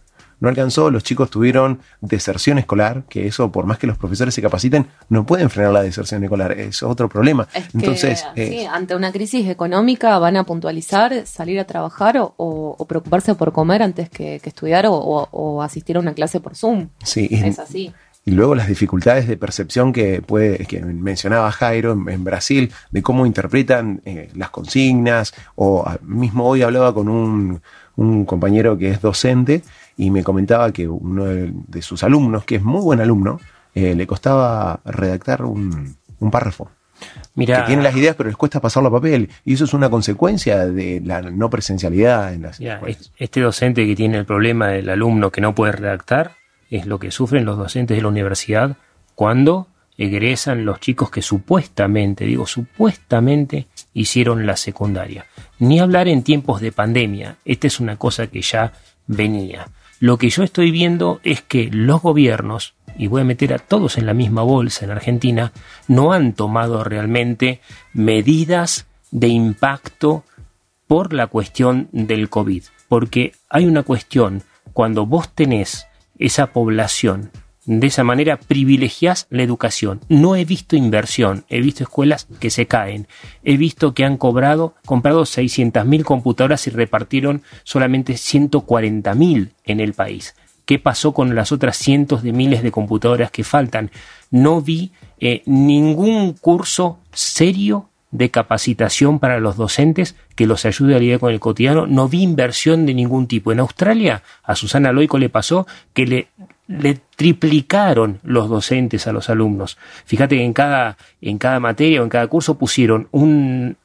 No 0.45 0.51
alcanzó, 0.51 0.90
los 0.90 1.03
chicos 1.03 1.30
tuvieron 1.30 1.80
deserción 2.03 2.59
escolar, 2.59 3.05
que 3.09 3.26
eso, 3.26 3.51
por 3.51 3.64
más 3.66 3.78
que 3.78 3.86
los 3.86 3.97
profesores 3.99 4.34
se 4.34 4.42
capaciten, 4.42 4.86
no 5.09 5.24
pueden 5.24 5.49
frenar 5.49 5.72
la 5.72 5.82
deserción 5.82 6.22
escolar, 6.22 6.53
es 6.53 6.82
otro 6.82 7.09
problema. 7.09 7.49
Es 7.55 7.64
que, 7.68 7.70
Entonces, 7.78 8.24
eh, 8.36 8.49
sí, 8.51 8.66
ante 8.66 8.95
una 8.95 9.11
crisis 9.11 9.49
económica 9.49 10.18
van 10.18 10.36
a 10.36 10.45
puntualizar, 10.45 11.26
salir 11.26 11.59
a 11.61 11.64
trabajar 11.64 12.18
o, 12.18 12.34
o- 12.36 12.76
o 12.78 12.84
preocuparse 12.86 13.34
por 13.34 13.53
comer 13.53 13.82
antes 13.82 14.11
que, 14.11 14.38
que 14.40 14.51
estudiar 14.51 14.86
o, 14.86 14.92
o- 14.95 15.28
o 15.32 15.62
asistir 15.62 15.97
a 15.97 16.01
una 16.01 16.12
clase 16.12 16.40
por 16.40 16.55
Zoom. 16.57 16.88
sí, 17.03 17.28
Es 17.30 17.59
así. 17.59 17.92
Y 18.26 18.30
luego 18.30 18.55
las 18.55 18.68
dificultades 18.68 19.28
de 19.28 19.36
percepción 19.36 19.92
que 19.92 20.22
puede, 20.22 20.64
que 20.66 20.80
mencionaba 20.82 21.51
Jairo 21.53 21.92
en, 21.92 22.09
en 22.09 22.24
Brasil, 22.24 22.72
de 22.90 23.03
cómo 23.03 23.26
interpretan 23.26 24.01
eh, 24.07 24.30
las 24.34 24.49
consignas, 24.51 25.34
o 25.57 25.84
ah, 25.86 25.99
mismo 26.03 26.47
hoy 26.47 26.62
hablaba 26.62 26.95
con 26.95 27.09
un, 27.11 27.61
un 27.97 28.24
compañero 28.24 28.78
que 28.78 28.88
es 28.90 29.03
docente 29.03 29.62
y 29.97 30.11
me 30.11 30.24
comentaba 30.24 30.72
que 30.72 30.88
uno 30.88 31.24
de, 31.24 31.53
de 31.55 31.82
sus 31.82 32.03
alumnos, 32.03 32.45
que 32.45 32.57
es 32.57 32.62
muy 32.62 32.80
buen 32.80 33.01
alumno, 33.01 33.40
eh, 33.74 33.95
le 33.95 34.07
costaba 34.07 34.80
redactar 34.84 35.45
un, 35.45 35.97
un 36.20 36.30
párrafo. 36.30 36.70
Mira, 37.34 37.62
Que 37.62 37.68
tiene 37.68 37.82
las 37.82 37.97
ideas, 37.97 38.14
pero 38.14 38.28
les 38.28 38.36
cuesta 38.36 38.61
pasarlo 38.61 38.88
a 38.88 38.92
papel. 38.92 39.28
Y 39.45 39.55
eso 39.55 39.64
es 39.64 39.74
una 39.74 39.90
consecuencia 39.90 40.66
de 40.66 41.03
la 41.05 41.22
no 41.22 41.51
presencialidad 41.51 42.32
en 42.32 42.42
las 42.42 42.61
Mira, 42.61 42.80
este 43.16 43.40
docente 43.40 43.84
que 43.84 43.97
tiene 43.97 44.18
el 44.18 44.24
problema 44.24 44.68
del 44.68 44.88
alumno 44.88 45.30
que 45.30 45.40
no 45.40 45.55
puede 45.55 45.72
redactar, 45.72 46.36
es 46.70 46.86
lo 46.86 46.99
que 46.99 47.11
sufren 47.11 47.45
los 47.45 47.59
docentes 47.59 47.97
de 47.97 48.03
la 48.03 48.09
universidad 48.09 48.76
cuando 49.14 49.68
egresan 49.97 50.64
los 50.64 50.80
chicos 50.80 51.11
que 51.11 51.22
supuestamente, 51.22 52.24
digo 52.24 52.47
supuestamente, 52.47 53.66
hicieron 53.92 54.47
la 54.47 54.57
secundaria. 54.57 55.26
Ni 55.59 55.78
hablar 55.78 56.09
en 56.09 56.22
tiempos 56.22 56.61
de 56.61 56.72
pandemia, 56.72 57.36
esta 57.45 57.66
es 57.66 57.80
una 57.80 57.97
cosa 57.97 58.26
que 58.28 58.42
ya 58.42 58.72
venía. 59.07 59.68
Lo 60.05 60.18
que 60.18 60.28
yo 60.28 60.42
estoy 60.42 60.70
viendo 60.70 61.18
es 61.24 61.40
que 61.40 61.70
los 61.72 62.02
gobiernos, 62.02 62.74
y 62.98 63.07
voy 63.07 63.22
a 63.22 63.24
meter 63.24 63.55
a 63.55 63.59
todos 63.59 63.96
en 63.96 64.05
la 64.05 64.12
misma 64.12 64.42
bolsa 64.42 64.84
en 64.84 64.90
Argentina, 64.90 65.50
no 65.88 66.12
han 66.12 66.34
tomado 66.34 66.84
realmente 66.84 67.62
medidas 67.94 68.86
de 69.11 69.28
impacto 69.28 70.22
por 70.86 71.14
la 71.14 71.28
cuestión 71.28 71.88
del 71.92 72.28
COVID. 72.28 72.64
Porque 72.86 73.32
hay 73.48 73.64
una 73.64 73.82
cuestión, 73.82 74.42
cuando 74.74 75.07
vos 75.07 75.34
tenés 75.34 75.86
esa 76.18 76.48
población 76.52 77.30
de 77.67 77.87
esa 77.87 78.05
manera 78.05 78.39
privilegias 78.39 79.27
la 79.31 79.43
educación. 79.43 80.01
No 80.09 80.37
he 80.37 80.45
visto 80.45 80.77
inversión, 80.77 81.45
he 81.49 81.61
visto 81.61 81.83
escuelas 81.83 82.27
que 82.41 82.51
se 82.51 82.67
caen, 82.67 83.07
he 83.43 83.57
visto 83.57 83.95
que 83.95 84.05
han 84.05 84.17
cobrado, 84.17 84.75
comprado 84.85 85.23
600.000 85.23 86.03
computadoras 86.03 86.67
y 86.67 86.71
repartieron 86.71 87.43
solamente 87.62 88.15
140.000 88.15 89.51
en 89.65 89.81
el 89.81 89.95
país. 89.95 90.35
¿Qué 90.67 90.79
pasó 90.79 91.12
con 91.12 91.35
las 91.35 91.53
otras 91.53 91.77
cientos 91.77 92.23
de 92.23 92.33
miles 92.33 92.62
de 92.62 92.73
computadoras 92.73 93.31
que 93.31 93.45
faltan? 93.45 93.91
No 94.31 94.62
vi 94.62 94.93
eh, 95.21 95.43
ningún 95.45 96.33
curso 96.33 96.99
serio 97.12 97.89
de 98.11 98.31
capacitación 98.31 99.19
para 99.19 99.41
los 99.41 99.57
docentes 99.57 100.15
que 100.37 100.47
los 100.47 100.65
ayude 100.65 100.95
a 100.95 101.01
lidiar 101.01 101.19
con 101.19 101.33
el 101.33 101.41
cotidiano. 101.41 101.87
No 101.87 102.09
vi 102.09 102.23
inversión 102.23 102.87
de 102.87 102.95
ningún 102.95 103.27
tipo. 103.27 103.53
En 103.53 103.59
Australia, 103.59 104.23
a 104.43 104.55
Susana 104.55 104.93
Loico 104.93 105.19
le 105.19 105.29
pasó 105.29 105.67
que 105.93 106.07
le 106.07 106.29
le 106.67 107.01
triplicaron 107.17 108.21
los 108.23 108.49
docentes 108.49 109.07
a 109.07 109.12
los 109.12 109.29
alumnos. 109.29 109.77
Fíjate 110.07 110.37
que 110.37 110.45
en 110.45 110.53
cada, 110.53 110.97
en 111.21 111.39
cada 111.39 111.61
materia 111.61 112.01
o 112.01 112.05
en 112.05 112.11
cada 112.11 112.27
curso 112.27 112.57
pusieron 112.57 113.09
un 113.11 113.77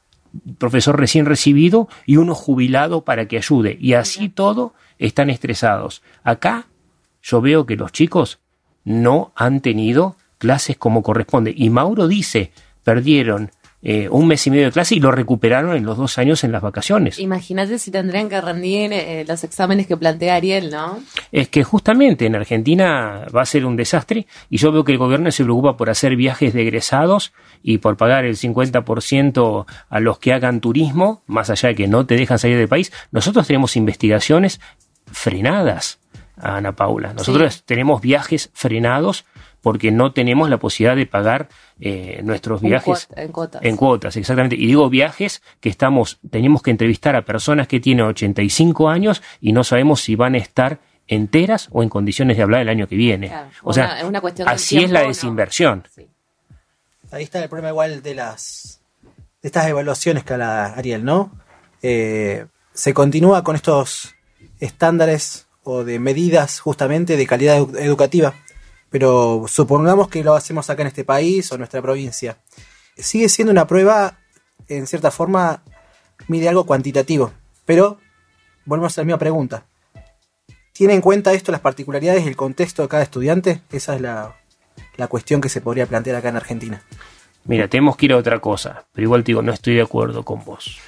profesor 0.58 0.98
recién 0.98 1.26
recibido 1.26 1.88
y 2.06 2.16
uno 2.16 2.34
jubilado 2.34 3.02
para 3.02 3.26
que 3.26 3.36
ayude. 3.36 3.76
Y 3.80 3.94
así 3.94 4.28
todo 4.28 4.74
están 4.98 5.30
estresados. 5.30 6.02
Acá 6.22 6.66
yo 7.22 7.40
veo 7.40 7.66
que 7.66 7.76
los 7.76 7.92
chicos 7.92 8.38
no 8.84 9.32
han 9.34 9.60
tenido 9.60 10.16
clases 10.38 10.76
como 10.76 11.02
corresponde. 11.02 11.52
Y 11.54 11.70
Mauro 11.70 12.08
dice, 12.08 12.52
perdieron 12.82 13.50
eh, 13.82 14.08
un 14.10 14.26
mes 14.26 14.46
y 14.46 14.50
medio 14.50 14.66
de 14.66 14.72
clase 14.72 14.94
y 14.94 15.00
lo 15.00 15.10
recuperaron 15.10 15.74
en 15.74 15.84
los 15.84 15.96
dos 15.96 16.18
años 16.18 16.44
en 16.44 16.52
las 16.52 16.60
vacaciones. 16.62 17.18
Imagínate 17.18 17.78
si 17.78 17.90
tendrían 17.90 18.28
que 18.28 18.40
rendir 18.40 18.92
eh, 18.92 19.24
los 19.26 19.42
exámenes 19.42 19.86
que 19.86 19.96
plantea 19.96 20.34
Ariel, 20.34 20.70
¿no? 20.70 21.00
Es 21.32 21.48
que 21.48 21.64
justamente 21.64 22.26
en 22.26 22.36
Argentina 22.36 23.26
va 23.34 23.42
a 23.42 23.46
ser 23.46 23.64
un 23.64 23.76
desastre 23.76 24.26
y 24.50 24.58
yo 24.58 24.70
veo 24.70 24.84
que 24.84 24.92
el 24.92 24.98
gobierno 24.98 25.30
se 25.30 25.44
preocupa 25.44 25.78
por 25.78 25.88
hacer 25.88 26.14
viajes 26.16 26.52
de 26.52 26.62
egresados 26.62 27.32
y 27.62 27.78
por 27.78 27.96
pagar 27.96 28.26
el 28.26 28.36
50% 28.36 29.66
a 29.88 30.00
los 30.00 30.18
que 30.18 30.32
hagan 30.34 30.60
turismo, 30.60 31.22
más 31.26 31.48
allá 31.48 31.70
de 31.70 31.74
que 31.74 31.88
no 31.88 32.04
te 32.04 32.16
dejan 32.16 32.38
salir 32.38 32.58
del 32.58 32.68
país. 32.68 32.92
Nosotros 33.12 33.46
tenemos 33.46 33.76
investigaciones 33.76 34.60
frenadas, 35.06 36.00
Ana 36.36 36.72
Paula. 36.72 37.14
Nosotros 37.14 37.64
tenemos 37.64 38.00
viajes 38.00 38.50
frenados 38.52 39.24
porque 39.62 39.90
no 39.90 40.12
tenemos 40.12 40.48
la 40.48 40.58
posibilidad 40.58 40.96
de 40.96 41.06
pagar 41.06 41.48
eh, 41.80 42.20
nuestros 42.24 42.60
viajes 42.60 43.08
en 43.14 43.32
cuotas. 43.32 43.62
En 43.62 43.76
cuotas, 43.76 44.16
exactamente. 44.16 44.56
Y 44.56 44.66
digo 44.66 44.88
viajes 44.88 45.42
que 45.60 45.68
estamos, 45.68 46.18
tenemos 46.30 46.62
que 46.62 46.70
entrevistar 46.70 47.16
a 47.16 47.24
personas 47.24 47.68
que 47.68 47.80
tienen 47.80 48.06
85 48.06 48.88
años 48.88 49.22
y 49.40 49.52
no 49.52 49.64
sabemos 49.64 50.00
si 50.00 50.16
van 50.16 50.34
a 50.34 50.38
estar 50.38 50.80
enteras 51.06 51.68
o 51.72 51.82
en 51.82 51.88
condiciones 51.88 52.36
de 52.36 52.42
hablar 52.42 52.62
el 52.62 52.68
año 52.68 52.86
que 52.86 52.96
viene. 52.96 53.32
O 53.62 53.72
sea, 53.72 53.98
así 54.46 54.78
es 54.78 54.90
la 54.90 55.02
desinversión. 55.02 55.86
Ahí 57.10 57.24
está 57.24 57.42
el 57.42 57.48
problema 57.48 57.70
igual 57.70 58.02
de 58.02 58.14
las 58.14 58.80
de 59.42 59.48
estas 59.48 59.66
evaluaciones 59.68 60.22
que 60.22 60.34
habla 60.34 60.66
Ariel, 60.66 61.04
¿no? 61.04 61.32
Eh, 61.82 62.46
se 62.72 62.94
continúa 62.94 63.42
con 63.42 63.56
estos 63.56 64.14
estándares 64.60 65.46
o 65.64 65.82
de 65.82 65.98
medidas 65.98 66.60
justamente 66.60 67.16
de 67.16 67.26
calidad 67.26 67.56
educativa 67.76 68.34
pero 68.90 69.44
supongamos 69.48 70.08
que 70.08 70.24
lo 70.24 70.34
hacemos 70.34 70.68
acá 70.68 70.82
en 70.82 70.88
este 70.88 71.04
país 71.04 71.50
o 71.50 71.54
en 71.54 71.60
nuestra 71.60 71.80
provincia. 71.80 72.38
Sigue 72.96 73.28
siendo 73.28 73.52
una 73.52 73.66
prueba, 73.66 74.18
en 74.68 74.86
cierta 74.86 75.10
forma, 75.10 75.62
mide 76.28 76.48
algo 76.48 76.66
cuantitativo. 76.66 77.32
Pero, 77.64 77.98
volvemos 78.64 78.96
a 78.98 79.00
la 79.00 79.04
misma 79.04 79.18
pregunta. 79.18 79.64
¿Tiene 80.72 80.94
en 80.94 81.00
cuenta 81.00 81.32
esto 81.32 81.52
las 81.52 81.60
particularidades 81.60 82.24
y 82.24 82.28
el 82.28 82.36
contexto 82.36 82.82
de 82.82 82.88
cada 82.88 83.02
estudiante? 83.02 83.62
Esa 83.70 83.94
es 83.94 84.00
la, 84.00 84.36
la 84.96 85.06
cuestión 85.08 85.40
que 85.40 85.48
se 85.48 85.60
podría 85.60 85.86
plantear 85.86 86.16
acá 86.16 86.30
en 86.30 86.36
Argentina. 86.36 86.82
Mira, 87.44 87.68
tenemos 87.68 87.96
que 87.96 88.06
ir 88.06 88.12
a 88.12 88.16
otra 88.16 88.38
cosa, 88.40 88.86
pero 88.92 89.06
igual 89.06 89.24
te 89.24 89.32
digo, 89.32 89.42
no 89.42 89.52
estoy 89.52 89.76
de 89.76 89.82
acuerdo 89.82 90.24
con 90.24 90.44
vos. 90.44 90.78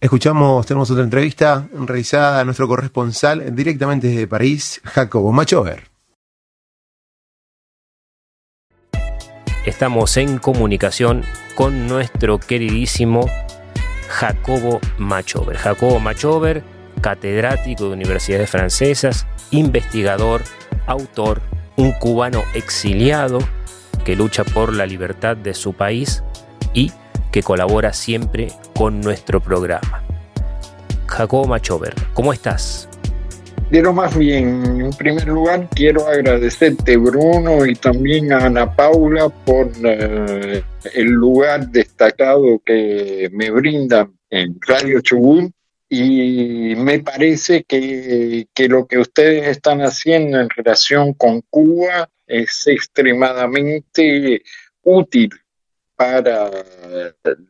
Escuchamos, 0.00 0.64
tenemos 0.64 0.90
otra 0.90 1.04
entrevista 1.04 1.68
realizada 1.72 2.40
a 2.40 2.44
nuestro 2.44 2.66
corresponsal 2.66 3.54
directamente 3.54 4.06
desde 4.06 4.26
París, 4.26 4.80
Jacobo 4.84 5.32
Machover. 5.32 5.89
Estamos 9.66 10.16
en 10.16 10.38
comunicación 10.38 11.22
con 11.54 11.86
nuestro 11.86 12.38
queridísimo 12.38 13.26
Jacobo 14.08 14.80
Machover. 14.98 15.56
Jacobo 15.56 16.00
Machover, 16.00 16.64
catedrático 17.00 17.84
de 17.84 17.94
universidades 17.94 18.50
francesas, 18.50 19.26
investigador, 19.50 20.42
autor, 20.86 21.40
un 21.76 21.92
cubano 21.92 22.42
exiliado 22.54 23.38
que 24.04 24.16
lucha 24.16 24.44
por 24.44 24.72
la 24.72 24.86
libertad 24.86 25.36
de 25.36 25.54
su 25.54 25.72
país 25.72 26.22
y 26.74 26.92
que 27.30 27.42
colabora 27.42 27.92
siempre 27.92 28.48
con 28.74 29.00
nuestro 29.00 29.40
programa. 29.40 30.02
Jacobo 31.06 31.46
Machover, 31.46 31.94
¿cómo 32.14 32.32
estás? 32.32 32.89
Quiero 33.70 33.92
más 33.92 34.18
bien, 34.18 34.80
en 34.80 34.90
primer 34.90 35.28
lugar, 35.28 35.68
quiero 35.70 36.08
agradecerte, 36.08 36.96
Bruno, 36.96 37.64
y 37.64 37.76
también 37.76 38.32
a 38.32 38.46
Ana 38.46 38.74
Paula 38.74 39.28
por 39.28 39.70
eh, 39.84 40.64
el 40.92 41.06
lugar 41.06 41.68
destacado 41.68 42.60
que 42.66 43.30
me 43.32 43.48
brindan 43.52 44.12
en 44.28 44.58
Radio 44.66 45.00
Chubut. 45.00 45.52
Y 45.88 46.74
me 46.78 46.98
parece 46.98 47.62
que, 47.62 48.48
que 48.52 48.68
lo 48.68 48.88
que 48.88 48.98
ustedes 48.98 49.46
están 49.46 49.82
haciendo 49.82 50.40
en 50.40 50.48
relación 50.50 51.14
con 51.14 51.40
Cuba 51.42 52.10
es 52.26 52.66
extremadamente 52.66 54.42
útil 54.82 55.30
para 55.94 56.50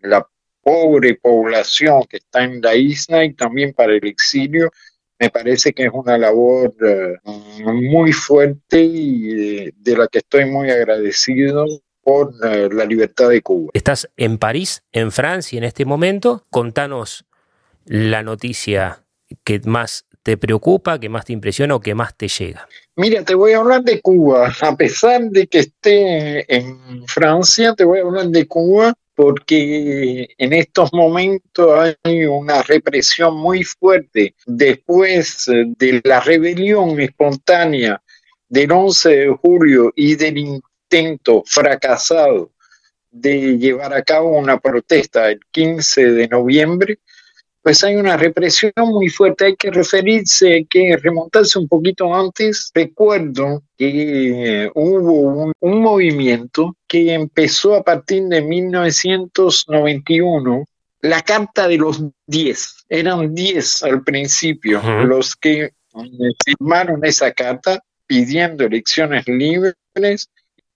la 0.03 0.27
pobre 0.63 1.15
población 1.15 2.05
que 2.09 2.19
está 2.19 2.45
en 2.45 2.61
la 2.61 2.75
isla 2.75 3.25
y 3.25 3.33
también 3.33 3.73
para 3.73 3.95
el 3.95 4.07
exilio 4.07 4.71
me 5.21 5.29
parece 5.29 5.75
que 5.75 5.85
es 5.85 5.91
una 5.93 6.17
labor 6.17 6.75
eh, 6.85 7.17
muy 7.63 8.11
fuerte 8.13 8.83
y 8.83 9.67
eh, 9.67 9.75
de 9.77 9.97
la 9.97 10.09
que 10.09 10.19
estoy 10.19 10.47
muy 10.47 10.71
agradecido 10.71 11.67
por 12.03 12.33
eh, 12.43 12.71
la 12.73 12.87
libertad 12.87 13.29
de 13.29 13.43
Cuba. 13.43 13.71
Estás 13.75 14.09
en 14.17 14.39
París, 14.39 14.83
en 14.93 15.13
Francia, 15.13 15.59
en 15.59 15.65
este 15.65 15.85
momento. 15.85 16.47
Contanos 16.49 17.27
la 17.85 18.23
noticia 18.23 19.05
que 19.45 19.61
más 19.67 20.07
te 20.23 20.39
preocupa, 20.39 20.99
que 20.99 21.11
más 21.11 21.27
te 21.27 21.35
impresiona 21.35 21.75
o 21.75 21.81
que 21.81 21.95
más 21.95 22.17
te 22.17 22.27
llega. 22.27 22.67
Mira, 22.97 23.23
te 23.23 23.35
voy 23.35 23.53
a 23.53 23.59
hablar 23.59 23.83
de 23.83 24.01
Cuba. 24.01 24.51
A 24.63 24.75
pesar 24.75 25.21
de 25.25 25.47
que 25.47 25.59
esté 25.61 26.57
en 26.57 27.07
Francia, 27.07 27.75
te 27.75 27.85
voy 27.85 27.99
a 27.99 28.03
hablar 28.03 28.29
de 28.29 28.47
Cuba 28.47 28.95
porque 29.21 30.35
en 30.39 30.53
estos 30.55 30.95
momentos 30.95 31.95
hay 32.03 32.25
una 32.25 32.63
represión 32.63 33.37
muy 33.37 33.65
fuerte. 33.65 34.35
Después 34.47 35.45
de 35.47 36.01
la 36.03 36.21
rebelión 36.21 36.99
espontánea 36.99 38.03
del 38.49 38.73
11 38.73 39.09
de 39.11 39.29
julio 39.29 39.93
y 39.95 40.15
del 40.15 40.39
intento 40.39 41.43
fracasado 41.45 42.53
de 43.11 43.59
llevar 43.59 43.93
a 43.93 44.03
cabo 44.03 44.31
una 44.39 44.59
protesta 44.59 45.29
el 45.29 45.41
15 45.51 46.13
de 46.13 46.29
noviembre, 46.29 47.01
pues 47.63 47.85
hay 47.85 47.95
una 47.97 48.17
represión 48.17 48.73
muy 48.77 49.09
fuerte. 49.09 49.45
Hay 49.47 49.57
que 49.57 49.71
referirse, 49.71 50.53
hay 50.55 50.65
que 50.65 50.97
remontarse 50.97 51.59
un 51.59 51.69
poquito 51.69 52.15
antes. 52.15 52.71
Recuerdo 52.75 53.63
que 53.77 54.71
hubo 54.75 55.53
un, 55.61 55.83
movimiento 55.83 56.75
que 56.87 57.13
empezó 57.13 57.75
a 57.75 57.83
partir 57.83 58.23
de 58.25 58.41
1991 58.43 60.65
la 61.03 61.23
carta 61.23 61.67
de 61.69 61.79
los 61.79 62.03
10. 62.27 62.85
Eran 62.89 63.35
10 63.35 63.83
al 63.85 64.03
principio 64.03 64.83
los 65.05 65.37
que 65.37 65.71
firmaron 66.45 67.05
esa 67.05 67.33
carta 67.33 67.83
pidiendo 68.07 68.65
elecciones 68.65 69.27
libres. 69.27 70.31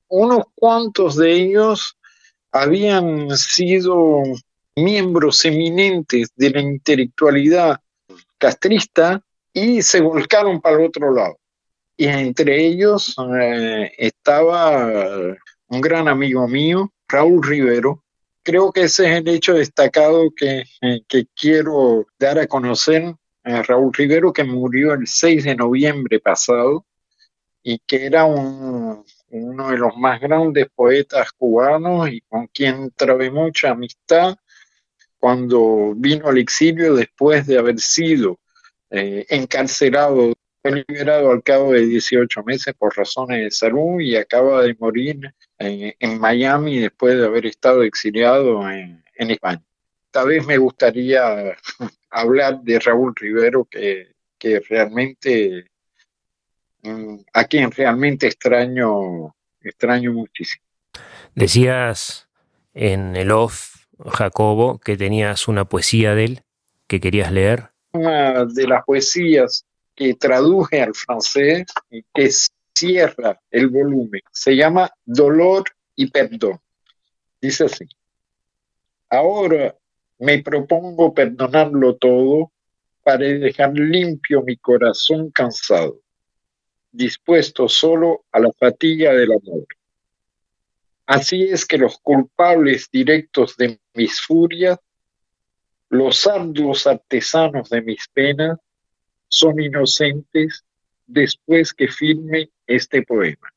Unos 0.09 0.45
cuantos 0.55 1.17
de 1.17 1.33
ellos 1.33 1.97
habían 2.53 3.37
sido 3.37 4.23
miembros 4.77 5.45
eminentes 5.45 6.31
de 6.35 6.51
la 6.51 6.61
intelectualidad 6.61 7.81
castrista 8.39 9.23
y 9.53 9.83
se 9.83 10.01
volcaron 10.01 10.61
para 10.61 10.77
el 10.77 10.87
otro 10.87 11.13
lado. 11.15 11.39
Y 11.97 12.07
entre 12.07 12.67
ellos 12.67 13.15
eh, 13.41 13.93
estaba 13.97 14.89
un 15.69 15.81
gran 15.81 16.09
amigo 16.09 16.47
mío, 16.49 16.93
Raúl 17.09 17.43
Rivero. 17.43 18.03
Creo 18.43 18.73
que 18.73 18.83
ese 18.83 19.11
es 19.11 19.19
el 19.21 19.29
hecho 19.29 19.55
destacado 19.55 20.31
que, 20.37 20.65
eh, 20.81 21.01
que 21.09 21.27
quiero 21.35 22.07
dar 22.19 22.39
a 22.39 22.47
conocer 22.47 23.15
a 23.45 23.63
Raúl 23.63 23.93
Rivero, 23.93 24.33
que 24.33 24.45
murió 24.45 24.93
el 24.93 25.07
6 25.07 25.45
de 25.45 25.55
noviembre 25.55 26.19
pasado 26.19 26.85
y 27.63 27.79
que 27.79 28.07
era 28.07 28.25
un, 28.25 29.05
uno 29.31 29.71
de 29.71 29.79
los 29.79 29.97
más 29.97 30.21
grandes 30.21 30.67
poetas 30.75 31.33
cubanos 31.33 32.09
y 32.11 32.21
con 32.23 32.47
quien 32.49 32.91
trabé 32.91 33.31
mucha 33.31 33.71
amistad 33.71 34.37
cuando 35.25 35.95
vino 35.97 36.29
al 36.29 36.37
exilio 36.37 36.95
después 36.95 37.47
de 37.47 37.57
haber 37.57 37.81
sido 37.81 38.39
eh, 38.91 39.25
encarcelado, 39.31 40.35
fue 40.61 40.85
liberado 40.87 41.31
al 41.31 41.43
cabo 41.43 41.73
de 41.73 41.87
18 41.87 42.43
meses 42.43 42.75
por 42.75 42.95
razones 42.95 43.43
de 43.43 43.51
salud 43.51 44.03
y 44.03 44.17
acaba 44.17 44.61
de 44.61 44.77
morir 44.79 45.35
en, 45.59 46.21
Miami 46.21 46.79
después 46.79 47.17
de 47.17 47.25
haber 47.25 47.47
estado 47.47 47.85
exiliado 47.85 48.71
en, 48.71 49.03
España. 49.17 49.63
Tal 50.11 50.29
vez 50.29 50.45
me 50.45 50.59
gustaría 50.59 51.57
hablar 52.11 52.61
de 52.61 52.79
Raúl 52.81 53.15
Rivero, 53.17 53.65
que, 53.65 54.09
que 54.39 54.61
realmente, 54.61 55.71
mm, 56.83 57.17
a 57.33 57.45
quien 57.45 57.71
realmente 57.71 58.27
extraño, 58.27 59.35
extraño 59.63 60.13
muchísimo. 60.13 60.67
Decías 61.35 62.29
en 62.75 63.17
el 63.17 63.31
off, 63.31 63.74
Jacobo, 64.05 64.79
que 64.79 64.97
tenías 64.97 65.49
una 65.49 65.65
poesía 65.65 66.15
de 66.15 66.25
él 66.25 66.43
que 66.87 67.01
querías 67.01 67.33
leer. 67.33 67.71
Una 67.93 68.45
de 68.45 68.67
las 68.67 68.85
poesías 68.85 69.65
que 69.95 70.15
traduje 70.15 70.83
al 70.83 70.95
francés 70.95 71.67
y 71.91 72.03
que 72.13 72.31
cierra 72.75 73.41
el 73.51 73.69
volumen 73.69 74.21
se 74.33 74.57
llama 74.57 74.91
Dolor 75.05 75.65
y 75.97 76.11
Perdón. 76.11 76.61
Dice 77.41 77.65
así. 77.65 77.87
Ahora 79.11 79.75
me 80.19 80.43
propongo 80.43 81.15
perdonarlo 81.15 81.97
todo 81.97 82.51
para 83.03 83.25
dejar 83.25 83.75
limpio 83.75 84.43
mi 84.43 84.57
corazón 84.57 85.31
cansado, 85.31 86.01
dispuesto 86.91 87.69
solo 87.69 88.25
a 88.33 88.41
la 88.41 88.51
fatiga 88.53 89.13
del 89.13 89.33
amor. 89.33 89.67
Así 91.07 91.43
es 91.43 91.67
que 91.67 91.77
los 91.77 91.99
culpables 91.99 92.89
directos 92.91 93.57
de 93.57 93.79
mis 93.93 94.21
furias, 94.21 94.79
los 95.91 96.27
arduos 96.27 96.87
artesanos 96.87 97.69
de 97.69 97.83
mis 97.83 98.09
penas, 98.09 98.59
son 99.29 99.61
inocentes 99.61 100.65
después 101.07 101.75
que 101.75 101.89
firme 101.89 102.51
este 102.67 103.03
poema. 103.03 103.53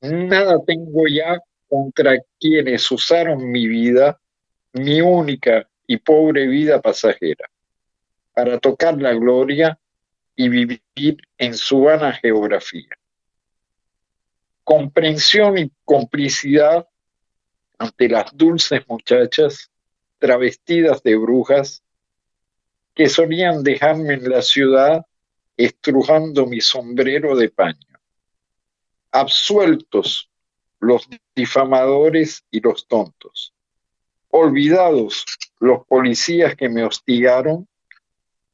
Nada 0.00 0.62
tengo 0.64 1.08
ya 1.08 1.36
contra 1.68 2.16
quienes 2.38 2.88
usaron 2.92 3.50
mi 3.50 3.66
vida, 3.66 4.20
mi 4.74 5.00
única 5.00 5.68
y 5.86 5.96
pobre 5.96 6.46
vida 6.46 6.80
pasajera, 6.80 7.50
para 8.32 8.60
tocar 8.60 9.02
la 9.02 9.14
gloria 9.14 9.76
y 10.36 10.48
vivir 10.48 11.16
en 11.38 11.54
su 11.54 11.80
vana 11.82 12.12
geografía 12.12 12.96
comprensión 14.68 15.56
y 15.56 15.72
complicidad 15.82 16.86
ante 17.78 18.06
las 18.06 18.36
dulces 18.36 18.82
muchachas 18.86 19.70
travestidas 20.18 21.02
de 21.02 21.16
brujas 21.16 21.82
que 22.94 23.08
solían 23.08 23.62
dejarme 23.62 24.12
en 24.12 24.28
la 24.28 24.42
ciudad 24.42 25.06
estrujando 25.56 26.44
mi 26.44 26.60
sombrero 26.60 27.34
de 27.34 27.48
paño. 27.48 27.98
Absueltos 29.10 30.28
los 30.80 31.08
difamadores 31.34 32.44
y 32.50 32.60
los 32.60 32.86
tontos. 32.86 33.54
Olvidados 34.28 35.24
los 35.60 35.86
policías 35.86 36.54
que 36.56 36.68
me 36.68 36.84
hostigaron, 36.84 37.66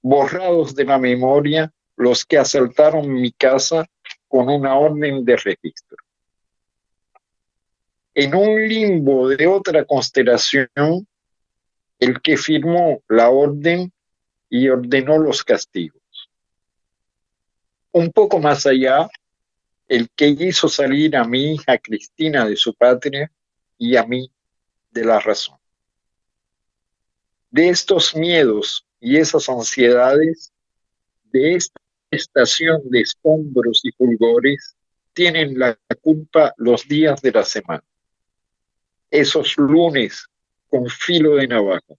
borrados 0.01 0.77
de 0.77 0.85
la 0.85 0.99
memoria 1.01 1.73
los 1.97 2.25
que 2.25 2.39
asaltaron 2.39 3.13
mi 3.13 3.33
casa 3.33 3.85
con 4.29 4.49
una 4.49 4.79
orden 4.79 5.25
de 5.25 5.37
registro 5.39 6.04
en 8.15 8.35
un 8.35 8.69
limbo 8.69 9.29
de 9.29 9.47
otra 9.47 9.85
constelación, 9.85 10.69
el 11.99 12.21
que 12.21 12.37
firmó 12.37 13.03
la 13.09 13.31
orden 13.31 13.93
y 14.49 14.69
ordenó 14.69 15.19
los 15.19 15.43
castigos. 15.43 16.01
Un 17.91 18.13
poco 18.13 18.39
más 18.39 18.67
allá, 18.67 19.09
el 19.89 20.09
que 20.11 20.29
hizo 20.29 20.69
salir 20.69 21.17
a 21.17 21.25
mi 21.25 21.55
hija 21.55 21.77
Cristina 21.79 22.47
de 22.47 22.57
su 22.57 22.73
patria 22.75 23.31
y 23.79 23.97
a 23.97 24.05
mí 24.05 24.31
de 24.93 25.05
la 25.05 25.19
razón. 25.19 25.59
De 27.51 27.69
estos 27.69 28.15
miedos 28.15 28.87
y 29.01 29.17
esas 29.17 29.49
ansiedades, 29.49 30.53
de 31.33 31.55
esta 31.57 31.81
estación 32.11 32.81
de 32.91 33.01
escombros 33.01 33.81
y 33.85 33.91
fulgores, 33.93 34.77
tienen 35.13 35.59
la 35.59 35.77
culpa 36.01 36.55
los 36.57 36.87
días 36.87 37.21
de 37.21 37.33
la 37.33 37.45
semana 37.45 37.85
esos 39.15 39.57
lunes 39.59 40.27
con 40.69 40.89
filo 40.89 41.37
de 41.37 41.47
navaja, 41.47 41.95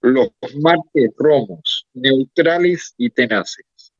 los 0.00 0.30
martes 0.62 1.10
romos, 1.18 1.86
neutrales 1.92 2.94
y 2.96 3.10
tenaces, 3.10 3.92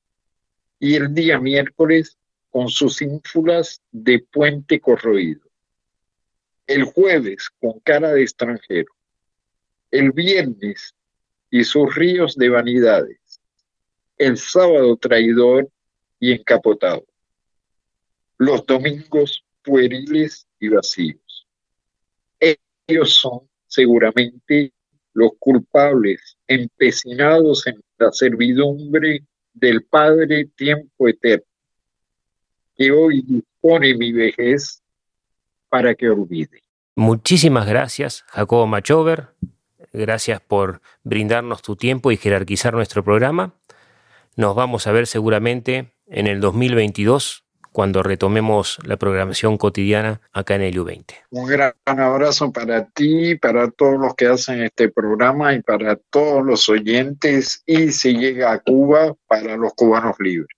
y 0.80 0.94
el 0.94 1.12
día 1.12 1.38
miércoles 1.38 2.16
con 2.48 2.70
sus 2.70 3.02
ínfulas 3.02 3.82
de 3.92 4.20
puente 4.32 4.80
corroído, 4.80 5.42
el 6.66 6.84
jueves 6.84 7.50
con 7.60 7.80
cara 7.80 8.12
de 8.12 8.22
extranjero, 8.22 8.94
el 9.90 10.10
viernes 10.12 10.94
y 11.50 11.64
sus 11.64 11.94
ríos 11.94 12.34
de 12.36 12.48
vanidades, 12.48 13.42
el 14.16 14.38
sábado 14.38 14.96
traidor 14.96 15.68
y 16.18 16.32
encapotado, 16.32 17.04
los 18.38 18.64
domingos 18.64 19.44
pueriles 19.62 20.46
y 20.58 20.70
vacíos 20.70 21.25
ellos 22.86 23.14
son 23.14 23.40
seguramente 23.66 24.72
los 25.12 25.32
culpables 25.38 26.36
empecinados 26.46 27.66
en 27.66 27.82
la 27.98 28.12
servidumbre 28.12 29.24
del 29.54 29.84
Padre 29.84 30.46
tiempo 30.56 31.08
eterno, 31.08 31.46
que 32.76 32.90
hoy 32.90 33.22
dispone 33.22 33.94
mi 33.94 34.12
vejez 34.12 34.82
para 35.68 35.94
que 35.94 36.10
olvide. 36.10 36.62
Muchísimas 36.94 37.66
gracias, 37.66 38.24
Jacobo 38.28 38.66
Machover. 38.66 39.28
Gracias 39.92 40.40
por 40.40 40.82
brindarnos 41.04 41.62
tu 41.62 41.76
tiempo 41.76 42.12
y 42.12 42.18
jerarquizar 42.18 42.74
nuestro 42.74 43.02
programa. 43.02 43.54
Nos 44.36 44.54
vamos 44.54 44.86
a 44.86 44.92
ver 44.92 45.06
seguramente 45.06 45.94
en 46.06 46.26
el 46.26 46.40
2022 46.40 47.45
cuando 47.76 48.02
retomemos 48.02 48.78
la 48.84 48.96
programación 48.96 49.58
cotidiana 49.58 50.22
acá 50.32 50.54
en 50.54 50.62
el 50.62 50.80
U20. 50.80 51.12
Un 51.28 51.46
gran 51.46 51.74
abrazo 51.84 52.50
para 52.50 52.86
ti, 52.86 53.34
para 53.34 53.70
todos 53.70 54.00
los 54.00 54.14
que 54.14 54.28
hacen 54.28 54.62
este 54.62 54.88
programa 54.88 55.52
y 55.52 55.60
para 55.60 55.96
todos 55.96 56.42
los 56.42 56.70
oyentes 56.70 57.62
y 57.66 57.92
si 57.92 58.16
llega 58.16 58.50
a 58.50 58.60
Cuba 58.60 59.14
para 59.26 59.58
los 59.58 59.74
cubanos 59.74 60.16
libres. 60.18 60.55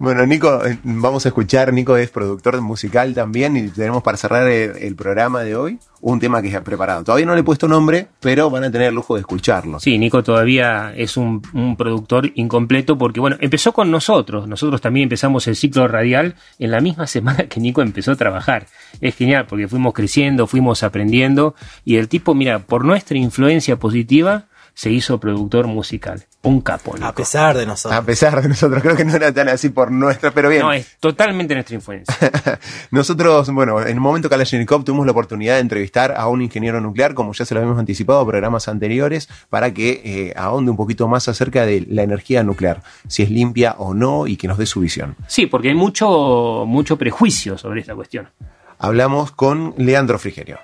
Bueno, 0.00 0.24
Nico, 0.24 0.64
eh, 0.64 0.78
vamos 0.82 1.26
a 1.26 1.28
escuchar, 1.28 1.74
Nico 1.74 1.94
es 1.94 2.08
productor 2.08 2.58
musical 2.62 3.12
también 3.12 3.54
y 3.58 3.68
tenemos 3.68 4.02
para 4.02 4.16
cerrar 4.16 4.48
el, 4.48 4.78
el, 4.78 4.96
programa 4.96 5.42
de 5.42 5.54
hoy 5.54 5.78
un 6.00 6.18
tema 6.18 6.40
que 6.40 6.56
ha 6.56 6.64
preparado. 6.64 7.04
Todavía 7.04 7.26
no 7.26 7.34
le 7.34 7.40
he 7.42 7.44
puesto 7.44 7.68
nombre, 7.68 8.06
pero 8.18 8.48
van 8.48 8.64
a 8.64 8.70
tener 8.70 8.88
el 8.88 8.94
lujo 8.94 9.16
de 9.16 9.20
escucharlo. 9.20 9.78
Sí, 9.78 9.98
Nico 9.98 10.22
todavía 10.22 10.94
es 10.96 11.18
un 11.18 11.42
productor 11.76 12.30
incompleto 12.34 12.96
porque, 12.96 13.20
bueno, 13.20 13.36
empezó 13.40 13.74
con 13.74 13.90
nosotros. 13.90 14.48
Nosotros 14.48 14.80
también 14.80 15.02
empezamos 15.02 15.46
el 15.48 15.54
ciclo 15.54 15.86
radial 15.86 16.34
en 16.58 16.70
la 16.70 16.80
misma 16.80 17.06
semana 17.06 17.44
que 17.44 17.60
Nico 17.60 17.82
empezó 17.82 18.12
a 18.12 18.16
trabajar. 18.16 18.68
Es 19.02 19.14
genial 19.16 19.44
porque 19.46 19.68
fuimos 19.68 19.92
creciendo, 19.92 20.46
fuimos 20.46 20.82
aprendiendo 20.82 21.54
y 21.84 21.96
el 21.96 22.08
tipo, 22.08 22.34
mira, 22.34 22.60
por 22.60 22.86
nuestra 22.86 23.18
influencia 23.18 23.76
positiva, 23.76 24.46
se 24.80 24.90
hizo 24.90 25.20
productor 25.20 25.66
musical. 25.66 26.24
Un 26.40 26.62
capo. 26.62 26.94
Nico. 26.94 27.06
A 27.06 27.14
pesar 27.14 27.54
de 27.54 27.66
nosotros. 27.66 28.00
A 28.00 28.02
pesar 28.02 28.40
de 28.40 28.48
nosotros. 28.48 28.82
Creo 28.82 28.96
que 28.96 29.04
no 29.04 29.14
era 29.14 29.30
tan 29.30 29.46
así 29.50 29.68
por 29.68 29.90
nuestra, 29.90 30.30
pero 30.30 30.48
bien. 30.48 30.62
No, 30.62 30.72
es 30.72 30.96
totalmente 30.98 31.52
nuestra 31.52 31.74
influencia. 31.74 32.16
nosotros, 32.90 33.50
bueno, 33.50 33.86
en 33.86 33.98
un 33.98 34.02
momento 34.02 34.30
Kalashnikov 34.30 34.82
tuvimos 34.82 35.04
la 35.04 35.12
oportunidad 35.12 35.56
de 35.56 35.60
entrevistar 35.60 36.14
a 36.16 36.28
un 36.28 36.40
ingeniero 36.40 36.80
nuclear, 36.80 37.12
como 37.12 37.34
ya 37.34 37.44
se 37.44 37.52
lo 37.52 37.60
habíamos 37.60 37.78
anticipado 37.78 38.20
a 38.20 38.26
programas 38.26 38.68
anteriores, 38.68 39.28
para 39.50 39.74
que 39.74 40.00
eh, 40.02 40.32
ahonde 40.34 40.70
un 40.70 40.78
poquito 40.78 41.06
más 41.08 41.28
acerca 41.28 41.66
de 41.66 41.84
la 41.86 42.02
energía 42.02 42.42
nuclear, 42.42 42.82
si 43.06 43.22
es 43.22 43.30
limpia 43.30 43.74
o 43.76 43.92
no 43.92 44.26
y 44.26 44.38
que 44.38 44.48
nos 44.48 44.56
dé 44.56 44.64
su 44.64 44.80
visión. 44.80 45.14
Sí, 45.26 45.44
porque 45.44 45.68
hay 45.68 45.74
mucho, 45.74 46.64
mucho 46.66 46.96
prejuicio 46.96 47.58
sobre 47.58 47.82
esta 47.82 47.94
cuestión. 47.94 48.30
Hablamos 48.78 49.30
con 49.32 49.74
Leandro 49.76 50.18
Frigerio. 50.18 50.58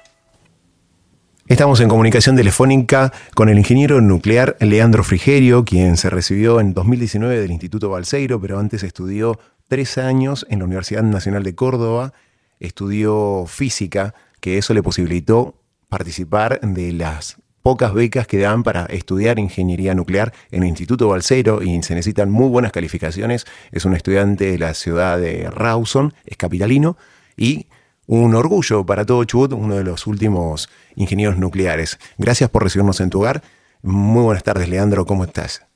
Estamos 1.48 1.78
en 1.78 1.88
comunicación 1.88 2.34
telefónica 2.34 3.12
con 3.36 3.48
el 3.48 3.56
ingeniero 3.56 4.00
nuclear 4.00 4.56
Leandro 4.58 5.04
Frigerio, 5.04 5.64
quien 5.64 5.96
se 5.96 6.10
recibió 6.10 6.58
en 6.58 6.74
2019 6.74 7.40
del 7.40 7.52
Instituto 7.52 7.88
Balseiro, 7.88 8.40
pero 8.40 8.58
antes 8.58 8.82
estudió 8.82 9.38
tres 9.68 9.96
años 9.96 10.44
en 10.50 10.58
la 10.58 10.64
Universidad 10.64 11.04
Nacional 11.04 11.44
de 11.44 11.54
Córdoba, 11.54 12.12
estudió 12.58 13.44
física, 13.46 14.12
que 14.40 14.58
eso 14.58 14.74
le 14.74 14.82
posibilitó 14.82 15.62
participar 15.88 16.60
de 16.60 16.92
las 16.92 17.36
pocas 17.62 17.94
becas 17.94 18.26
que 18.26 18.38
dan 18.38 18.64
para 18.64 18.86
estudiar 18.86 19.38
ingeniería 19.38 19.94
nuclear 19.94 20.32
en 20.50 20.64
el 20.64 20.68
Instituto 20.68 21.06
Balseiro 21.06 21.62
y 21.62 21.80
se 21.84 21.94
necesitan 21.94 22.28
muy 22.28 22.48
buenas 22.48 22.72
calificaciones. 22.72 23.46
Es 23.70 23.84
un 23.84 23.94
estudiante 23.94 24.50
de 24.50 24.58
la 24.58 24.74
ciudad 24.74 25.16
de 25.18 25.48
Rawson, 25.48 26.12
es 26.24 26.36
capitalino 26.36 26.96
y 27.36 27.66
un 28.06 28.34
orgullo 28.34 28.86
para 28.86 29.04
todo 29.04 29.24
Chubut, 29.24 29.52
uno 29.52 29.76
de 29.76 29.84
los 29.84 30.06
últimos 30.06 30.68
ingenieros 30.94 31.38
nucleares. 31.38 31.98
Gracias 32.18 32.50
por 32.50 32.62
recibirnos 32.62 33.00
en 33.00 33.10
tu 33.10 33.20
hogar. 33.20 33.42
Muy 33.82 34.24
buenas 34.24 34.42
tardes, 34.42 34.68
Leandro, 34.68 35.06
¿cómo 35.06 35.24
estás? 35.24 35.66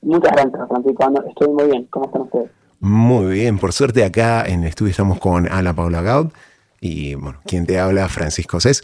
Muchas 0.00 0.32
gracias, 0.32 0.68
Francisco. 0.68 1.12
Estoy 1.28 1.48
muy 1.48 1.66
bien. 1.70 1.86
¿Cómo 1.90 2.06
están 2.06 2.22
ustedes? 2.22 2.50
Muy 2.80 3.34
bien, 3.34 3.58
por 3.58 3.72
suerte 3.72 4.04
acá 4.04 4.44
en 4.44 4.62
el 4.62 4.68
estudio 4.70 4.90
estamos 4.90 5.20
con 5.20 5.46
Ana 5.50 5.72
Paula 5.72 6.02
Gaud 6.02 6.32
y 6.80 7.14
bueno, 7.14 7.38
quien 7.46 7.64
te 7.64 7.78
habla, 7.78 8.08
Francisco 8.08 8.60
Cés. 8.60 8.82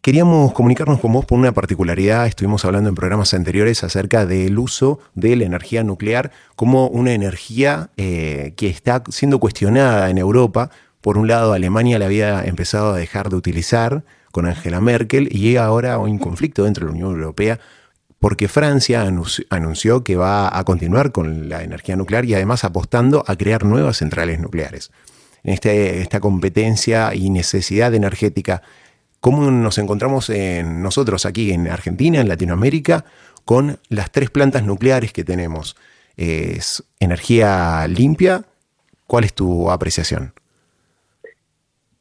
Queríamos 0.00 0.52
comunicarnos 0.52 1.00
con 1.00 1.12
vos 1.12 1.26
por 1.26 1.36
una 1.36 1.50
particularidad, 1.50 2.28
estuvimos 2.28 2.64
hablando 2.64 2.88
en 2.88 2.94
programas 2.94 3.34
anteriores 3.34 3.82
acerca 3.82 4.26
del 4.26 4.56
uso 4.60 5.00
de 5.14 5.34
la 5.34 5.44
energía 5.44 5.82
nuclear 5.82 6.30
como 6.54 6.86
una 6.86 7.12
energía 7.12 7.90
eh, 7.96 8.54
que 8.56 8.68
está 8.68 9.02
siendo 9.08 9.40
cuestionada 9.40 10.08
en 10.08 10.16
Europa 10.16 10.70
por 11.00 11.16
un 11.16 11.28
lado, 11.28 11.52
Alemania 11.52 11.98
la 11.98 12.06
había 12.06 12.44
empezado 12.44 12.92
a 12.92 12.96
dejar 12.96 13.30
de 13.30 13.36
utilizar 13.36 14.04
con 14.32 14.46
Angela 14.46 14.80
Merkel 14.80 15.28
y 15.34 15.56
ahora 15.56 15.94
hay 15.94 16.10
un 16.10 16.18
conflicto 16.18 16.64
dentro 16.64 16.86
de 16.86 16.92
la 16.92 16.98
Unión 16.98 17.12
Europea 17.12 17.58
porque 18.18 18.48
Francia 18.48 19.10
anunció 19.48 20.04
que 20.04 20.14
va 20.16 20.56
a 20.56 20.62
continuar 20.64 21.10
con 21.10 21.48
la 21.48 21.62
energía 21.62 21.96
nuclear 21.96 22.26
y 22.26 22.34
además 22.34 22.64
apostando 22.64 23.24
a 23.26 23.34
crear 23.36 23.64
nuevas 23.64 23.96
centrales 23.96 24.38
nucleares. 24.40 24.90
En 25.42 25.54
este, 25.54 26.02
esta 26.02 26.20
competencia 26.20 27.14
y 27.14 27.30
necesidad 27.30 27.94
energética, 27.94 28.60
¿cómo 29.20 29.50
nos 29.50 29.78
encontramos 29.78 30.28
en 30.28 30.82
nosotros 30.82 31.24
aquí 31.24 31.50
en 31.50 31.66
Argentina, 31.68 32.20
en 32.20 32.28
Latinoamérica, 32.28 33.06
con 33.46 33.78
las 33.88 34.12
tres 34.12 34.28
plantas 34.28 34.64
nucleares 34.64 35.14
que 35.14 35.24
tenemos? 35.24 35.76
¿Es 36.18 36.84
energía 37.00 37.88
limpia? 37.88 38.44
¿Cuál 39.06 39.24
es 39.24 39.32
tu 39.32 39.70
apreciación? 39.70 40.34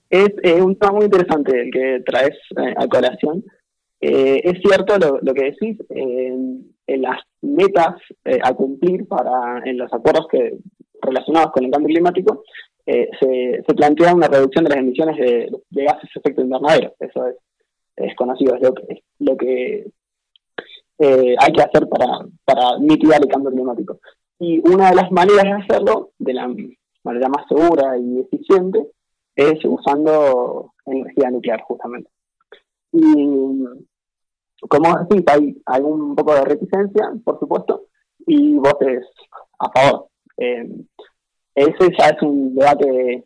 Es 0.09 0.61
un 0.61 0.75
tema 0.75 0.93
muy 0.93 1.05
interesante 1.05 1.61
el 1.61 1.71
que 1.71 2.01
traes 2.05 2.35
eh, 2.57 2.73
a 2.75 2.87
colación. 2.87 3.43
Eh, 4.01 4.41
es 4.43 4.59
cierto 4.61 4.97
lo, 5.21 5.33
que 5.33 5.51
decís, 5.51 5.77
en 5.89 7.01
las 7.01 7.21
metas 7.41 7.95
eh, 8.25 8.39
a 8.41 8.53
cumplir 8.53 9.07
para 9.07 9.61
en 9.65 9.77
los 9.77 9.93
acuerdos 9.93 10.27
que 10.31 10.57
relacionados 11.01 11.51
con 11.51 11.63
el 11.63 11.71
cambio 11.71 11.93
climático, 11.93 12.43
se, 12.85 13.63
plantea 13.75 14.15
una 14.15 14.27
reducción 14.27 14.63
de 14.63 14.71
las 14.71 14.79
emisiones 14.79 15.15
de, 15.17 15.49
gases 15.69 16.09
de 16.13 16.19
efecto 16.19 16.41
invernadero. 16.41 16.93
Eso 16.99 17.27
es, 17.95 18.15
conocido, 18.15 18.55
es 18.55 18.61
lo 18.61 18.73
que, 18.73 19.03
lo 19.19 19.37
que 19.37 19.85
hay 21.37 21.53
que 21.53 21.61
hacer 21.61 21.87
para, 21.87 22.25
para 22.43 22.79
mitigar 22.79 23.21
el 23.21 23.27
cambio 23.29 23.51
climático. 23.51 23.99
Y 24.39 24.59
una 24.67 24.89
de 24.89 24.95
las 24.95 25.11
maneras 25.11 25.43
de 25.43 25.51
hacerlo, 25.51 26.11
de 26.17 26.33
la 26.33 26.53
manera 27.03 27.29
más 27.29 27.45
segura 27.47 27.95
y 27.97 28.21
eficiente, 28.21 28.87
es 29.39 29.63
usando 29.63 30.73
energía 30.85 31.31
nuclear 31.31 31.61
justamente. 31.61 32.09
Y 32.91 33.63
como 34.67 34.99
decís, 34.99 35.23
hay, 35.27 35.61
hay 35.65 35.81
un 35.81 36.15
poco 36.15 36.33
de 36.33 36.43
reticencia, 36.43 37.11
por 37.23 37.39
supuesto, 37.39 37.85
y 38.27 38.55
voces 38.55 39.05
a 39.59 39.71
favor. 39.71 40.07
Eh, 40.37 40.69
ese 41.55 41.89
ya 41.97 42.09
es 42.09 42.21
un 42.21 42.55
debate, 42.55 43.25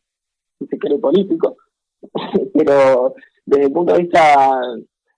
si 0.59 0.67
se 0.67 0.77
quiere, 0.77 0.99
político, 0.99 1.57
pero 2.53 3.15
desde 3.45 3.65
el 3.65 3.73
punto 3.73 3.93
de 3.93 4.03
vista 4.03 4.59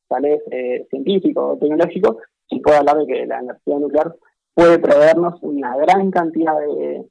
tal 0.08 0.22
vez 0.22 0.42
eh, 0.52 0.88
científico 0.90 1.50
o 1.50 1.58
tecnológico, 1.58 2.20
se 2.50 2.60
puede 2.60 2.78
hablar 2.78 2.98
de 3.00 3.08
que 3.08 3.26
la 3.26 3.40
energía 3.40 3.80
nuclear 3.80 4.16
puede 4.54 4.80
proveernos 4.80 5.42
una 5.42 5.76
gran 5.78 6.12
cantidad 6.12 6.58
de 6.60 7.06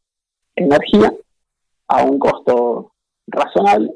energía 0.57 1.13
a 1.89 2.05
un 2.05 2.19
costo 2.19 2.94
razonable 3.27 3.91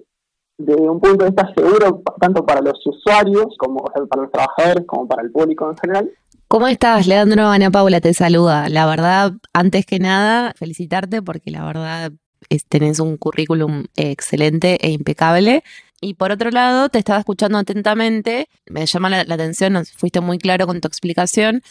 de 0.59 0.75
un 0.75 1.01
punto 1.01 1.25
de 1.25 1.31
vista 1.31 1.53
seguro 1.57 2.03
tanto 2.21 2.45
para 2.45 2.61
los 2.61 2.85
usuarios 2.85 3.47
como 3.59 3.85
para 3.85 4.23
los 4.23 4.33
trabajadores 4.33 4.85
como 4.87 5.07
para 5.07 5.23
el 5.23 5.31
público 5.31 5.71
en 5.71 5.77
general. 5.79 6.11
¿Cómo 6.49 6.67
estás, 6.67 7.07
Leandro? 7.07 7.47
Ana 7.47 7.71
Paula 7.71 8.01
te 8.01 8.13
saluda. 8.15 8.69
La 8.69 8.87
verdad, 8.87 9.33
antes 9.53 9.87
que 9.87 9.99
nada, 9.99 10.53
felicitarte 10.57 11.23
porque 11.23 11.51
la 11.51 11.65
verdad 11.65 12.13
es, 12.49 12.65
tenés 12.67 13.01
un 13.01 13.17
currículum 13.19 13.85
excelente 13.97 14.79
e 14.81 14.91
impecable. 14.91 15.63
Y 16.01 16.15
por 16.15 16.33
otro 16.33 16.51
lado, 16.51 16.89
te 16.89 16.99
estaba 16.99 17.19
escuchando 17.19 17.59
atentamente, 17.59 18.49
me 18.67 18.87
llama 18.87 19.11
la, 19.11 19.25
la 19.25 19.35
atención, 19.35 19.85
fuiste 19.97 20.21
muy 20.21 20.39
claro 20.39 20.67
con 20.67 20.81
tu 20.81 20.89
explicación 20.89 21.63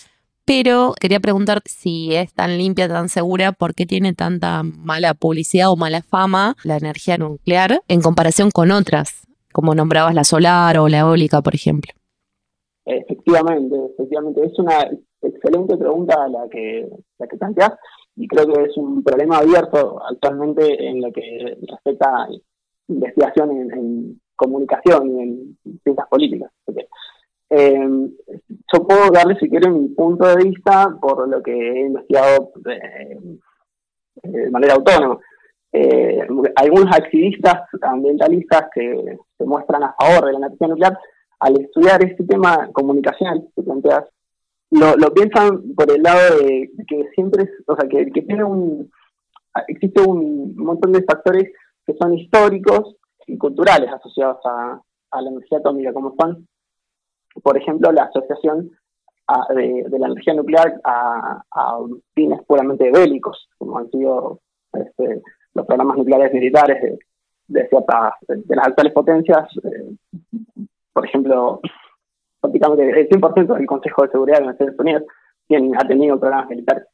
pero 0.47 0.93
quería 0.97 1.19
preguntar 1.19 1.61
si 1.65 2.15
es 2.15 2.33
tan 2.33 2.57
limpia, 2.57 2.87
tan 2.87 3.09
segura, 3.09 3.51
¿por 3.51 3.75
qué 3.75 3.85
tiene 3.85 4.13
tanta 4.13 4.63
mala 4.63 5.13
publicidad 5.13 5.69
o 5.69 5.75
mala 5.75 6.01
fama 6.01 6.55
la 6.63 6.77
energía 6.77 7.17
nuclear 7.17 7.81
en 7.89 7.99
comparación 7.99 8.49
con 8.49 8.71
otras, 8.71 9.27
como 9.51 9.75
nombrabas 9.75 10.15
la 10.15 10.23
solar 10.23 10.79
o 10.79 10.87
la 10.87 10.99
eólica, 10.99 11.41
por 11.41 11.53
ejemplo? 11.53 11.91
Efectivamente, 12.85 13.75
efectivamente. 13.93 14.45
Es 14.45 14.57
una 14.57 14.89
excelente 15.21 15.75
pregunta 15.75 16.15
la 16.29 16.47
que, 16.49 16.87
la 17.19 17.27
que 17.27 17.35
planteas 17.35 17.73
y 18.15 18.25
creo 18.29 18.47
que 18.47 18.63
es 18.63 18.77
un 18.77 19.03
problema 19.03 19.39
abierto 19.39 20.01
actualmente 20.09 20.87
en 20.87 21.01
lo 21.01 21.11
que 21.11 21.57
respecta 21.69 22.07
a 22.07 22.27
investigación 22.87 23.51
en, 23.51 24.21
comunicación 24.37 25.09
y 25.09 25.21
en 25.23 25.57
ciencias 25.83 26.07
políticas. 26.09 26.51
Eh, 27.49 28.09
yo 28.73 28.85
puedo 28.85 29.09
darle, 29.11 29.37
si 29.39 29.49
quieren, 29.49 29.81
mi 29.81 29.89
punto 29.89 30.27
de 30.27 30.43
vista 30.43 30.95
por 31.01 31.27
lo 31.27 31.41
que 31.41 31.51
he 31.51 31.81
investigado 31.87 32.51
eh, 32.69 33.17
de 34.23 34.51
manera 34.51 34.73
autónoma. 34.73 35.19
Eh, 35.71 36.19
algunos 36.55 36.95
activistas 36.95 37.63
ambientalistas 37.81 38.69
que 38.73 39.17
se 39.37 39.45
muestran 39.45 39.83
a 39.83 39.95
favor 39.99 40.25
de 40.25 40.33
la 40.33 40.47
energía 40.47 40.67
nuclear, 40.67 40.97
al 41.39 41.61
estudiar 41.61 42.03
este 42.03 42.23
tema 42.23 42.69
comunicacional 42.73 43.47
que 43.55 43.61
planteas, 43.61 44.05
lo, 44.71 45.13
piensan 45.13 45.73
por 45.75 45.89
el 45.91 46.01
lado 46.01 46.39
de 46.39 46.69
que 46.87 47.09
siempre, 47.15 47.43
es, 47.43 47.49
o 47.67 47.75
sea, 47.75 47.87
que, 47.87 48.11
que 48.11 48.21
tiene 48.23 48.43
un, 48.43 48.91
existe 49.67 50.01
un 50.01 50.55
montón 50.57 50.91
de 50.91 51.03
factores 51.03 51.51
que 51.85 51.93
son 51.93 52.13
históricos 52.13 52.97
y 53.27 53.37
culturales 53.37 53.89
asociados 53.91 54.39
a, 54.45 54.81
a 55.11 55.21
la 55.21 55.29
energía 55.29 55.59
atómica, 55.59 55.93
como 55.93 56.15
son 56.19 56.47
por 57.43 57.57
ejemplo, 57.57 57.91
la 57.91 58.03
asociación 58.03 58.71
de, 59.49 59.85
la 59.99 60.07
energía 60.07 60.33
nuclear 60.33 60.79
a, 60.83 61.43
fines 62.13 62.41
puramente 62.45 62.91
bélicos, 62.91 63.49
como 63.57 63.77
han 63.77 63.89
sido 63.91 64.39
este, 64.73 65.21
los 65.53 65.65
programas 65.65 65.97
nucleares 65.97 66.33
militares 66.33 66.99
de, 67.47 67.67
ciertas, 67.67 68.13
de, 68.27 68.55
las 68.55 68.67
actuales 68.67 68.93
potencias. 68.93 69.47
Eh, 69.63 69.95
por 70.93 71.05
ejemplo, 71.05 71.59
prácticamente 72.39 72.89
el 72.89 73.09
100% 73.09 73.55
del 73.55 73.65
Consejo 73.65 74.03
de 74.03 74.11
Seguridad 74.11 74.39
de 74.39 74.45
las 74.45 74.53
Naciones 74.53 74.79
Unidas 74.79 75.03
ha 75.79 75.87
tenido 75.87 76.19
programas 76.19 76.49
militares, 76.49 76.85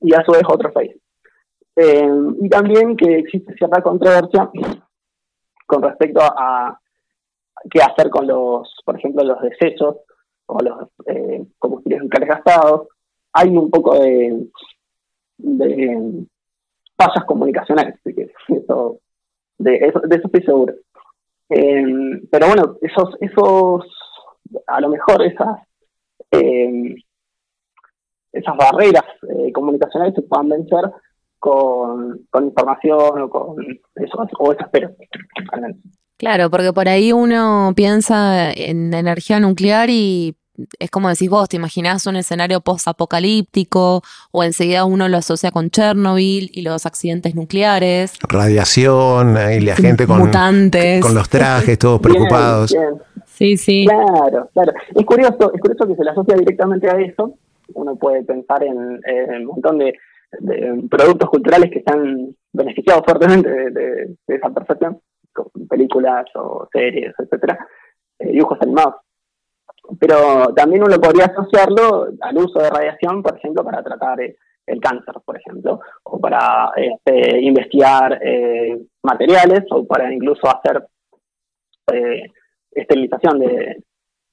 y 0.00 0.14
a 0.14 0.22
su 0.24 0.32
vez 0.32 0.42
otros 0.48 0.72
países. 0.72 1.00
Eh, 1.76 2.10
y 2.40 2.48
también 2.48 2.96
que 2.96 3.18
existe 3.18 3.54
cierta 3.54 3.82
controversia 3.82 4.50
con 5.66 5.82
respecto 5.82 6.20
a 6.20 6.78
qué 7.70 7.82
hacer 7.82 8.10
con 8.10 8.26
los, 8.26 8.74
por 8.84 8.96
ejemplo, 8.96 9.24
los 9.24 9.40
desechos 9.42 9.96
o 10.46 10.58
los 10.62 10.88
eh, 11.06 11.44
combustibles 11.58 12.02
nucleares 12.02 12.36
gastados. 12.36 12.88
Hay 13.32 13.48
un 13.48 13.70
poco 13.70 13.98
de, 13.98 14.46
de 15.38 16.26
fallas 16.96 17.24
comunicacionales, 17.26 17.98
eso, 18.48 18.98
de, 19.58 19.76
eso, 19.76 20.00
de 20.00 20.16
eso 20.16 20.26
estoy 20.26 20.42
seguro. 20.42 20.74
Eh, 21.48 21.84
pero 22.30 22.46
bueno, 22.46 22.76
esos, 22.80 23.16
esos, 23.20 23.84
a 24.66 24.80
lo 24.80 24.88
mejor 24.88 25.22
esas, 25.22 25.60
eh, 26.30 26.94
esas 28.32 28.56
barreras 28.56 29.04
eh, 29.28 29.52
comunicacionales 29.52 30.14
se 30.14 30.22
puedan 30.22 30.48
vencer 30.48 30.84
con, 31.38 32.26
con 32.30 32.44
información 32.44 33.22
o 33.22 33.30
con 33.30 33.56
eso, 33.96 34.28
o 34.38 34.52
eso 34.52 34.62
espero. 34.62 34.90
Claro, 36.20 36.50
porque 36.50 36.72
por 36.74 36.86
ahí 36.86 37.12
uno 37.14 37.72
piensa 37.74 38.52
en 38.52 38.92
energía 38.92 39.40
nuclear 39.40 39.88
y 39.88 40.36
es 40.78 40.90
como 40.90 41.08
decís 41.08 41.30
vos, 41.30 41.48
te 41.48 41.56
imaginás 41.56 42.04
un 42.06 42.16
escenario 42.16 42.60
post-apocalíptico 42.60 44.02
o 44.30 44.44
enseguida 44.44 44.84
uno 44.84 45.08
lo 45.08 45.16
asocia 45.16 45.50
con 45.50 45.70
Chernobyl 45.70 46.50
y 46.52 46.60
los 46.60 46.84
accidentes 46.84 47.34
nucleares. 47.34 48.18
Radiación 48.28 49.36
y 49.56 49.60
la 49.60 49.76
gente 49.76 50.06
con, 50.06 50.18
Mutantes. 50.18 51.00
con 51.00 51.14
los 51.14 51.28
trajes, 51.30 51.78
todos 51.78 52.00
preocupados. 52.00 52.74
Sí, 53.26 53.56
sí. 53.56 53.86
Claro, 53.88 54.50
claro. 54.52 54.72
Es 54.94 55.06
curioso, 55.06 55.50
es 55.54 55.60
curioso 55.62 55.86
que 55.88 55.96
se 55.96 56.04
le 56.04 56.10
asocia 56.10 56.36
directamente 56.36 56.90
a 56.90 57.00
eso. 57.00 57.34
Uno 57.72 57.96
puede 57.96 58.22
pensar 58.24 58.62
en, 58.62 59.00
en 59.06 59.40
un 59.40 59.46
montón 59.46 59.78
de, 59.78 59.94
de 60.40 60.82
productos 60.90 61.30
culturales 61.30 61.70
que 61.70 61.78
están 61.78 62.36
beneficiados 62.52 63.02
fuertemente 63.06 63.48
de, 63.48 63.70
de- 63.70 64.06
de 64.26 64.34
esa 64.36 64.50
percepción, 64.50 65.00
películas 65.68 66.26
o 66.34 66.68
series, 66.72 67.14
etcétera, 67.18 67.58
eh, 68.18 68.32
dibujos 68.32 68.58
animados. 68.62 68.96
Pero 69.98 70.52
también 70.54 70.82
uno 70.82 71.00
podría 71.00 71.26
asociarlo 71.26 72.08
al 72.20 72.36
uso 72.38 72.60
de 72.60 72.70
radiación, 72.70 73.22
por 73.22 73.36
ejemplo, 73.36 73.64
para 73.64 73.82
tratar 73.82 74.20
eh, 74.20 74.36
el 74.66 74.80
cáncer, 74.80 75.14
por 75.24 75.36
ejemplo, 75.36 75.80
o 76.04 76.20
para 76.20 76.70
este, 76.76 77.40
investigar 77.40 78.20
eh, 78.22 78.80
materiales, 79.02 79.64
o 79.70 79.84
para 79.84 80.12
incluso 80.12 80.46
hacer 80.48 80.86
eh, 81.92 82.22
esterilización 82.70 83.40
de, 83.40 83.82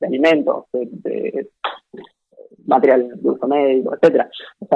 alimentos, 0.02 0.66
de, 0.74 0.88
de 0.92 1.50
material 2.66 3.10
de 3.16 3.30
uso 3.30 3.48
médico, 3.48 3.96
etcétera. 3.96 4.30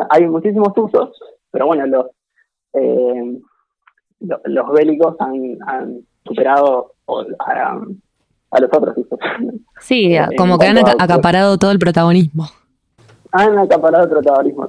Hay 0.09 0.25
muchísimos 0.25 0.75
usos, 0.75 1.19
pero 1.51 1.67
bueno, 1.67 1.85
los 1.85 2.05
eh, 2.73 3.37
lo- 4.21 4.41
los 4.45 4.71
bélicos 4.71 5.15
han, 5.19 5.57
han 5.67 6.01
superado 6.25 6.93
a, 7.39 7.77
a 8.51 8.59
los 8.59 8.69
otros 8.73 8.97
usos. 8.97 9.19
Sí, 9.79 10.15
como 10.37 10.57
que 10.57 10.67
han 10.67 10.77
a- 10.77 10.95
acaparado 10.99 11.57
todo 11.57 11.71
el 11.71 11.79
protagonismo. 11.79 12.49
Han 13.31 13.57
acaparado 13.57 14.03
el 14.05 14.09
protagonismo. 14.09 14.67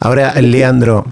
Ahora, 0.00 0.34
Leandro, 0.40 1.06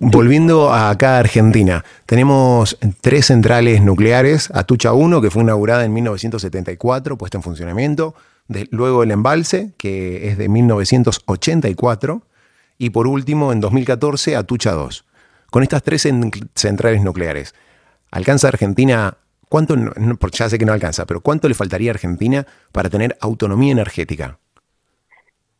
volviendo 0.00 0.72
acá 0.72 1.16
a 1.16 1.18
Argentina, 1.20 1.84
tenemos 2.06 2.76
tres 3.00 3.26
centrales 3.26 3.82
nucleares, 3.82 4.50
Atucha 4.52 4.92
1, 4.92 5.20
que 5.20 5.30
fue 5.30 5.42
inaugurada 5.42 5.84
en 5.84 5.92
1974, 5.92 7.16
puesta 7.16 7.38
en 7.38 7.42
funcionamiento, 7.42 8.14
de- 8.48 8.66
luego 8.72 9.04
el 9.04 9.12
embalse, 9.12 9.72
que 9.78 10.28
es 10.28 10.38
de 10.38 10.48
1984, 10.48 12.22
y 12.78 12.90
por 12.90 13.06
último, 13.06 13.52
en 13.52 13.60
2014, 13.60 14.34
Atucha 14.34 14.72
2. 14.72 15.04
Con 15.50 15.62
estas 15.62 15.82
tres 15.84 16.04
cen- 16.06 16.48
centrales 16.56 17.02
nucleares, 17.02 17.54
¿alcanza 18.12 18.48
Argentina, 18.48 19.16
cuánto, 19.48 19.76
no- 19.76 19.92
ya 20.32 20.48
sé 20.48 20.58
que 20.58 20.64
no 20.64 20.72
alcanza, 20.72 21.04
pero 21.06 21.20
cuánto 21.20 21.48
le 21.48 21.54
faltaría 21.54 21.90
a 21.90 21.94
Argentina 21.94 22.46
para 22.70 22.88
tener 22.88 23.16
autonomía 23.20 23.72
energética? 23.72 24.38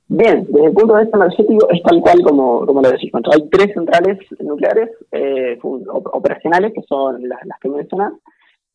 Bien, 0.08 0.44
desde 0.50 0.66
el 0.66 0.72
punto 0.74 0.94
de 0.94 1.02
vista 1.04 1.16
energético 1.16 1.70
es 1.70 1.82
tal 1.82 2.00
cual 2.00 2.22
como, 2.22 2.66
como 2.66 2.82
lo 2.82 2.90
decís. 2.90 3.10
Cuando 3.10 3.30
Hay 3.32 3.48
tres 3.48 3.72
centrales 3.72 4.18
nucleares 4.40 4.90
eh, 5.10 5.58
operacionales, 5.62 6.72
que 6.74 6.82
son 6.82 7.26
las, 7.26 7.38
las 7.46 7.58
que 7.58 7.70
mencionas. 7.70 8.12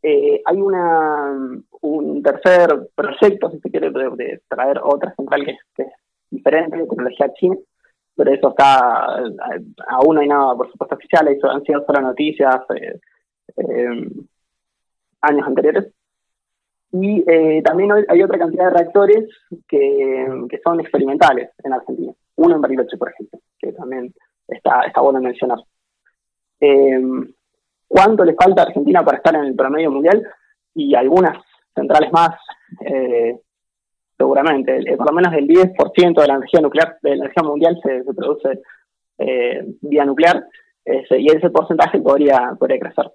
Eh, 0.01 0.41
hay 0.45 0.57
una, 0.57 1.37
un 1.81 2.23
tercer 2.23 2.89
proyecto, 2.95 3.51
si 3.51 3.59
se 3.59 3.69
quiere, 3.69 3.91
de, 3.91 4.41
traer 4.47 4.79
otra 4.83 5.13
central 5.15 5.45
que, 5.45 5.57
que 5.75 5.83
es 5.83 5.89
diferente, 6.31 6.77
de 6.77 6.87
tecnología 6.87 7.31
china, 7.33 7.55
pero 8.15 8.31
eso 8.31 8.49
está, 8.49 9.19
eh, 9.55 9.61
aún 9.87 10.15
no 10.15 10.21
hay 10.21 10.27
nada, 10.27 10.55
por 10.55 10.71
supuesto, 10.71 10.95
oficial, 10.95 11.27
eso 11.27 11.49
han 11.49 11.63
sido 11.63 11.83
solo 11.85 12.01
noticias 12.01 12.61
eh, 12.75 12.99
eh, 13.57 14.09
años 15.21 15.47
anteriores. 15.47 15.93
Y 16.91 17.23
eh, 17.29 17.61
también 17.63 17.91
hay, 18.07 18.23
otra 18.23 18.39
cantidad 18.39 18.65
de 18.65 18.77
reactores 18.77 19.29
que, 19.67 20.27
que 20.49 20.59
son 20.63 20.79
experimentales 20.79 21.51
en 21.63 21.73
Argentina. 21.73 22.13
Uno 22.37 22.55
en 22.55 22.61
Bariloche, 22.61 22.97
por 22.97 23.09
ejemplo, 23.09 23.39
que 23.59 23.73
también 23.73 24.13
está, 24.47 24.81
está 24.83 25.01
bueno 25.01 25.19
mencionar. 25.19 25.59
Eh, 26.59 27.01
¿Cuánto 27.87 28.25
le 28.25 28.33
falta 28.33 28.61
a 28.61 28.65
Argentina 28.65 29.03
para 29.03 29.17
estar 29.17 29.35
en 29.35 29.45
el 29.45 29.55
promedio 29.55 29.91
mundial? 29.91 30.23
Y 30.73 30.93
algunas 30.95 31.37
centrales 31.73 32.11
más, 32.11 32.31
eh, 32.85 33.39
seguramente. 34.17 34.77
Eh, 34.77 34.97
por 34.97 35.07
lo 35.07 35.13
menos 35.13 35.33
el 35.33 35.47
10% 35.47 36.21
de 36.21 36.27
la 36.27 36.35
energía 36.35 36.61
nuclear, 36.61 36.97
de 37.01 37.09
la 37.11 37.15
energía 37.15 37.43
mundial 37.43 37.79
se, 37.83 38.03
se 38.03 38.13
produce 38.13 38.61
vía 39.81 40.05
nuclear, 40.05 40.45
y 40.85 41.35
ese 41.35 41.49
porcentaje 41.49 41.99
podría, 41.99 42.55
podría 42.57 42.79
crecer. 42.79 43.11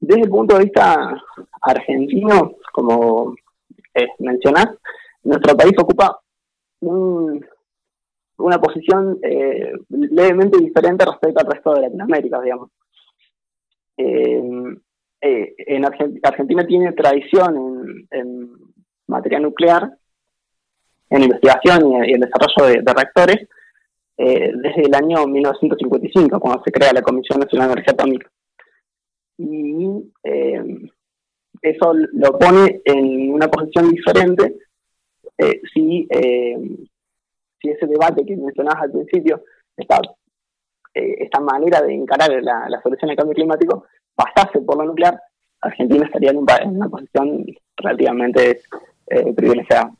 Desde 0.00 0.22
el 0.22 0.28
punto 0.30 0.56
de 0.56 0.64
vista 0.64 1.22
argentino, 1.62 2.52
como 2.72 3.34
eh, 3.94 4.08
mencionás, 4.18 4.68
nuestro 5.24 5.56
país 5.56 5.72
ocupa 5.78 6.20
un- 6.80 7.44
una 8.38 8.60
posición 8.60 9.18
eh, 9.22 9.72
levemente 9.88 10.58
diferente 10.58 11.04
respecto 11.06 11.40
al 11.40 11.50
resto 11.50 11.74
de 11.74 11.80
Latinoamérica, 11.82 12.40
digamos. 12.42 12.70
Eh, 13.96 14.42
eh, 15.22 15.54
en 15.58 15.84
Argen- 15.84 16.20
Argentina 16.22 16.66
tiene 16.66 16.92
tradición 16.92 17.56
en, 17.56 18.20
en 18.20 18.50
materia 19.06 19.40
nuclear, 19.40 19.96
en 21.08 21.22
investigación 21.22 22.04
y, 22.04 22.12
el 22.12 22.20
desarrollo 22.20 22.66
de, 22.74 22.82
de 22.82 22.92
reactores, 22.92 23.48
eh, 24.18 24.52
desde 24.54 24.82
el 24.82 24.94
año 24.94 25.26
1955, 25.26 26.38
cuando 26.38 26.62
se 26.62 26.70
crea 26.72 26.92
la 26.92 27.02
Comisión 27.02 27.40
Nacional 27.40 27.68
de 27.68 27.72
Energía 27.74 27.92
Atómica 27.94 28.30
y 29.38 30.12
eh, 30.24 30.90
eso 31.62 31.92
lo 32.12 32.38
pone 32.38 32.80
en 32.84 33.32
una 33.32 33.48
posición 33.48 33.90
diferente 33.90 34.56
eh, 35.38 35.60
si, 35.72 36.06
eh, 36.10 36.56
si 37.60 37.68
ese 37.68 37.86
debate 37.86 38.24
que 38.24 38.36
mencionabas 38.36 38.84
al 38.84 38.92
principio, 38.92 39.42
esta, 39.76 40.00
eh, 40.94 41.16
esta 41.18 41.40
manera 41.40 41.82
de 41.82 41.94
encarar 41.94 42.30
la, 42.42 42.68
la 42.68 42.80
solución 42.82 43.10
al 43.10 43.16
cambio 43.16 43.34
climático, 43.34 43.84
pasase 44.14 44.60
por 44.60 44.78
lo 44.78 44.84
nuclear, 44.84 45.20
Argentina 45.60 46.06
estaría 46.06 46.30
en, 46.30 46.38
una 46.38 46.88
posición 46.88 47.44
relativamente 47.76 48.60
privilegiada. 49.36 49.92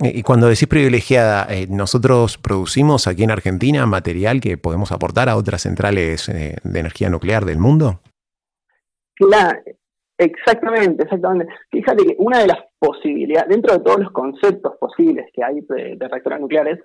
Y 0.00 0.22
cuando 0.22 0.48
decís 0.48 0.68
privilegiada, 0.68 1.48
nosotros 1.68 2.38
producimos 2.38 3.06
aquí 3.06 3.24
en 3.24 3.30
Argentina 3.30 3.84
material 3.86 4.40
que 4.40 4.56
podemos 4.56 4.92
aportar 4.92 5.28
a 5.28 5.36
otras 5.36 5.62
centrales 5.62 6.26
de 6.26 6.78
energía 6.78 7.10
nuclear 7.10 7.44
del 7.44 7.58
mundo. 7.58 8.00
Exactamente, 10.18 11.04
exactamente. 11.04 11.52
Fíjate 11.70 12.04
que 12.04 12.16
una 12.18 12.40
de 12.40 12.48
las 12.48 12.58
posibilidades, 12.80 13.48
dentro 13.48 13.74
de 13.74 13.84
todos 13.84 14.00
los 14.00 14.10
conceptos 14.10 14.76
posibles 14.80 15.26
que 15.32 15.44
hay 15.44 15.60
de, 15.60 15.96
reactores 16.08 16.40
nucleares, 16.40 16.80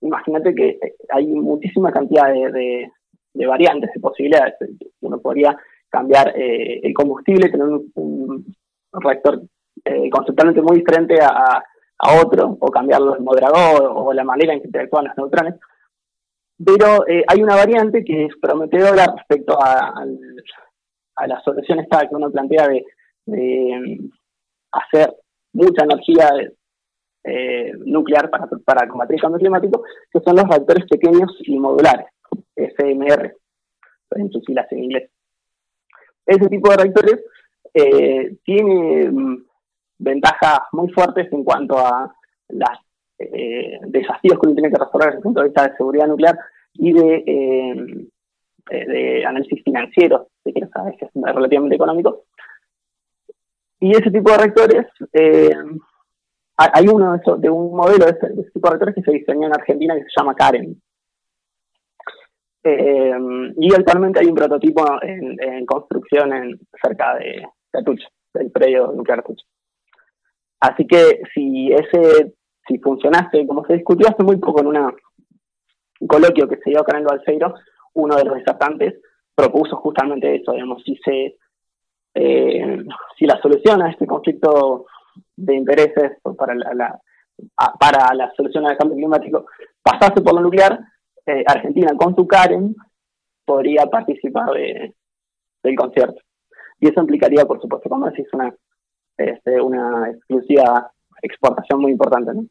imagínate 0.00 0.54
que 0.54 0.68
eh, 0.80 0.94
hay 1.10 1.26
muchísima 1.26 1.90
cantidad 1.90 2.32
de, 2.32 2.88
variantes, 3.46 3.90
de 3.92 4.00
posibilidades. 4.00 4.54
Uno 5.00 5.18
podría 5.18 5.56
cambiar 5.90 6.32
eh, 6.36 6.80
el 6.84 6.94
combustible, 6.94 7.50
tener 7.50 7.66
un, 7.66 8.54
reactor 8.92 9.42
eh, 9.84 10.08
conceptualmente 10.08 10.62
muy 10.62 10.78
diferente 10.78 11.18
a, 11.20 11.62
otro, 12.22 12.56
o 12.60 12.70
cambiarlo 12.70 13.16
el 13.16 13.22
moderador, 13.22 13.90
o 13.94 14.12
la 14.12 14.22
manera 14.22 14.52
en 14.52 14.60
que 14.60 14.66
interactúan 14.66 15.06
los 15.06 15.16
neutrones. 15.16 15.54
Pero 16.64 17.04
hay 17.26 17.42
una 17.42 17.56
variante 17.56 18.04
que 18.04 18.26
es 18.26 18.36
prometedora 18.40 19.06
respecto 19.16 19.58
a, 19.60 19.92
al- 19.96 20.18
a 21.16 21.26
la 21.26 21.40
solución 21.42 21.80
esta 21.80 22.06
que 22.08 22.14
uno 22.14 22.30
plantea 22.30 22.68
de, 22.68 22.84
mm, 23.26 24.10
hacer 24.72 25.14
mucha 25.52 25.84
energía 25.84 26.30
eh, 27.24 27.72
nuclear 27.84 28.30
para, 28.30 28.86
combatir 28.88 29.16
el 29.16 29.20
cambio 29.20 29.40
climático, 29.40 29.82
que 30.12 30.20
son 30.20 30.36
los 30.36 30.48
reactores 30.48 30.86
pequeños 30.86 31.36
y 31.40 31.58
modulares, 31.58 32.06
SMR, 32.54 33.34
en 34.12 34.30
sus 34.30 34.44
siglas 34.44 34.70
en 34.70 34.84
inglés. 34.84 35.10
Ese 36.24 36.48
tipo 36.48 36.70
de 36.70 36.76
reactores 36.76 37.24
eh, 37.74 38.36
tiene 38.44 39.10
mm, 39.10 39.44
ventajas 39.98 40.60
muy 40.72 40.88
fuertes 40.92 41.32
en 41.32 41.42
cuanto 41.42 41.78
a 41.78 42.14
los 42.48 42.78
desafíos 43.88 44.38
que 44.38 44.46
uno 44.46 44.54
tiene 44.54 44.70
que 44.70 44.78
resolver 44.78 45.06
desde 45.06 45.16
el 45.16 45.22
punto 45.22 45.40
de 45.40 45.46
vista 45.46 45.66
de 45.66 45.76
seguridad 45.76 46.06
nuclear 46.06 46.38
y 46.74 46.92
de, 46.92 47.14
eh, 47.16 47.24
eh, 47.26 48.08
de 48.70 49.24
análisis 49.24 49.62
financiero, 49.62 50.28
si 50.44 50.52
quieres 50.52 50.70
saber, 50.70 50.94
que 50.96 51.06
es 51.06 51.10
relativamente 51.14 51.76
económico. 51.76 52.24
Y 53.80 53.92
ese 53.92 54.10
tipo 54.10 54.30
de 54.30 54.38
reactores, 54.38 54.86
eh, 55.12 55.54
hay 56.56 56.88
uno 56.88 57.12
de, 57.12 57.18
esos- 57.18 57.40
de 57.40 57.50
un 57.50 57.76
modelo 57.76 58.06
de 58.06 58.12
ese, 58.12 58.28
de 58.28 58.40
ese 58.42 58.50
tipo 58.50 58.68
de 58.68 58.70
reactores 58.70 58.94
que 58.94 59.02
se 59.02 59.12
diseñó 59.18 59.46
en 59.46 59.54
Argentina 59.54 59.94
que 59.94 60.02
se 60.02 60.08
llama 60.16 60.34
Karen. 60.34 60.80
Eh, 62.64 63.14
y 63.58 63.74
actualmente 63.74 64.20
hay 64.20 64.26
un 64.26 64.34
prototipo 64.34 64.84
en, 65.02 65.36
en 65.40 65.64
construcción 65.66 66.32
en, 66.32 66.58
cerca 66.82 67.14
de, 67.16 67.46
Atucha, 67.72 68.08
del 68.34 68.50
predio 68.50 68.90
nuclear 68.92 69.20
Atucha. 69.20 69.44
Así 70.60 70.86
que 70.86 71.20
si 71.34 71.70
ese, 71.72 72.34
si 72.66 72.78
funcionase, 72.78 73.46
como 73.46 73.64
se 73.66 73.74
discutió 73.74 74.08
hace 74.08 74.24
muy 74.24 74.38
poco 74.38 74.60
en 74.60 74.66
una, 74.68 74.86
un 76.00 76.08
coloquio 76.08 76.48
que 76.48 76.56
se 76.56 76.70
dio 76.70 76.80
acá 76.80 76.92
en 76.96 77.02
el 77.02 77.06
Balseiro, 77.06 77.54
uno 77.96 78.16
de 78.16 78.24
los 78.24 78.36
disertantes 78.36 78.94
propuso 79.34 79.76
justamente 79.76 80.34
eso, 80.36 80.52
digamos, 80.52 80.82
si 80.84 80.96
se 81.04 81.36
eh, 82.14 82.84
si 83.18 83.26
la 83.26 83.40
solución 83.42 83.82
a 83.82 83.90
este 83.90 84.06
conflicto 84.06 84.86
de 85.36 85.54
intereses 85.54 86.12
para 86.38 86.54
la, 86.54 87.00
para 87.78 88.14
la 88.14 88.32
solución 88.34 88.66
al 88.66 88.76
cambio 88.78 88.96
climático 88.96 89.46
pasase 89.82 90.22
por 90.22 90.34
lo 90.34 90.40
nuclear, 90.40 90.78
eh, 91.26 91.44
Argentina 91.46 91.92
con 91.96 92.14
su 92.16 92.26
Karen 92.26 92.74
podría 93.44 93.86
participar 93.86 94.50
de- 94.52 94.94
del 95.62 95.76
concierto. 95.76 96.20
Y 96.80 96.88
eso 96.88 97.00
implicaría, 97.00 97.44
por 97.44 97.60
supuesto, 97.60 97.88
como 97.88 98.06
decís, 98.08 98.26
una 98.32 98.54
este, 99.18 99.60
una 99.60 100.10
exclusiva 100.10 100.90
exportación 101.22 101.80
muy 101.80 101.92
importante. 101.92 102.32
¿no? 102.34 102.44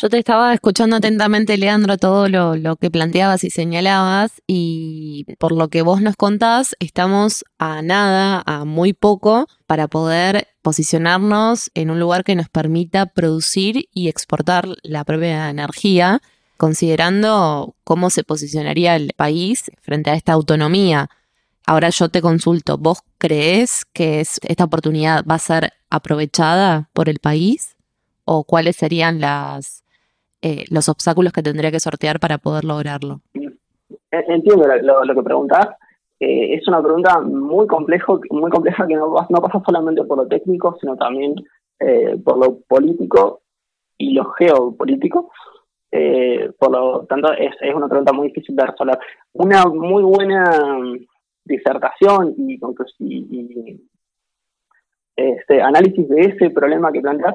Yo 0.00 0.08
te 0.08 0.16
estaba 0.16 0.54
escuchando 0.54 0.94
atentamente, 0.94 1.56
Leandro, 1.58 1.96
todo 1.96 2.28
lo, 2.28 2.76
que 2.76 2.88
planteabas 2.88 3.42
y 3.42 3.50
señalabas, 3.50 4.30
y 4.46 5.26
por 5.40 5.50
lo 5.50 5.66
que 5.70 5.82
vos 5.82 6.00
nos 6.00 6.14
contás, 6.14 6.76
estamos 6.78 7.44
a 7.58 7.82
nada, 7.82 8.44
a 8.46 8.64
muy 8.64 8.92
poco, 8.92 9.48
para 9.66 9.88
poder 9.88 10.46
posicionarnos 10.62 11.72
en 11.74 11.90
un 11.90 11.98
lugar 11.98 12.22
que 12.22 12.36
nos 12.36 12.48
permita 12.48 13.06
producir 13.06 13.88
y 13.92 14.06
exportar 14.06 14.68
la 14.84 15.02
propia 15.02 15.50
energía, 15.50 16.22
considerando 16.56 17.74
cómo 17.82 18.10
se 18.10 18.22
posicionaría 18.22 18.94
el 18.94 19.14
país 19.16 19.64
frente 19.80 20.10
a 20.10 20.14
esta 20.14 20.32
autonomía. 20.32 21.10
Ahora 21.66 21.90
yo 21.90 22.08
te 22.08 22.22
consulto, 22.22 22.78
¿vos 22.78 23.00
crees 23.18 23.84
que 23.92 24.20
esta 24.20 24.62
oportunidad 24.62 25.24
va 25.28 25.34
a 25.34 25.40
ser 25.40 25.72
aprovechada 25.90 26.88
por 26.92 27.08
el 27.08 27.18
país? 27.18 27.74
¿O 28.24 28.44
cuáles 28.44 28.76
serían 28.76 29.20
las, 29.20 29.82
eh, 30.42 30.64
los 30.70 30.88
obstáculos 30.88 31.32
que 31.32 31.42
tendría 31.42 31.70
que 31.70 31.80
sortear 31.80 32.20
para 32.20 32.38
poder 32.38 32.64
lograrlo? 32.64 33.20
Entiendo 34.10 34.66
lo, 35.04 35.14
que 35.14 35.22
preguntas. 35.22 35.68
Eh, 36.20 36.54
es 36.54 36.66
una 36.66 36.82
pregunta 36.82 37.20
muy, 37.20 37.66
complejo, 37.66 38.20
muy 38.30 38.50
compleja 38.50 38.86
que 38.86 38.94
no, 38.94 39.14
no 39.28 39.40
pasa 39.40 39.62
solamente 39.64 40.02
por 40.04 40.18
lo 40.18 40.26
técnico, 40.26 40.76
sino 40.80 40.96
también 40.96 41.34
eh, 41.78 42.16
por 42.24 42.38
lo 42.38 42.60
político 42.66 43.42
y 43.98 44.14
lo 44.14 44.24
geopolítico. 44.32 45.30
Eh, 45.90 46.50
por 46.58 46.70
lo 46.70 47.06
tanto, 47.06 47.32
es, 47.32 47.54
es 47.60 47.74
una 47.74 47.88
pregunta 47.88 48.12
muy 48.12 48.28
difícil 48.28 48.56
de 48.56 48.66
resolver. 48.66 48.98
Una 49.32 49.64
muy 49.66 50.02
buena 50.02 50.78
disertación 51.44 52.34
y, 52.36 52.58
y, 53.00 53.88
este 55.16 55.60
análisis 55.60 56.08
de 56.08 56.20
ese 56.20 56.50
problema 56.50 56.92
que 56.92 57.00
planteas 57.00 57.34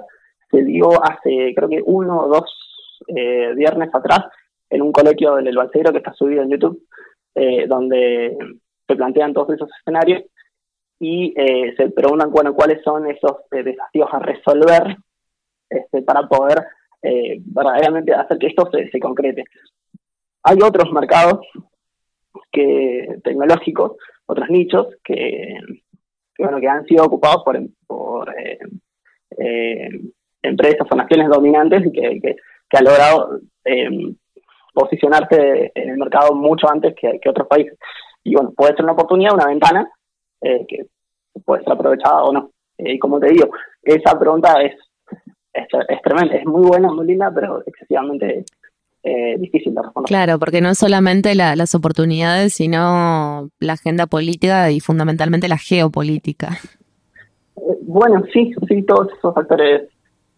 se 0.49 0.63
dio 0.63 1.03
hace 1.03 1.53
creo 1.53 1.67
que 1.67 1.81
uno 1.85 2.21
o 2.21 2.27
dos 2.29 2.72
eh, 3.07 3.53
viernes 3.55 3.89
atrás 3.93 4.25
en 4.69 4.81
un 4.81 4.91
colegio 4.91 5.35
del 5.35 5.55
Balseiro 5.55 5.91
que 5.91 5.99
está 5.99 6.13
subido 6.13 6.43
en 6.43 6.49
YouTube, 6.49 6.87
eh, 7.35 7.65
donde 7.67 8.37
se 8.87 8.95
plantean 8.95 9.33
todos 9.33 9.53
esos 9.53 9.69
escenarios 9.79 10.23
y 10.99 11.33
eh, 11.35 11.73
se 11.75 11.89
preguntan 11.89 12.31
bueno, 12.31 12.53
cuáles 12.53 12.81
son 12.83 13.09
esos 13.09 13.33
eh, 13.51 13.63
desafíos 13.63 14.07
a 14.11 14.19
resolver 14.19 14.95
este, 15.69 16.01
para 16.01 16.27
poder 16.27 16.63
eh, 17.01 17.41
verdaderamente 17.43 18.13
hacer 18.13 18.37
que 18.37 18.47
esto 18.47 18.69
se, 18.71 18.99
concrete. 18.99 19.43
Hay 20.43 20.57
otros 20.63 20.91
mercados 20.91 21.45
que 22.51 23.17
tecnológicos, 23.23 23.97
otros 24.25 24.49
nichos 24.49 24.87
que, 25.03 25.57
bueno 26.37 26.59
que 26.59 26.67
han 26.67 26.85
sido 26.85 27.03
ocupados 27.05 27.43
por, 27.43 27.59
por 27.85 28.33
eh, 29.37 29.89
empresas 30.41 30.87
o 30.89 30.95
naciones 30.95 31.27
dominantes 31.29 31.85
y 31.85 31.91
que, 31.91 32.35
que 32.73 32.77
han 32.79 32.85
logrado 32.85 33.39
eh, 33.65 34.15
posicionarse 34.73 35.71
en 35.75 35.89
el 35.91 35.97
mercado 35.97 36.33
mucho 36.33 36.67
antes 36.67 36.95
que, 36.99 37.19
que, 37.21 37.29
otros 37.29 37.47
países. 37.47 37.77
Y 38.23 38.33
bueno, 38.33 38.51
puede 38.55 38.75
ser 38.75 38.83
una 38.83 38.93
oportunidad, 38.93 39.35
una 39.35 39.45
ventana 39.45 39.91
eh, 40.41 40.65
que 40.67 40.85
puede 41.45 41.63
ser 41.63 41.73
aprovechada 41.73 42.23
o 42.23 42.33
no. 42.33 42.49
Eh, 42.79 42.93
y 42.93 42.99
como 42.99 43.19
te 43.19 43.29
digo, 43.29 43.49
esa 43.83 44.17
pregunta 44.17 44.59
es, 44.63 44.73
es, 45.53 45.67
es 45.87 46.01
tremenda, 46.01 46.35
es 46.35 46.45
muy 46.47 46.67
buena, 46.67 46.91
muy 46.91 47.05
linda, 47.05 47.31
pero 47.33 47.61
excesivamente 47.63 48.43
eh, 49.03 49.35
difícil 49.37 49.75
de 49.75 49.83
responder. 49.83 50.07
Claro, 50.07 50.39
porque 50.39 50.61
no 50.61 50.69
es 50.69 50.79
solamente 50.79 51.35
la, 51.35 51.55
las 51.55 51.75
oportunidades, 51.75 52.55
sino 52.55 53.49
la 53.59 53.73
agenda 53.73 54.07
política 54.07 54.71
y 54.71 54.79
fundamentalmente 54.79 55.47
la 55.47 55.59
geopolítica. 55.59 56.57
Eh, 57.57 57.77
bueno, 57.83 58.23
sí, 58.33 58.51
sí, 58.67 58.81
todos 58.81 59.13
esos 59.15 59.35
factores 59.35 59.89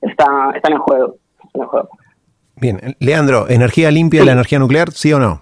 están, 0.02 0.54
están 0.54 0.74
en 0.74 0.80
juego. 0.80 1.16
Están 1.46 1.62
en 1.62 1.68
juego. 1.70 1.90
Bien, 2.58 2.80
Leandro, 3.00 3.50
¿energía 3.50 3.92
limpia 3.92 4.22
sí. 4.22 4.26
la 4.26 4.34
energía 4.34 4.60
nuclear, 4.60 4.92
sí 4.92 5.12
o 5.14 5.20
no? 5.20 5.42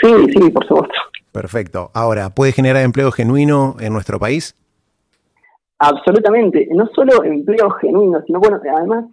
Sí, 0.00 0.08
sí, 0.32 0.50
por 0.50 0.66
supuesto. 0.66 0.94
Perfecto. 1.32 1.90
Ahora, 1.94 2.30
¿puede 2.30 2.52
generar 2.52 2.82
empleo 2.82 3.10
genuino 3.10 3.76
en 3.80 3.92
nuestro 3.92 4.18
país? 4.18 4.56
Absolutamente. 5.78 6.68
No 6.70 6.86
solo 6.94 7.22
empleo 7.24 7.70
genuino, 7.70 8.22
sino, 8.26 8.40
bueno, 8.40 8.60
además 8.76 9.04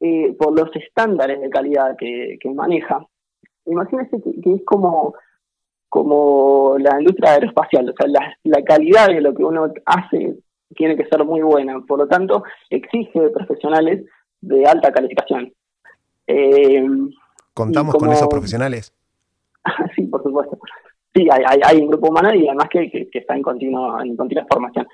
eh, 0.00 0.34
por 0.38 0.58
los 0.58 0.74
estándares 0.74 1.40
de 1.40 1.50
calidad 1.50 1.96
que, 1.98 2.38
que 2.40 2.50
maneja. 2.50 3.06
Imagínense 3.66 4.20
que, 4.22 4.40
que, 4.40 4.54
es 4.54 4.64
como, 4.64 5.14
como 5.88 6.76
la 6.78 6.98
industria 6.98 7.32
aeroespacial, 7.32 7.90
o 7.90 7.92
sea, 7.92 8.08
la, 8.08 8.34
la, 8.44 8.64
calidad 8.64 9.08
de 9.08 9.20
lo 9.20 9.34
que 9.34 9.44
uno 9.44 9.72
hace 9.84 10.36
tiene 10.74 10.96
que 10.96 11.06
ser 11.06 11.24
muy 11.24 11.42
buena, 11.42 11.80
por 11.86 11.98
lo 11.98 12.08
tanto, 12.08 12.44
exige 12.70 13.28
profesionales 13.28 14.04
de 14.40 14.64
alta 14.64 14.90
calificación. 14.90 15.52
Eh, 16.30 16.84
¿Contamos 17.54 17.94
como... 17.94 18.06
con 18.06 18.14
esos 18.14 18.28
profesionales? 18.28 18.94
sí, 19.96 20.02
por 20.02 20.22
supuesto. 20.22 20.58
Sí, 21.14 21.26
hay, 21.30 21.42
hay, 21.46 21.60
hay, 21.64 21.80
un 21.80 21.88
grupo 21.88 22.08
humano 22.08 22.32
y 22.34 22.46
además 22.46 22.68
que, 22.70 22.90
que, 22.90 23.10
que 23.10 23.18
está 23.18 23.34
en 23.34 23.42
continua, 23.42 24.02
en 24.04 24.16
continua 24.16 24.46
formación. 24.48 24.86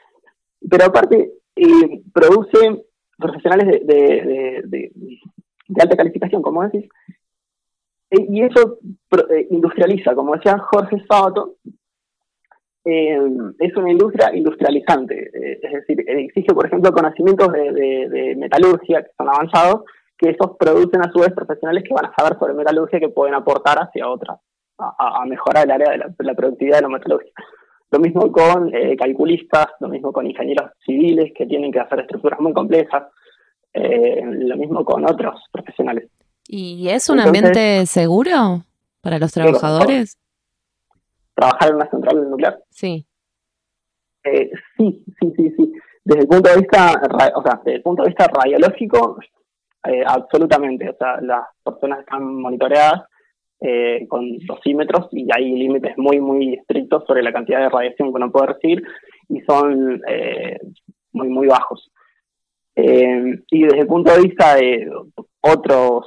Pero 0.69 0.87
aparte, 0.87 1.33
eh, 1.55 2.03
produce 2.13 2.87
profesionales 3.19 3.67
de, 3.67 3.95
de, 3.95 4.63
de, 4.65 4.93
de, 5.69 5.83
alta 5.83 5.97
calificación, 5.97 6.43
como 6.43 6.63
decís, 6.63 6.89
e, 8.11 8.27
y 8.29 8.43
eso 8.43 8.79
eh, 9.31 9.47
industrializa, 9.51 10.15
como 10.15 10.35
decía 10.35 10.59
Jorge 10.59 11.03
Sabato, 11.09 11.57
eh, 12.85 13.19
es 13.59 13.77
una 13.77 13.91
industria 13.91 14.35
industrializante, 14.35 15.31
eh, 15.35 15.61
es 15.63 15.73
decir, 15.73 16.05
exige, 16.07 16.55
por 16.55 16.67
ejemplo, 16.67 16.93
conocimientos 16.93 17.53
de, 17.53 18.35
metalurgia 18.37 19.03
que 19.03 19.11
son 19.17 19.29
avanzados, 19.29 19.83
que 20.19 20.31
esos 20.31 20.57
producen 20.59 21.03
a 21.03 21.11
su 21.13 21.21
vez 21.21 21.33
profesionales 21.33 21.85
que 21.87 21.95
van 21.95 22.07
a 22.07 22.15
saber 22.17 22.39
sobre 22.39 22.55
metalurgia 22.55 23.01
que 23.01 23.09
pueden 23.09 23.35
aportar 23.35 23.79
hacia 23.79 24.09
otra, 24.09 24.39
a, 24.79 25.23
a 25.23 25.25
mejorar 25.27 25.65
el 25.65 25.73
área 25.73 25.91
de 25.91 25.99
la, 25.99 26.15
la 26.19 26.35
productividad 26.35 26.77
de 26.77 26.83
la 26.83 26.89
metalurgia. 26.89 27.33
Lo 27.91 27.99
mismo 28.01 28.33
con 28.33 28.75
eh, 28.75 28.97
calculistas, 28.97 29.69
lo 29.81 29.89
mismo 29.89 30.13
con 30.13 30.27
ingenieros 30.27 30.73
civiles 30.85 31.33
que 31.35 31.47
tienen 31.47 31.71
que 31.71 31.81
hacer 31.81 32.01
estructuras 32.01 32.41
muy 32.41 32.53
complejas, 32.53 33.05
eh, 33.73 34.23
lo 34.25 34.57
mismo 34.57 34.85
con 34.85 35.05
otros 35.05 35.41
profesionales. 35.53 36.11
¿Y 36.49 36.89
es 36.89 37.09
un 37.09 37.19
Entonces, 37.19 37.43
ambiente 37.43 37.87
seguro 37.87 38.63
para 39.01 39.19
los 39.19 39.33
trabajadores? 39.33 40.19
¿Trabajar 41.35 41.69
en 41.69 41.75
una 41.77 41.91
central 41.91 42.31
nuclear? 42.31 42.59
Sí. 42.71 43.07
Eh, 44.25 44.51
sí, 44.77 45.05
sí, 45.21 45.33
sí, 45.37 45.55
sí. 45.57 45.73
Desde 46.05 46.23
el 46.23 46.29
punto 46.29 46.51
de 46.51 46.57
vista, 46.57 47.01
o 47.35 47.43
sea, 47.43 47.61
desde 47.65 47.77
el 47.77 47.83
punto 47.83 48.03
de 48.03 48.09
vista 48.09 48.27
radiológico, 48.27 49.19
eh, 49.89 50.05
absolutamente. 50.07 50.91
O 50.91 50.97
sea, 50.97 51.21
las 51.21 51.47
personas 51.65 52.01
están 52.01 52.35
monitoreadas 52.41 53.05
eh, 53.61 54.07
con 54.09 54.37
dosímetros 54.47 55.09
y 55.13 55.27
hay 55.35 55.51
límites 55.55 55.97
muy, 55.97 56.21
muy 56.21 56.55
estrictos 56.55 57.05
sobre 57.07 57.23
la 57.23 57.33
cantidad 57.33 57.61
de 57.61 57.71
radiación 57.71 58.11
que 58.11 58.17
uno 58.17 58.31
puede 58.31 58.49
recibir 58.49 58.83
y 59.31 59.41
son 59.41 60.03
eh, 60.07 60.59
muy, 61.13 61.29
muy 61.29 61.47
bajos. 61.47 61.91
Eh, 62.75 63.43
y 63.51 63.63
desde 63.63 63.81
el 63.81 63.87
punto 63.87 64.13
de 64.13 64.21
vista 64.21 64.57
de 64.57 64.91
otros 65.41 66.05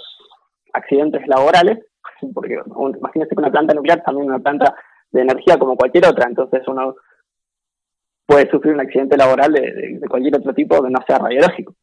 accidentes 0.74 1.28
laborales, 1.28 1.80
porque 2.36 2.60
imagínense 2.98 3.36
que 3.36 3.42
una 3.42 3.52
planta 3.52 3.74
nuclear 3.74 4.04
también 4.04 4.28
una 4.28 4.40
planta 4.40 4.76
de 5.12 5.22
energía 5.22 5.58
como 5.58 5.76
cualquier 5.76 6.06
otra, 6.06 6.28
entonces 6.28 6.62
uno 6.68 6.96
puede 8.28 8.48
sufrir 8.52 8.76
un 8.76 8.82
accidente 8.82 9.18
laboral 9.18 9.52
de, 9.52 10.00
cualquier 10.08 10.38
otro 10.38 10.54
tipo 10.54 10.84
que 10.84 10.92
no 10.92 11.00
sea 11.08 11.18
radiológico. 11.18 11.74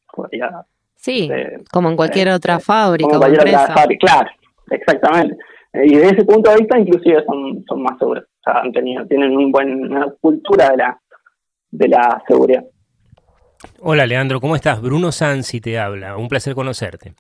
Sí, 0.97 1.28
eh, 1.32 1.61
como 1.70 1.90
en 1.90 1.97
cualquier 1.97 2.30
otra 2.30 2.59
fábrica 2.59 3.09
como 3.09 3.20
cualquier 3.20 3.49
otra 3.49 3.74
fábrica, 3.74 4.07
claro, 4.07 4.30
exactamente. 4.70 5.36
Y 5.84 5.94
desde 5.94 6.16
ese 6.16 6.24
punto 6.24 6.51
de 6.51 6.57
vista, 6.57 6.78
inclusive 6.78 7.22
son, 7.26 7.64
son 7.68 7.82
más 7.82 7.99
seguros. 7.99 8.24
O 8.24 8.42
sea, 8.42 8.61
han 8.62 8.72
tenido, 8.72 9.07
tienen 9.07 9.36
un 9.36 9.53
buen, 9.53 9.92
una 9.92 10.07
cultura 10.20 10.70
de 10.70 10.76
la, 10.78 11.01
de 11.70 11.88
la 11.88 12.22
seguridad. 12.26 12.64
Hola, 13.80 14.07
Leandro, 14.07 14.40
¿cómo 14.40 14.57
estás? 14.57 14.80
Bruno 14.80 15.12
Sansi 15.12 15.61
te 15.61 15.78
habla. 15.78 16.16
Un 16.16 16.28
placer 16.28 16.55
conocerte. 16.55 17.14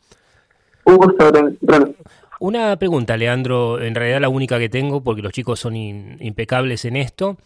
Un 0.84 0.96
gusto, 0.96 1.30
Bruno. 1.60 1.94
Una 2.38 2.76
pregunta, 2.76 3.16
Leandro, 3.16 3.80
en 3.80 3.94
realidad 3.94 4.20
la 4.20 4.28
única 4.28 4.58
que 4.58 4.68
tengo, 4.68 5.02
porque 5.02 5.22
los 5.22 5.32
chicos 5.32 5.60
son 5.60 5.74
in, 5.74 6.16
impecables 6.20 6.84
en 6.84 6.96
esto. 6.96 7.36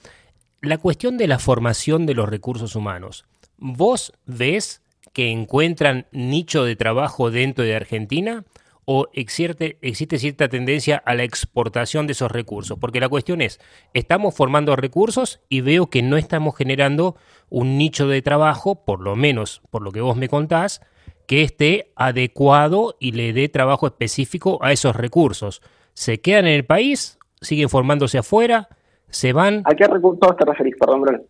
La 0.61 0.79
cuestión 0.79 1.17
de 1.17 1.29
la 1.29 1.39
formación 1.39 2.07
de 2.07 2.15
los 2.15 2.29
recursos 2.29 2.77
humanos. 2.77 3.25
¿Vos 3.57 4.13
ves 4.27 4.83
que 5.13 5.31
encuentran 5.31 6.07
nicho 6.13 6.65
de 6.65 6.77
trabajo 6.77 7.31
dentro 7.31 7.65
de 7.65 7.77
Argentina? 7.77 8.45
o 8.93 9.09
existe, 9.13 9.79
cierta 10.19 10.49
tendencia 10.49 11.01
a 11.07 11.15
la 11.15 11.23
exportación 11.23 12.09
de 12.09 12.13
esos 12.13 12.29
recursos? 12.29 12.77
Porque 12.77 12.99
la 12.99 13.09
cuestión 13.09 13.41
es, 13.41 13.61
estamos 13.95 14.35
formando 14.35 14.75
recursos 14.75 15.39
y 15.49 15.61
veo 15.61 15.89
que 15.89 16.03
no 16.03 16.17
estamos 16.17 16.57
generando 16.57 17.15
un 17.49 17.79
nicho 17.79 18.09
de 18.09 18.21
trabajo, 18.21 18.85
por 18.85 19.01
lo 19.01 19.15
menos 19.15 19.63
por 19.71 19.83
lo 19.83 19.93
que 19.93 20.01
vos 20.01 20.17
me 20.17 20.29
contás, 20.29 20.81
que 21.29 21.43
esté 21.43 21.93
adecuado 21.95 22.97
y 22.99 23.13
le 23.13 23.33
dé 23.33 23.49
trabajo 23.49 23.87
específico 23.87 24.59
a 24.61 24.73
esos 24.73 24.97
recursos. 24.97 25.63
¿Se 25.95 26.21
quedan 26.21 26.49
en 26.49 26.55
el 26.55 26.65
país? 26.65 27.21
¿Siguen 27.41 27.69
formándose 27.69 28.19
afuera? 28.19 28.69
Se 29.11 29.33
van... 29.33 29.63
¿A 29.65 29.75
qué 29.75 29.87
recursos 29.87 30.37
te 30.37 30.45
referís? 30.45 30.77
Perdón, 30.79 31.03
Bruno. 31.03 31.21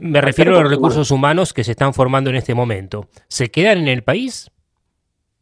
Me 0.00 0.20
refiero 0.20 0.56
a 0.56 0.62
los 0.62 0.70
recursos 0.70 1.10
humanos 1.10 1.52
que 1.52 1.64
se 1.64 1.72
están 1.72 1.94
formando 1.94 2.30
en 2.30 2.36
este 2.36 2.54
momento. 2.54 3.06
¿Se 3.28 3.50
quedan 3.50 3.78
en 3.78 3.88
el 3.88 4.02
país? 4.02 4.50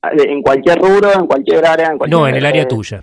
En 0.02 0.42
cualquier 0.42 0.78
rubro, 0.78 1.12
en 1.12 1.26
cualquier 1.26 1.66
área. 1.66 1.90
En 1.90 1.98
cualquier, 1.98 2.20
no, 2.20 2.28
en 2.28 2.36
el 2.36 2.46
área 2.46 2.62
eh, 2.62 2.66
tuya. 2.66 3.02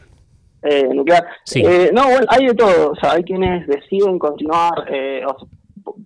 Eh, 0.61 0.87
nuclear. 0.93 1.25
Sí. 1.43 1.61
Eh, 1.65 1.91
no, 1.93 2.03
bueno, 2.03 2.25
hay 2.29 2.47
de 2.47 2.53
todo. 2.53 2.91
O 2.91 2.95
sea, 2.95 3.13
hay 3.13 3.23
quienes 3.23 3.67
deciden 3.67 4.17
continuar 4.17 4.85
eh, 4.89 5.23
o 5.25 5.47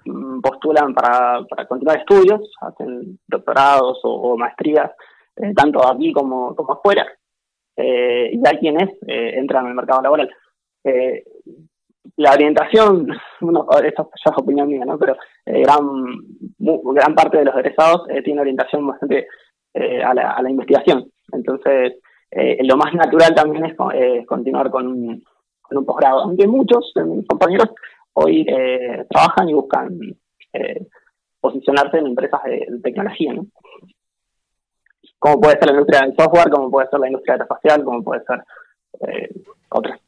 mm, 0.05 0.41
postulan 0.41 0.93
para, 0.95 1.43
para 1.45 1.67
continuar 1.67 1.99
estudios, 1.99 2.49
hacen 2.61 3.19
doctorados 3.27 3.99
o, 4.03 4.09
o 4.09 4.37
maestrías, 4.37 4.91
eh, 5.35 5.53
tanto 5.55 5.87
aquí 5.87 6.11
como, 6.11 6.55
como 6.55 6.73
afuera. 6.73 7.05
Y 7.79 8.41
hay 8.43 8.57
quienes 8.59 8.89
entran 9.05 9.65
en 9.65 9.69
el 9.69 9.75
mercado 9.75 10.01
laboral. 10.01 10.31
Eh, 10.83 11.23
la 12.15 12.31
orientación, 12.31 13.07
bueno, 13.41 13.67
esto 13.83 14.09
ya 14.23 14.31
es 14.31 14.37
opinión 14.37 14.67
mía, 14.67 14.85
¿no? 14.85 14.97
Pero 14.97 15.15
eh, 15.45 15.61
gran, 15.61 15.79
gran 16.57 17.13
parte 17.13 17.37
de 17.37 17.45
los 17.45 17.55
egresados 17.55 18.07
eh, 18.09 18.21
tiene 18.23 18.41
orientación 18.41 18.87
bastante 18.87 19.27
eh, 19.73 20.01
a, 20.03 20.13
la, 20.13 20.31
a 20.31 20.41
la 20.41 20.49
investigación. 20.49 21.11
Entonces, 21.31 21.95
lo 22.31 22.77
más 22.77 22.93
natural 22.93 23.33
también 23.35 23.65
es 23.65 23.75
co- 23.75 23.91
continuar 24.25 24.69
con 24.69 24.87
un, 24.87 25.23
con 25.61 25.77
un 25.77 25.85
posgrado. 25.85 26.21
Aunque 26.21 26.47
muchos 26.47 26.91
de 26.95 27.03
mis 27.05 27.27
compañeros 27.27 27.69
hoy 28.13 28.45
trabajan 29.09 29.49
y 29.49 29.53
buscan 29.53 29.97
posicionarse 31.39 31.97
en 31.97 32.07
empresas 32.07 32.41
de, 32.43 32.79
tecnología, 32.83 33.33
¿no? 33.33 33.45
Como 35.19 35.39
puede 35.39 35.57
ser 35.57 35.67
la 35.67 35.73
industria 35.73 36.01
del 36.01 36.15
software, 36.15 36.49
como 36.49 36.69
puede 36.69 36.89
ser 36.89 36.99
la 36.99 37.07
industria 37.07 37.33
aeroespacial, 37.33 37.83
como 37.83 38.03
puede 38.03 38.23
ser 38.25 38.43
otras. 39.69 39.99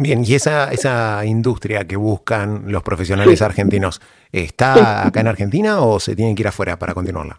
Bien, 0.00 0.24
y 0.24 0.32
esa, 0.32 0.72
esa 0.72 1.26
industria 1.26 1.86
que 1.86 1.94
buscan 1.94 2.72
los 2.72 2.82
profesionales 2.82 3.42
argentinos, 3.42 4.00
¿está 4.32 5.06
acá 5.06 5.20
en 5.20 5.26
Argentina 5.26 5.82
o 5.82 6.00
se 6.00 6.16
tienen 6.16 6.34
que 6.34 6.40
ir 6.40 6.48
afuera 6.48 6.78
para 6.78 6.94
continuarla? 6.94 7.38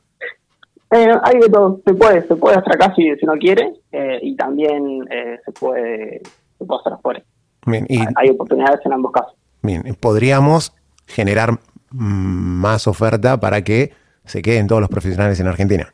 Eh, 0.91 1.11
hay 1.23 1.39
de 1.39 1.49
todo, 1.49 1.81
se 1.83 1.93
puede, 1.95 2.21
se 2.27 2.35
puede 2.35 2.57
hacer 2.57 2.73
acá 2.73 2.93
si, 2.95 3.01
si 3.15 3.25
uno 3.25 3.33
quiere, 3.39 3.73
eh, 3.91 4.19
y 4.21 4.35
también 4.35 5.07
eh, 5.09 5.39
se 5.43 5.51
puede, 5.53 6.21
se 6.59 6.65
puede 6.65 6.81
hacer 6.81 6.93
afuera. 6.93 7.23
Bien, 7.65 7.87
y 7.89 7.97
Hay 8.15 8.29
oportunidades 8.29 8.79
en 8.85 8.93
ambos 8.93 9.11
casos. 9.11 9.33
bien, 9.63 9.81
podríamos 9.99 10.71
generar 11.07 11.53
mm, 11.53 11.97
más 11.97 12.85
oferta 12.85 13.39
para 13.39 13.63
que 13.63 13.91
se 14.25 14.43
queden 14.43 14.67
todos 14.67 14.81
los 14.81 14.89
profesionales 14.91 15.39
en 15.39 15.47
Argentina. 15.47 15.91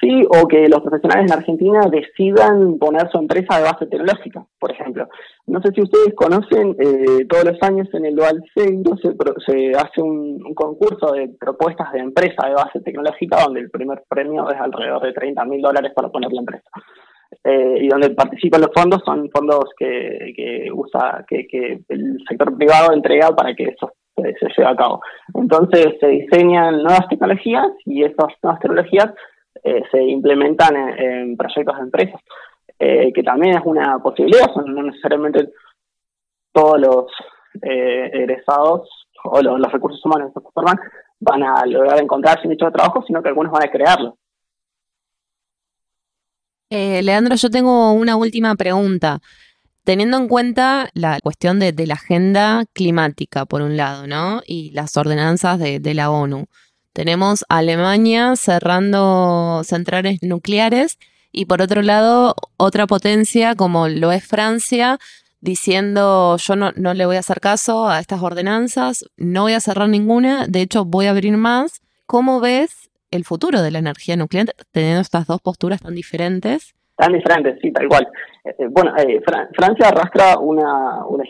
Sí, 0.00 0.26
o 0.28 0.46
que 0.48 0.68
los 0.68 0.80
profesionales 0.80 1.30
en 1.30 1.38
Argentina 1.38 1.80
decidan 1.90 2.78
poner 2.78 3.10
su 3.10 3.18
empresa 3.18 3.58
de 3.58 3.64
base 3.64 3.86
tecnológica, 3.86 4.44
por 4.58 4.70
ejemplo. 4.72 5.08
No 5.46 5.60
sé 5.60 5.72
si 5.74 5.82
ustedes 5.82 6.14
conocen, 6.14 6.76
eh, 6.78 7.26
todos 7.28 7.44
los 7.44 7.62
años 7.62 7.88
en 7.92 8.06
el 8.06 8.16
Dual 8.16 8.42
Centro 8.54 8.96
se, 8.96 9.14
se 9.46 9.72
hace 9.72 10.00
un, 10.00 10.42
un 10.44 10.54
concurso 10.54 11.12
de 11.12 11.28
propuestas 11.38 11.92
de 11.92 12.00
empresa 12.00 12.46
de 12.46 12.54
base 12.54 12.80
tecnológica 12.80 13.42
donde 13.42 13.60
el 13.60 13.70
primer 13.70 14.02
premio 14.08 14.48
es 14.50 14.60
alrededor 14.60 15.02
de 15.02 15.12
30 15.12 15.44
mil 15.44 15.60
dólares 15.60 15.92
para 15.94 16.08
poner 16.08 16.32
la 16.32 16.40
empresa. 16.40 16.70
Eh, 17.44 17.78
y 17.82 17.88
donde 17.88 18.10
participan 18.10 18.60
los 18.60 18.70
fondos 18.74 19.02
son 19.04 19.28
fondos 19.30 19.70
que, 19.78 20.32
que 20.34 20.68
usa 20.72 21.24
que, 21.28 21.46
que 21.46 21.80
el 21.88 22.18
sector 22.28 22.56
privado 22.56 22.92
entrega 22.92 23.34
para 23.34 23.54
que 23.54 23.64
eso 23.64 23.92
eh, 24.16 24.34
se 24.40 24.48
lleve 24.56 24.70
a 24.70 24.76
cabo. 24.76 25.00
Entonces 25.34 25.94
se 26.00 26.06
diseñan 26.08 26.82
nuevas 26.82 27.06
tecnologías 27.08 27.66
y 27.84 28.02
esas 28.02 28.28
nuevas 28.42 28.60
tecnologías 28.60 29.12
eh, 29.62 29.82
se 29.90 30.02
implementan 30.02 30.76
en, 30.76 30.98
en 30.98 31.36
proyectos 31.36 31.76
de 31.76 31.82
empresas, 31.82 32.20
eh, 32.78 33.12
que 33.12 33.22
también 33.22 33.56
es 33.56 33.62
una 33.64 33.98
posibilidad, 34.00 34.52
son 34.52 34.74
no 34.74 34.82
necesariamente 34.82 35.48
todos 36.52 36.80
los 36.80 37.06
eh, 37.62 38.10
egresados 38.12 38.88
o 39.24 39.40
los, 39.42 39.72
recursos 39.72 40.04
humanos 40.04 40.32
que 40.34 40.40
se 40.40 40.52
forman 40.52 40.78
van 41.18 41.42
a 41.42 41.64
lograr 41.66 42.00
encontrar 42.02 42.40
su 42.40 42.48
nicho 42.48 42.66
de 42.66 42.72
trabajo, 42.72 43.02
sino 43.06 43.22
que 43.22 43.28
algunos 43.28 43.52
van 43.52 43.64
a 43.64 43.70
crearlo. 43.70 44.18
Leandro, 46.68 47.36
yo 47.36 47.48
tengo 47.48 47.92
una 47.92 48.16
última 48.16 48.54
pregunta. 48.56 49.20
Teniendo 49.84 50.16
en 50.16 50.28
cuenta 50.28 50.88
la 50.94 51.20
cuestión 51.22 51.60
de, 51.60 51.72
la 51.86 51.94
agenda 51.94 52.64
climática, 52.74 53.46
por 53.46 53.62
un 53.62 53.76
lado, 53.76 54.06
¿no? 54.06 54.42
Y 54.44 54.72
las 54.72 54.96
ordenanzas 54.96 55.58
de, 55.60 55.78
de 55.78 55.94
la 55.94 56.10
ONU. 56.10 56.46
Tenemos 56.96 57.44
Alemania 57.50 58.36
cerrando 58.36 59.60
centrales 59.64 60.22
nucleares 60.22 60.98
y 61.30 61.44
por 61.44 61.60
otro 61.60 61.82
lado 61.82 62.34
otra 62.56 62.86
potencia 62.86 63.54
como 63.54 63.86
lo 63.88 64.12
es 64.12 64.26
Francia 64.26 64.96
diciendo 65.42 66.38
yo 66.38 66.56
no, 66.56 66.72
no 66.74 66.94
le 66.94 67.04
voy 67.04 67.16
a 67.16 67.18
hacer 67.18 67.40
caso 67.40 67.86
a 67.86 68.00
estas 68.00 68.22
ordenanzas, 68.22 69.04
no 69.18 69.42
voy 69.42 69.52
a 69.52 69.60
cerrar 69.60 69.90
ninguna, 69.90 70.46
de 70.48 70.62
hecho 70.62 70.86
voy 70.86 71.04
a 71.04 71.10
abrir 71.10 71.36
más. 71.36 71.82
¿Cómo 72.06 72.40
ves 72.40 72.88
el 73.10 73.26
futuro 73.26 73.60
de 73.60 73.70
la 73.72 73.78
energía 73.80 74.16
nuclear 74.16 74.46
teniendo 74.72 75.02
estas 75.02 75.26
dos 75.26 75.42
posturas 75.42 75.82
tan 75.82 75.94
diferentes? 75.94 76.74
Tan 76.96 77.12
diferentes, 77.12 77.58
sí, 77.60 77.72
tal 77.72 77.88
cual. 77.88 78.08
Eh, 78.42 78.54
eh, 78.58 78.68
bueno, 78.70 78.96
eh, 78.96 79.20
Fran- 79.22 79.48
Francia 79.54 79.88
arrastra 79.88 80.38
una, 80.38 81.04
una, 81.04 81.24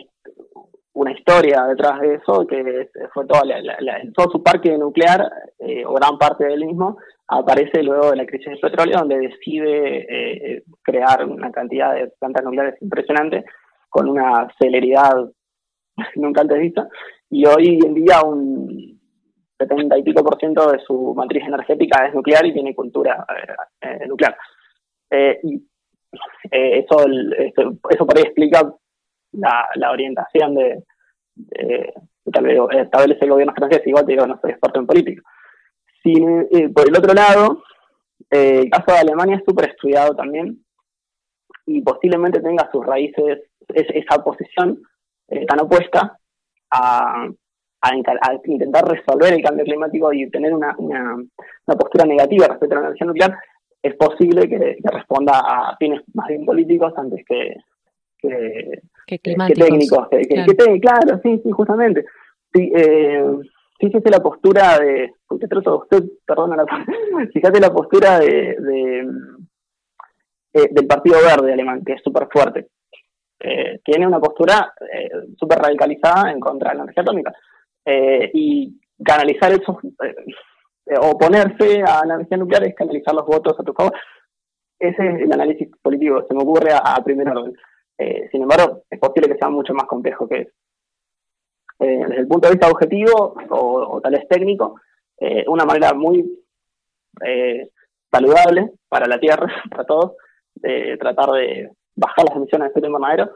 una 0.97 1.11
historia 1.11 1.63
detrás 1.65 2.01
de 2.01 2.15
eso, 2.15 2.45
que 2.47 2.89
fue 3.13 3.25
toda 3.27 3.45
la- 3.45 4.01
todo 4.15 4.31
su 4.31 4.41
parque 4.43 4.75
nuclear, 4.77 5.31
eh, 5.59 5.85
o 5.85 5.93
gran 5.93 6.17
parte 6.17 6.45
del 6.45 6.65
mismo, 6.65 6.97
aparece 7.27 7.83
luego 7.83 8.09
de 8.11 8.17
la 8.17 8.25
crisis 8.25 8.47
del 8.47 8.59
petróleo, 8.59 8.99
donde 8.99 9.19
decide 9.19 10.05
eh, 10.09 10.63
crear 10.81 11.23
una 11.25 11.51
cantidad 11.51 11.93
de 11.93 12.07
plantas 12.19 12.43
nucleares 12.43 12.81
impresionante, 12.81 13.45
con 13.89 14.09
una 14.09 14.47
celeridad 14.59 15.29
nunca 16.15 16.41
antes 16.41 16.59
vista, 16.59 16.87
y 17.29 17.45
hoy 17.45 17.79
en 17.85 17.93
día 17.93 18.21
un 18.23 18.99
70 19.59 19.97
y 19.99 20.03
pico 20.03 20.23
por 20.23 20.37
ciento 20.39 20.71
de 20.71 20.79
su 20.79 21.13
matriz 21.15 21.43
energética 21.45 22.07
es 22.07 22.13
nuclear 22.13 22.45
y 22.45 22.53
tiene 22.53 22.73
cultura 22.75 23.25
eh, 23.29 23.53
eh, 23.81 24.07
nuclear. 24.07 24.35
Eh, 25.11 25.39
y 25.43 25.61
eso, 26.51 27.05
eso, 27.89 28.05
por 28.05 28.17
ahí 28.17 28.23
la, 29.33 29.65
la 29.75 29.91
orientación 29.91 30.55
de, 30.55 30.83
de- 31.35 31.93
tal 32.31 32.43
vez 32.43 32.59
establece 32.81 33.23
el 33.25 33.31
gobierno 33.31 33.53
francés, 33.55 33.81
igual 33.85 34.05
te 34.05 34.11
digo, 34.13 34.27
no 34.27 34.37
soy 34.41 34.51
experto 34.51 34.79
en 34.79 34.87
política. 34.87 35.21
Sin, 36.03 36.47
eh, 36.51 36.69
por 36.69 36.87
el 36.87 36.97
otro 36.97 37.13
lado, 37.13 37.63
eh, 38.29 38.61
el 38.63 38.69
caso 38.69 38.91
de 38.91 38.97
Alemania 38.99 39.37
es 39.37 39.43
súper 39.45 39.69
estudiado 39.69 40.15
también 40.15 40.63
y 41.65 41.81
posiblemente 41.81 42.41
tenga 42.41 42.69
sus 42.71 42.85
raíces, 42.85 43.39
es- 43.73 43.87
esa 43.93 44.23
posición 44.23 44.81
eh, 45.29 45.45
tan 45.45 45.61
opuesta 45.61 46.17
a, 46.71 47.25
a 47.25 47.27
a 47.81 48.33
intentar 48.45 48.85
resolver 48.87 49.33
el 49.33 49.41
cambio 49.43 49.63
climático 49.65 50.11
y 50.11 50.29
tener 50.29 50.53
una, 50.53 50.75
una, 50.77 51.15
una 51.15 51.77
postura 51.77 52.05
negativa 52.05 52.47
respecto 52.47 52.75
a 52.75 52.79
la 52.81 52.85
energía 52.87 53.07
nuclear, 53.07 53.37
es 53.83 53.95
posible 53.95 54.49
que, 54.49 54.57
que 54.83 54.89
responda 54.91 55.39
a 55.39 55.77
fines 55.77 56.01
más 56.13 56.27
bien 56.27 56.45
políticos 56.45 56.91
antes 56.97 57.23
que, 57.25 57.55
que, 58.17 58.81
Que 59.07 59.17
que 59.19 59.31
climáticos. 59.31 59.65
técnicos. 59.67 60.07
Que, 60.09 60.17
que- 60.21 60.27
Claro. 60.35 60.45
que 60.47 60.53
te- 60.55 60.79
claro, 60.79 61.19
sí, 61.23 61.41
sí, 61.43 61.51
justamente. 61.51 62.05
Sí, 62.53 62.71
eh, 62.75 63.23
fíjese 63.79 64.09
la 64.11 64.19
postura 64.19 64.77
de. 64.79 65.11
Usted 65.29 65.47
trato 65.47 65.79
usted, 65.79 66.03
perdona 66.25 66.57
la 66.57 66.65
Fíjate 67.33 67.59
la 67.59 67.71
postura 67.73 68.19
de, 68.19 68.55
de, 68.59 69.07
eh, 70.53 70.67
del 70.71 70.87
Partido 70.87 71.17
Verde 71.21 71.53
alemán, 71.53 71.83
que 71.85 71.93
es 71.93 72.01
súper 72.03 72.27
fuerte. 72.31 72.67
Eh, 73.39 73.79
tiene 73.83 74.07
una 74.07 74.19
postura 74.19 74.73
eh, 74.91 75.09
súper 75.37 75.59
radicalizada 75.59 76.31
en 76.31 76.39
contra 76.39 76.71
de 76.71 76.77
la 76.77 76.83
energía 76.83 77.03
atómica. 77.03 77.31
Eh, 77.85 78.29
y 78.33 78.79
canalizar 79.03 79.51
esos. 79.51 79.77
eh, 80.03 80.15
eh, 80.89 80.95
oponerse 81.01 81.81
a 81.83 82.05
la 82.05 82.15
energía 82.15 82.37
nuclear 82.37 82.63
es 82.67 82.75
canalizar 82.75 83.13
los 83.13 83.25
votos 83.25 83.55
a 83.59 83.63
tu 83.63 83.73
favor. 83.73 83.93
Ese 84.79 85.07
es 85.07 85.21
el 85.21 85.31
análisis 85.33 85.69
político 85.81 86.23
se 86.27 86.33
me 86.33 86.43
ocurre 86.43 86.71
a, 86.71 86.77
a 86.95 87.03
primer 87.03 87.27
orden. 87.29 87.53
Eh, 87.97 88.27
sin 88.31 88.43
embargo, 88.43 88.83
es 88.89 88.99
posible 88.99 89.29
que 89.29 89.37
sea 89.37 89.49
mucho 89.49 89.73
más 89.73 89.87
complejo 89.87 90.27
que 90.27 90.41
eso. 90.41 90.51
Eh, 91.79 92.05
desde 92.07 92.21
el 92.21 92.27
punto 92.27 92.47
de 92.47 92.53
vista 92.53 92.69
objetivo 92.69 93.35
o, 93.49 93.99
tal 94.01 94.13
vez 94.13 94.27
técnico, 94.27 94.79
eh, 95.19 95.45
una 95.47 95.65
manera 95.65 95.93
muy 95.93 96.43
saludable 98.11 98.71
para 98.87 99.07
la 99.07 99.19
Tierra, 99.19 99.47
para 99.69 99.83
todos, 99.85 100.13
de 100.55 100.97
tratar 100.97 101.31
de 101.31 101.71
bajar 101.95 102.25
las 102.25 102.35
emisiones 102.35 102.67
de 102.67 102.71
efecto 102.71 102.87
invernadero, 102.87 103.31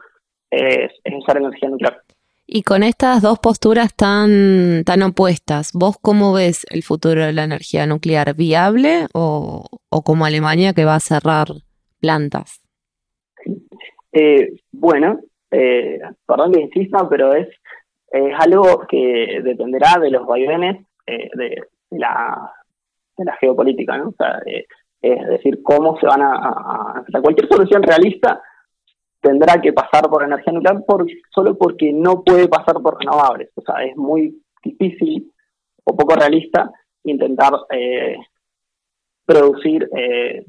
es, 0.50 0.92
es 1.02 1.14
usar 1.14 1.36
energía 1.38 1.68
nuclear. 1.68 2.02
Y 2.46 2.62
con 2.62 2.82
estas 2.82 3.22
dos 3.22 3.38
posturas 3.38 3.94
tan, 3.94 4.82
tan 4.84 5.02
opuestas, 5.02 5.70
¿vos 5.72 5.96
cómo 6.00 6.32
ves 6.32 6.66
el 6.70 6.82
futuro 6.82 7.24
de 7.24 7.32
la 7.32 7.44
energía 7.44 7.86
nuclear? 7.86 8.34
¿Viable 8.34 9.06
o, 9.14 9.64
o 9.88 10.02
como 10.02 10.26
Alemania 10.26 10.72
que 10.74 10.84
va 10.84 10.96
a 10.96 11.00
cerrar 11.00 11.48
plantas? 12.00 12.61
Eh, 14.12 14.52
bueno, 14.72 15.20
eh, 15.50 15.98
perdón 16.26 16.52
que 16.52 16.60
insista, 16.60 17.08
pero 17.08 17.34
es, 17.34 17.48
es 18.10 18.34
algo 18.38 18.86
que 18.88 19.40
dependerá 19.42 19.98
de 20.00 20.10
los 20.10 20.26
vaivenes 20.26 20.86
eh, 21.06 21.30
de, 21.34 21.62
la, 21.90 22.52
de 23.16 23.24
la 23.24 23.36
geopolítica, 23.36 24.02
eh, 24.46 24.66
es 25.00 25.26
decir, 25.26 25.62
cómo 25.62 25.98
se 25.98 26.06
van 26.06 26.22
a, 26.22 26.32
a- 26.34 27.04
a- 27.14 27.20
cualquier 27.22 27.48
solución 27.48 27.82
realista 27.82 28.40
tendrá 29.20 29.60
que 29.60 29.72
pasar 29.72 30.08
por 30.10 30.22
energía 30.24 30.52
nuclear 30.52 30.84
por, 30.84 31.06
solo 31.34 31.56
porque 31.56 31.92
no 31.92 32.22
puede 32.24 32.48
pasar 32.48 32.74
por 32.82 32.98
renovables. 32.98 33.50
O 33.54 33.62
sea, 33.62 33.84
es 33.84 33.96
muy 33.96 34.42
difícil 34.64 35.32
o 35.84 35.96
poco 35.96 36.14
realista 36.16 36.70
intentar 37.04 37.52
eh, 37.70 38.16
producir 39.24 39.88
eh, 39.96 40.44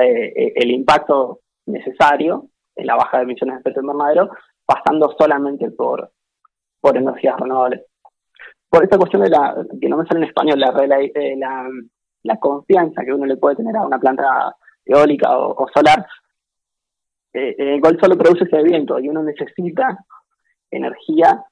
eh, 0.00 0.52
el 0.56 0.70
impacto 0.70 1.40
necesario 1.66 2.48
en 2.76 2.86
la 2.86 2.96
baja 2.96 3.18
de 3.18 3.24
emisiones 3.24 3.56
de 3.56 3.60
efecto 3.60 3.80
invernadero 3.80 4.30
pasando 4.64 5.14
solamente 5.18 5.70
por, 5.70 6.10
por 6.80 6.96
energías 6.96 7.38
renovables. 7.38 7.82
Por 8.68 8.82
esta 8.82 8.98
cuestión 8.98 9.22
de 9.22 9.30
la, 9.30 9.54
que 9.80 9.88
no 9.88 9.96
me 9.96 10.06
sale 10.06 10.20
en 10.20 10.28
español, 10.28 10.58
la, 10.58 10.72
la, 10.72 11.68
la 12.24 12.36
confianza 12.38 13.04
que 13.04 13.12
uno 13.12 13.26
le 13.26 13.36
puede 13.36 13.56
tener 13.56 13.76
a 13.76 13.86
una 13.86 13.98
planta 13.98 14.56
eólica 14.84 15.36
o, 15.38 15.66
solar, 15.72 16.06
eh, 17.32 17.54
el 17.58 17.80
Gol 17.80 17.98
solo 18.00 18.16
produce 18.16 18.44
ese 18.44 18.62
viento 18.62 18.98
y 18.98 19.08
uno 19.08 19.22
necesita 19.22 19.98
energía 20.70 21.44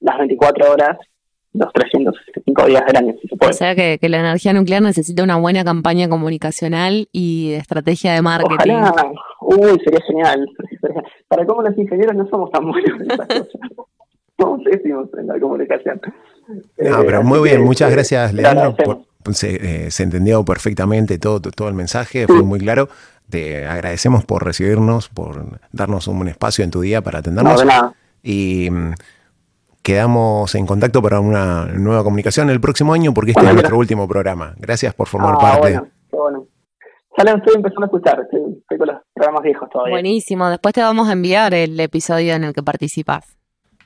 las 0.00 0.18
24 0.18 0.72
horas 0.72 0.98
los 1.52 1.72
365 1.72 2.66
días 2.66 2.86
del 2.86 2.96
año, 2.96 3.14
si 3.20 3.28
se 3.28 3.36
puede. 3.36 3.50
O 3.50 3.54
sea 3.54 3.74
que, 3.74 3.98
la 4.08 4.20
energía 4.20 4.52
nuclear 4.52 4.82
necesita 4.82 5.22
una 5.22 5.36
buena 5.36 5.64
campaña 5.64 6.08
comunicacional 6.08 7.08
y 7.12 7.52
estrategia 7.52 8.12
de 8.12 8.22
marketing. 8.22 8.74
Ojalá, 8.74 9.12
uy, 9.40 9.80
sería 9.84 10.00
genial. 10.06 10.46
Para 11.28 11.46
cómo 11.46 11.62
los 11.62 11.76
ingenieros 11.76 12.14
no 12.14 12.28
somos 12.28 12.50
tan 12.50 12.70
buenos 12.70 13.00
en 13.00 13.10
esas 13.10 13.26
cosas. 13.26 13.48
Somos 14.38 14.62
pésimos 14.64 15.08
en 15.18 15.26
la 15.26 15.38
comunicación. 15.38 16.00
No, 16.78 17.04
pero 17.04 17.22
muy 17.22 17.40
bien, 17.48 17.62
muchas 17.62 17.90
gracias, 17.92 18.32
Leandro. 18.32 19.04
se, 19.32 19.86
eh, 19.86 19.90
se, 19.90 20.02
entendió 20.02 20.44
perfectamente 20.44 21.18
todo, 21.18 21.40
todo 21.40 21.68
el 21.68 21.74
mensaje, 21.74 22.26
fue 22.26 22.42
muy 22.42 22.58
claro. 22.58 22.88
Te 23.28 23.66
agradecemos 23.66 24.24
por 24.24 24.44
recibirnos, 24.44 25.08
por 25.08 25.60
darnos 25.72 26.08
un 26.08 26.26
espacio 26.26 26.64
en 26.64 26.70
tu 26.70 26.80
día 26.80 27.02
para 27.02 27.18
atendernos. 27.18 27.54
No, 27.54 27.60
de 27.60 27.66
nada. 27.66 27.94
Y 28.22 28.68
mm, 28.70 28.94
quedamos 29.82 30.54
en 30.54 30.66
contacto 30.66 31.02
para 31.02 31.20
una 31.20 31.66
nueva 31.66 32.04
comunicación 32.04 32.50
el 32.50 32.60
próximo 32.60 32.92
año 32.92 33.12
porque 33.14 33.32
este 33.32 33.46
es 33.46 33.52
nuestro 33.52 33.78
último 33.78 34.06
programa. 34.08 34.54
Gracias 34.58 34.94
por 34.94 35.08
formar 35.08 35.34
ah, 35.36 35.40
parte. 35.40 35.60
Bueno, 35.60 35.88
bueno. 36.10 36.46
Ya 37.16 37.32
estoy 37.32 37.54
empezando 37.56 37.82
a 37.82 37.86
escuchar, 37.86 38.20
estoy, 38.20 38.78
con 38.78 38.86
los 38.86 38.96
programas 39.12 39.42
viejos 39.42 39.68
todavía. 39.68 39.94
Buenísimo, 39.94 40.48
después 40.48 40.72
te 40.72 40.80
vamos 40.80 41.08
a 41.08 41.12
enviar 41.12 41.52
el 41.54 41.78
episodio 41.78 42.34
en 42.34 42.44
el 42.44 42.54
que 42.54 42.62
participas. 42.62 43.36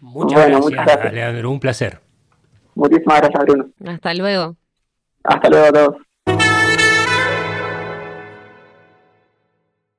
Muchas, 0.01 0.47
gracias, 0.71 1.13
Leandro, 1.13 1.51
un 1.51 1.59
placer. 1.59 2.01
Muchísimas 2.75 3.21
gracias, 3.21 3.45
Bruno. 3.45 3.67
Hasta 3.87 4.15
luego. 4.15 4.57
Hasta 5.25 5.49
luego 5.49 5.67
a 5.67 5.73
todos. 5.73 5.97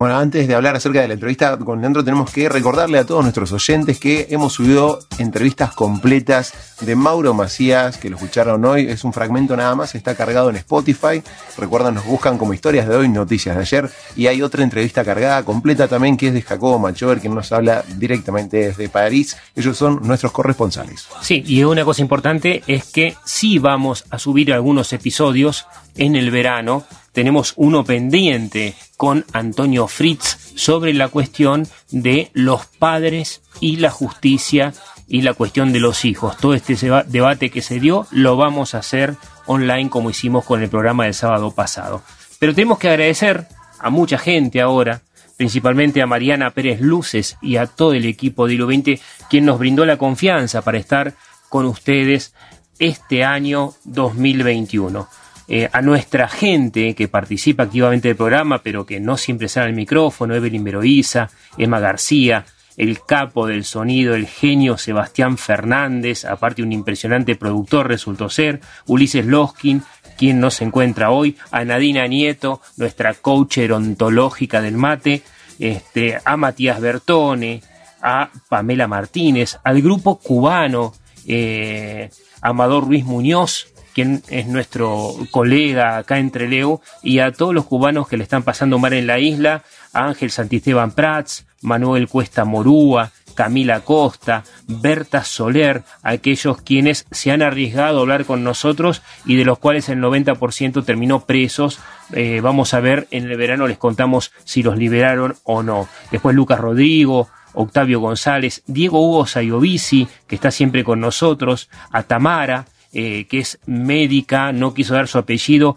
Bueno, 0.05 0.19
antes 0.19 0.47
de 0.47 0.53
hablar 0.53 0.75
acerca 0.75 1.01
de 1.01 1.07
la 1.07 1.15
entrevista 1.15 1.57
con 1.57 1.81
Leandro, 1.81 2.03
tenemos 2.03 2.29
que 2.29 2.47
recordarle 2.47 2.99
a 2.99 3.07
todos 3.07 3.23
nuestros 3.23 3.51
oyentes 3.51 3.99
que 3.99 4.27
hemos 4.29 4.53
subido 4.53 4.99
entrevistas 5.17 5.73
completas 5.73 6.53
de 6.81 6.95
Mauro 6.95 7.33
Macías, 7.33 7.97
que 7.97 8.11
lo 8.11 8.17
escucharon 8.17 8.63
hoy. 8.65 8.85
Es 8.87 9.03
un 9.03 9.13
fragmento 9.13 9.57
nada 9.57 9.73
más, 9.73 9.95
está 9.95 10.13
cargado 10.13 10.51
en 10.51 10.57
Spotify. 10.57 11.23
Recuerdan, 11.57 11.95
nos 11.95 12.05
buscan 12.05 12.37
como 12.37 12.53
historias 12.53 12.87
de 12.87 12.95
hoy, 12.95 13.09
noticias 13.09 13.55
de 13.55 13.61
ayer. 13.63 13.89
Y 14.15 14.27
hay 14.27 14.43
otra 14.43 14.63
entrevista 14.63 15.03
cargada 15.03 15.41
completa 15.41 15.87
también, 15.87 16.17
que 16.17 16.27
es 16.27 16.35
de 16.35 16.43
Jacobo 16.43 16.77
Machover, 16.77 17.19
que 17.19 17.27
nos 17.27 17.51
habla 17.51 17.83
directamente 17.97 18.57
desde 18.57 18.87
París. 18.89 19.35
Ellos 19.55 19.75
son 19.75 20.01
nuestros 20.03 20.31
corresponsales. 20.31 21.07
Sí, 21.23 21.41
y 21.47 21.63
una 21.63 21.83
cosa 21.83 22.03
importante 22.03 22.61
es 22.67 22.85
que 22.91 23.15
sí 23.25 23.57
vamos 23.57 24.05
a 24.11 24.19
subir 24.19 24.53
algunos 24.53 24.93
episodios 24.93 25.65
en 25.97 26.15
el 26.15 26.29
verano 26.29 26.83
tenemos 27.15 27.53
uno 27.55 27.85
pendiente 27.85 28.75
con 28.97 29.25
Antonio 29.31 29.87
Fritz 29.87 30.37
sobre 30.55 30.93
la 30.93 31.07
cuestión 31.07 31.65
de 31.89 32.29
los 32.33 32.65
padres 32.65 33.41
y 33.61 33.77
la 33.77 33.89
justicia 33.89 34.73
y 35.07 35.21
la 35.21 35.33
cuestión 35.33 35.71
de 35.71 35.79
los 35.79 36.03
hijos. 36.03 36.35
Todo 36.37 36.53
este 36.53 36.75
debate 37.07 37.49
que 37.49 37.61
se 37.61 37.79
dio 37.79 38.05
lo 38.11 38.35
vamos 38.35 38.75
a 38.75 38.79
hacer 38.79 39.15
online 39.45 39.89
como 39.89 40.09
hicimos 40.09 40.43
con 40.43 40.61
el 40.61 40.69
programa 40.69 41.05
del 41.05 41.13
sábado 41.13 41.51
pasado. 41.51 42.03
Pero 42.37 42.53
tenemos 42.53 42.79
que 42.79 42.89
agradecer 42.89 43.47
a 43.79 43.89
mucha 43.89 44.17
gente 44.17 44.59
ahora, 44.59 45.01
principalmente 45.37 46.01
a 46.01 46.07
Mariana 46.07 46.51
Pérez 46.51 46.81
Luces 46.81 47.37
y 47.41 47.55
a 47.55 47.65
todo 47.65 47.93
el 47.93 48.05
equipo 48.05 48.45
de 48.45 48.55
Hilo 48.55 48.67
20, 48.67 48.99
quien 49.29 49.45
nos 49.45 49.57
brindó 49.57 49.85
la 49.85 49.97
confianza 49.97 50.63
para 50.63 50.79
estar 50.79 51.13
con 51.47 51.65
ustedes 51.65 52.33
este 52.77 53.23
año 53.23 53.73
2021. 53.85 55.07
Eh, 55.47 55.69
a 55.71 55.81
nuestra 55.81 56.27
gente 56.27 56.95
que 56.95 57.07
participa 57.07 57.63
activamente 57.63 58.07
del 58.07 58.17
programa, 58.17 58.63
pero 58.63 58.85
que 58.85 58.99
no 58.99 59.15
siempre 59.15 59.47
sale 59.47 59.67
al 59.67 59.75
micrófono, 59.75 60.33
Evelyn 60.33 60.63
Veroiza, 60.63 61.29
Emma 61.57 61.79
García, 61.79 62.45
el 62.77 63.01
capo 63.03 63.47
del 63.47 63.63
sonido, 63.63 64.15
el 64.15 64.27
genio 64.27 64.77
Sebastián 64.77 65.37
Fernández, 65.37 66.25
aparte 66.25 66.63
un 66.63 66.71
impresionante 66.71 67.35
productor 67.35 67.87
resultó 67.87 68.29
ser, 68.29 68.59
Ulises 68.87 69.25
Loskin, 69.25 69.83
quien 70.17 70.39
nos 70.39 70.61
encuentra 70.61 71.11
hoy, 71.11 71.37
a 71.51 71.63
Nadina 71.63 72.07
Nieto, 72.07 72.61
nuestra 72.77 73.13
coach 73.13 73.59
ontológica 73.71 74.61
del 74.61 74.77
mate, 74.77 75.21
este, 75.59 76.17
a 76.23 76.37
Matías 76.37 76.81
Bertone, 76.81 77.61
a 78.01 78.29
Pamela 78.49 78.87
Martínez, 78.87 79.57
al 79.63 79.81
grupo 79.81 80.17
cubano, 80.19 80.93
eh, 81.27 82.09
Amador 82.41 82.85
Ruiz 82.85 83.05
Muñoz, 83.05 83.67
quien 83.95 84.21
es 84.27 84.45
nuestro 84.47 85.15
colega 85.31 85.97
acá 85.97 86.19
en 86.19 86.29
Trelew, 86.29 86.81
y 87.01 87.19
a 87.19 87.31
todos 87.31 87.53
los 87.53 87.65
cubanos 87.65 88.09
que 88.09 88.17
le 88.17 88.23
están 88.23 88.43
pasando 88.43 88.77
mal 88.77 88.91
en 88.91 89.07
la 89.07 89.19
isla, 89.19 89.63
a 89.93 90.07
Ángel 90.07 90.31
Santisteban 90.31 90.91
Prats, 90.91 91.47
Manuel 91.61 92.09
Cuesta 92.09 92.43
Morúa, 92.43 93.11
Camila 93.35 93.79
Costa, 93.79 94.43
Berta 94.67 95.23
Soler, 95.23 95.83
aquellos 96.03 96.61
quienes 96.61 97.05
se 97.09 97.31
han 97.31 97.41
arriesgado 97.41 97.99
a 97.99 98.01
hablar 98.01 98.25
con 98.25 98.43
nosotros 98.43 99.01
y 99.25 99.37
de 99.37 99.45
los 99.45 99.59
cuales 99.59 99.87
el 99.87 99.99
90% 99.99 100.83
terminó 100.83 101.21
presos. 101.21 101.79
Eh, 102.11 102.41
vamos 102.41 102.73
a 102.73 102.81
ver, 102.81 103.07
en 103.11 103.31
el 103.31 103.37
verano 103.37 103.65
les 103.65 103.77
contamos 103.77 104.33
si 104.43 104.61
los 104.61 104.77
liberaron 104.77 105.35
o 105.43 105.63
no. 105.63 105.87
Después 106.11 106.35
Lucas 106.35 106.59
Rodrigo, 106.59 107.29
Octavio 107.53 108.01
González, 108.01 108.61
Diego 108.67 108.99
Hugo 108.99 109.25
Sayovici, 109.25 110.07
que 110.27 110.35
está 110.35 110.51
siempre 110.51 110.83
con 110.83 110.99
nosotros, 110.99 111.69
a 111.91 112.03
Tamara, 112.03 112.65
eh, 112.97 113.27
que 113.27 113.39
es 113.39 113.59
médica, 113.65 114.53
no 114.53 114.73
quiso 114.73 114.93
dar 114.93 115.09
su 115.09 115.17
apellido, 115.17 115.75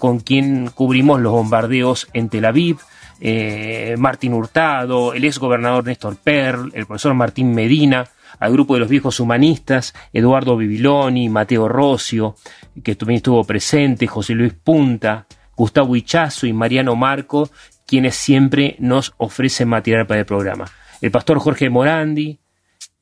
con 0.00 0.18
quien 0.18 0.68
cubrimos 0.70 1.20
los 1.20 1.30
bombardeos 1.30 2.08
en 2.12 2.28
Tel 2.28 2.44
Aviv, 2.44 2.78
eh, 3.20 3.94
Martín 3.98 4.34
Hurtado, 4.34 5.14
el 5.14 5.24
ex 5.24 5.38
gobernador 5.38 5.84
Néstor 5.84 6.16
Perl, 6.16 6.72
el 6.74 6.86
profesor 6.86 7.14
Martín 7.14 7.54
Medina, 7.54 8.08
al 8.40 8.52
grupo 8.52 8.74
de 8.74 8.80
los 8.80 8.88
viejos 8.88 9.20
humanistas, 9.20 9.94
Eduardo 10.12 10.56
Bibiloni, 10.56 11.28
Mateo 11.28 11.68
Rocio, 11.68 12.34
que 12.82 12.96
también 12.96 13.18
estuvo 13.18 13.44
presente, 13.44 14.08
José 14.08 14.34
Luis 14.34 14.52
Punta, 14.52 15.26
Gustavo 15.54 15.94
Hichazo 15.94 16.48
y 16.48 16.52
Mariano 16.52 16.96
Marco, 16.96 17.48
quienes 17.86 18.16
siempre 18.16 18.74
nos 18.80 19.14
ofrecen 19.18 19.68
material 19.68 20.06
para 20.06 20.20
el 20.20 20.26
programa. 20.26 20.66
El 21.00 21.12
pastor 21.12 21.38
Jorge 21.38 21.70
Morandi, 21.70 22.40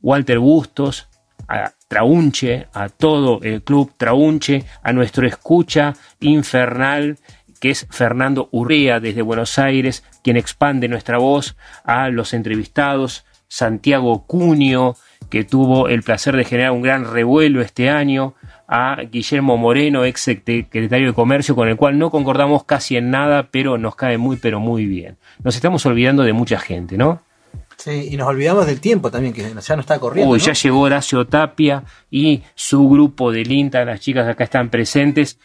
Walter 0.03 0.39
Bustos, 0.39 1.09
a 1.55 1.73
Traunche, 1.89 2.67
a 2.73 2.89
todo 2.89 3.41
el 3.43 3.63
club 3.63 3.93
Traunche, 3.97 4.65
a 4.83 4.93
nuestro 4.93 5.27
escucha 5.27 5.95
infernal 6.21 7.19
que 7.61 7.71
es 7.71 7.87
Fernando 7.91 8.49
Urrea 8.51 9.01
desde 9.01 9.23
Buenos 9.23 9.59
Aires, 9.59 10.05
quien 10.23 10.37
expande 10.37 10.87
nuestra 10.87 11.17
voz, 11.17 11.57
a 11.85 12.11
los 12.11 12.35
entrevistados, 12.35 13.25
Santiago 13.49 14.27
Cunio, 14.27 14.97
que 15.31 15.45
tuvo 15.45 15.89
el 15.89 16.03
placer 16.03 16.37
de 16.37 16.45
generar 16.45 16.73
un 16.73 16.83
gran 16.83 17.11
revuelo 17.11 17.63
este 17.63 17.89
año, 17.89 18.35
a 18.69 18.99
Guillermo 19.11 19.57
Moreno, 19.57 20.05
ex 20.05 20.21
secretario 20.21 21.07
de 21.07 21.15
Comercio, 21.15 21.55
con 21.55 21.69
el 21.69 21.77
cual 21.77 21.99
no 21.99 22.11
concordamos 22.11 22.65
casi 22.65 22.99
en 22.99 23.11
nada, 23.11 23.49
pero 23.51 23.79
nos 23.79 23.97
cae 23.97 24.19
muy, 24.19 24.37
pero 24.37 24.61
muy 24.61 24.85
bien. 24.85 25.17
Nos 25.43 25.57
estamos 25.57 25.87
olvidando 25.87 26.23
de 26.23 26.35
mucha 26.35 26.59
gente, 26.59 26.99
¿no? 26.99 27.23
Sí, 27.77 28.09
y 28.11 28.17
nos 28.17 28.29
olvidamos 28.29 28.67
del 28.67 28.81
tiempo 28.81 29.11
también, 29.11 29.35
que 29.35 29.43
ya 29.43 29.75
no 29.77 29.81
está 29.81 29.99
corriendo. 29.99 30.33
Uy, 30.33 30.39
ya 30.39 30.53
llegó 30.53 30.81
Horacio 30.81 31.27
Tapia 31.27 31.85
y 32.11 32.43
su 32.55 32.89
grupo 32.89 33.33
del 33.33 33.51
INTA, 33.51 33.85
las 33.85 34.01
chicas 34.01 34.27
acá 34.29 34.45
están 34.45 34.71
presentes. 34.71 35.39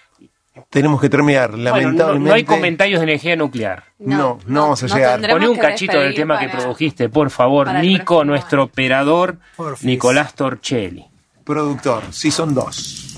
Tenemos 0.70 1.00
que 1.00 1.10
terminar, 1.10 1.54
lamentablemente. 1.58 2.30
no, 2.30 2.34
hay 2.34 2.44
comentarios 2.44 3.00
de 3.00 3.06
energía 3.06 3.36
nuclear. 3.36 3.86
No, 4.00 4.40
no, 4.46 4.62
vamos 4.62 4.84
a 4.84 4.88
llegar. 4.88 5.22
Poné 5.30 5.48
un 5.48 5.58
cachito 5.58 6.00
del 6.00 6.14
tema 6.14 6.40
que 6.40 6.50
produjiste, 6.50 7.10
por 7.10 7.30
favor. 7.30 7.74
Nico, 7.76 8.24
nuestro 8.26 8.64
operador, 8.64 9.38
Nicolás 9.82 10.34
Torchelli. 10.36 11.06
Productor, 11.44 12.04
sí 12.12 12.30
son 12.32 12.54
dos. 12.54 13.16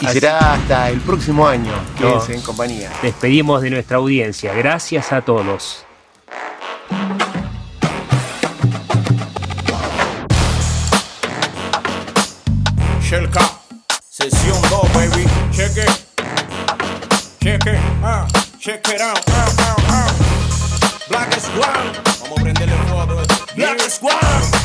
Y 0.00 0.06
será 0.06 0.54
hasta 0.54 0.90
el 0.90 1.00
próximo 1.00 1.46
año. 1.46 1.72
Quédense 1.98 2.34
en 2.34 2.42
compañía. 2.42 2.90
Despedimos 3.02 3.62
de 3.62 3.70
nuestra 3.70 3.98
audiencia. 3.98 4.54
Gracias 4.54 5.12
a 5.12 5.22
todos. 5.22 5.84
Michelle 13.10 13.28
K. 13.28 13.40
Sesión 14.08 14.62
2, 14.62 14.88
baby. 14.94 15.26
Check 15.50 15.76
it. 15.76 16.06
Check 17.42 17.66
it. 17.66 17.80
Ah, 18.04 18.24
Check 18.60 18.86
it 18.86 19.00
out. 19.00 19.18
Ah, 19.30 19.76
ah, 19.88 20.14
Black 21.08 21.32
Squad. 21.40 21.96
Vamos 22.20 22.38
a 22.38 22.42
prenderle 22.42 22.76
fuego 22.76 23.00
a 23.00 23.06
todo 23.08 23.20
esto. 23.22 23.46
Black 23.56 23.80
Squad. 23.90 24.59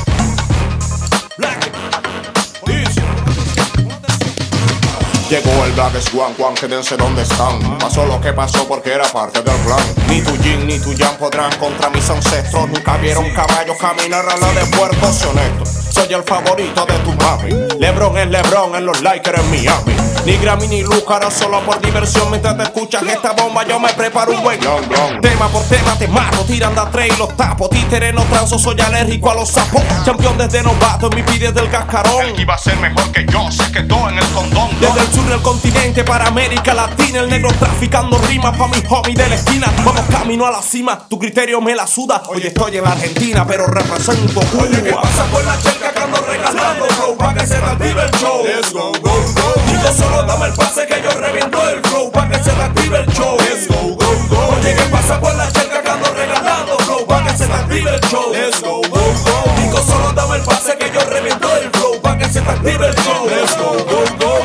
Llegó 5.36 5.66
el 5.66 5.74
Black 5.74 6.00
Swan, 6.00 6.34
Juan, 6.36 6.54
quédense 6.56 6.96
donde 6.96 7.24
están. 7.24 7.78
Pasó 7.78 8.06
lo 8.06 8.22
que 8.22 8.32
pasó 8.32 8.66
porque 8.70 8.94
era 8.94 9.04
parte 9.04 9.42
del 9.42 9.58
plan. 9.66 9.84
Ni 10.08 10.22
tu 10.22 10.32
Jin 10.42 10.66
ni 10.66 10.80
tu 10.80 10.96
Jan 10.98 11.18
podrán 11.18 11.52
contra 11.58 11.90
mis 11.90 12.10
ancestros. 12.10 12.70
Nunca 12.70 12.96
vieron 12.96 13.30
caballos 13.34 13.76
caminar 13.78 14.26
a 14.26 14.38
la 14.38 14.54
de 14.54 14.66
puertos 14.68 15.26
honestos. 15.26 15.70
Soy 15.94 16.14
el 16.14 16.24
favorito 16.24 16.86
de 16.86 16.98
tu 17.00 17.12
mami. 17.16 17.52
Lebron 17.80 18.18
es 18.18 18.30
Lebron 18.30 18.76
en 18.76 18.86
los 18.86 19.02
Lakers 19.02 19.42
en 19.42 19.52
Miami. 19.52 20.05
Ni 20.26 20.38
Grammy 20.38 20.68
ni 20.68 20.82
Lúcara, 20.82 21.30
solo 21.30 21.62
por 21.62 21.80
diversión. 21.80 22.32
Mientras 22.32 22.58
te 22.58 22.64
escuchas 22.64 23.04
esta 23.04 23.34
bomba, 23.34 23.64
yo 23.64 23.80
me 23.80 23.94
preparo 23.94 24.32
un 24.32 24.42
buen 24.42 24.60
long, 24.64 24.82
long. 24.92 25.22
Tema 25.22 25.48
por 25.50 25.62
tema 25.66 25.96
te 26.00 26.08
mato, 26.08 26.44
tiran 26.46 26.78
a 26.80 26.90
tres 26.90 27.14
y 27.14 27.18
los 27.20 27.38
tapo. 27.38 27.70
Títere 27.70 28.12
no 28.12 28.24
transo, 28.24 28.58
soy 28.58 28.82
alérgico 28.82 29.30
a 29.30 29.36
los 29.36 29.50
sapos. 29.50 29.84
Campeón 30.04 30.36
desde 30.36 30.64
novato, 30.64 31.12
en 31.12 31.16
mi 31.16 31.22
pide 31.22 31.52
del 31.52 31.70
cascarón. 31.70 32.26
El 32.26 32.34
que 32.34 32.42
iba 32.42 32.56
a 32.56 32.58
ser 32.58 32.76
mejor 32.78 33.12
que 33.12 33.24
yo, 33.28 33.52
se 33.52 33.72
quedó 33.72 34.10
en 34.10 34.18
el 34.18 34.26
condón. 34.30 34.70
Desde 34.80 35.00
el 35.00 35.14
sur 35.14 35.26
del 35.26 35.42
continente 35.44 36.04
para 36.04 36.26
América 36.26 36.74
Latina, 36.74 37.20
el 37.20 37.30
negro 37.30 37.52
traficando 37.60 38.18
rimas 38.18 38.58
pa' 38.58 38.68
mi 38.68 38.84
homie 38.90 39.14
de 39.14 39.30
la 39.30 39.36
esquina. 39.36 39.72
Vamos 39.86 40.02
camino 40.10 40.48
a 40.48 40.52
la 40.52 40.64
cima, 40.64 41.06
tu 41.08 41.20
criterio 41.20 41.62
me 41.62 41.76
la 41.76 41.86
suda. 41.86 42.24
Hoy 42.30 42.42
estoy 42.42 42.78
en 42.78 42.84
la 42.84 42.94
Argentina, 42.94 43.46
pero 43.48 43.68
represento 43.68 44.42
Cuba. 44.42 44.64
Oye, 44.64 44.82
¿qué 44.82 44.92
pasa 44.92 45.24
por 45.26 45.46
la 45.46 45.56
que 45.56 46.00
ando 46.00 46.18
regalando? 46.22 46.86
Flow, 46.96 47.16
pa' 47.16 47.36
que 47.36 47.46
se 47.46 47.58
te 47.58 47.92
el 47.92 48.12
show. 48.20 48.44
Let's 48.44 48.74
go, 48.74 48.92
go, 49.02 49.12
go. 49.12 49.54
Digo, 49.68 49.94
solo 49.96 50.15
dame 50.24 50.48
el 50.48 50.54
pase 50.54 50.86
que 50.88 51.02
yo 51.02 51.10
reviento 51.12 51.70
el 51.70 51.82
flow, 51.82 52.12
pa' 52.12 52.28
que 52.30 52.44
se 52.44 52.52
active 52.52 52.98
el 52.98 53.06
show. 53.14 53.38
Let's 53.40 53.68
go, 53.68 53.96
go, 53.96 54.28
go. 54.30 54.56
Oye, 54.58 54.76
¿qué 54.76 54.84
pasa 54.92 55.20
por 55.20 55.36
la 55.36 55.52
chelca 55.52 55.82
que 55.82 55.90
ando 55.90 56.14
regalando? 56.14 56.78
Flow, 56.80 57.06
pa' 57.06 57.24
que 57.24 57.38
se 57.38 57.44
active 57.46 57.90
el 57.90 58.02
show. 58.10 58.32
Let's 58.32 58.62
go, 58.62 58.82
go, 58.82 58.90
go. 58.90 59.62
Digo, 59.62 59.78
solo 59.78 60.12
dame 60.14 60.38
el 60.38 60.44
pase 60.44 60.78
que 60.78 60.92
yo 60.92 61.00
reviento 61.10 61.48
el 61.58 61.70
flow, 61.72 62.02
pa' 62.02 62.18
que 62.18 62.26
se 62.26 62.40
active 62.40 62.88
el 62.88 62.96
show. 62.96 63.26
Let's 63.28 63.58
go, 63.58 63.72
go, 63.86 64.04
go. 64.20 64.40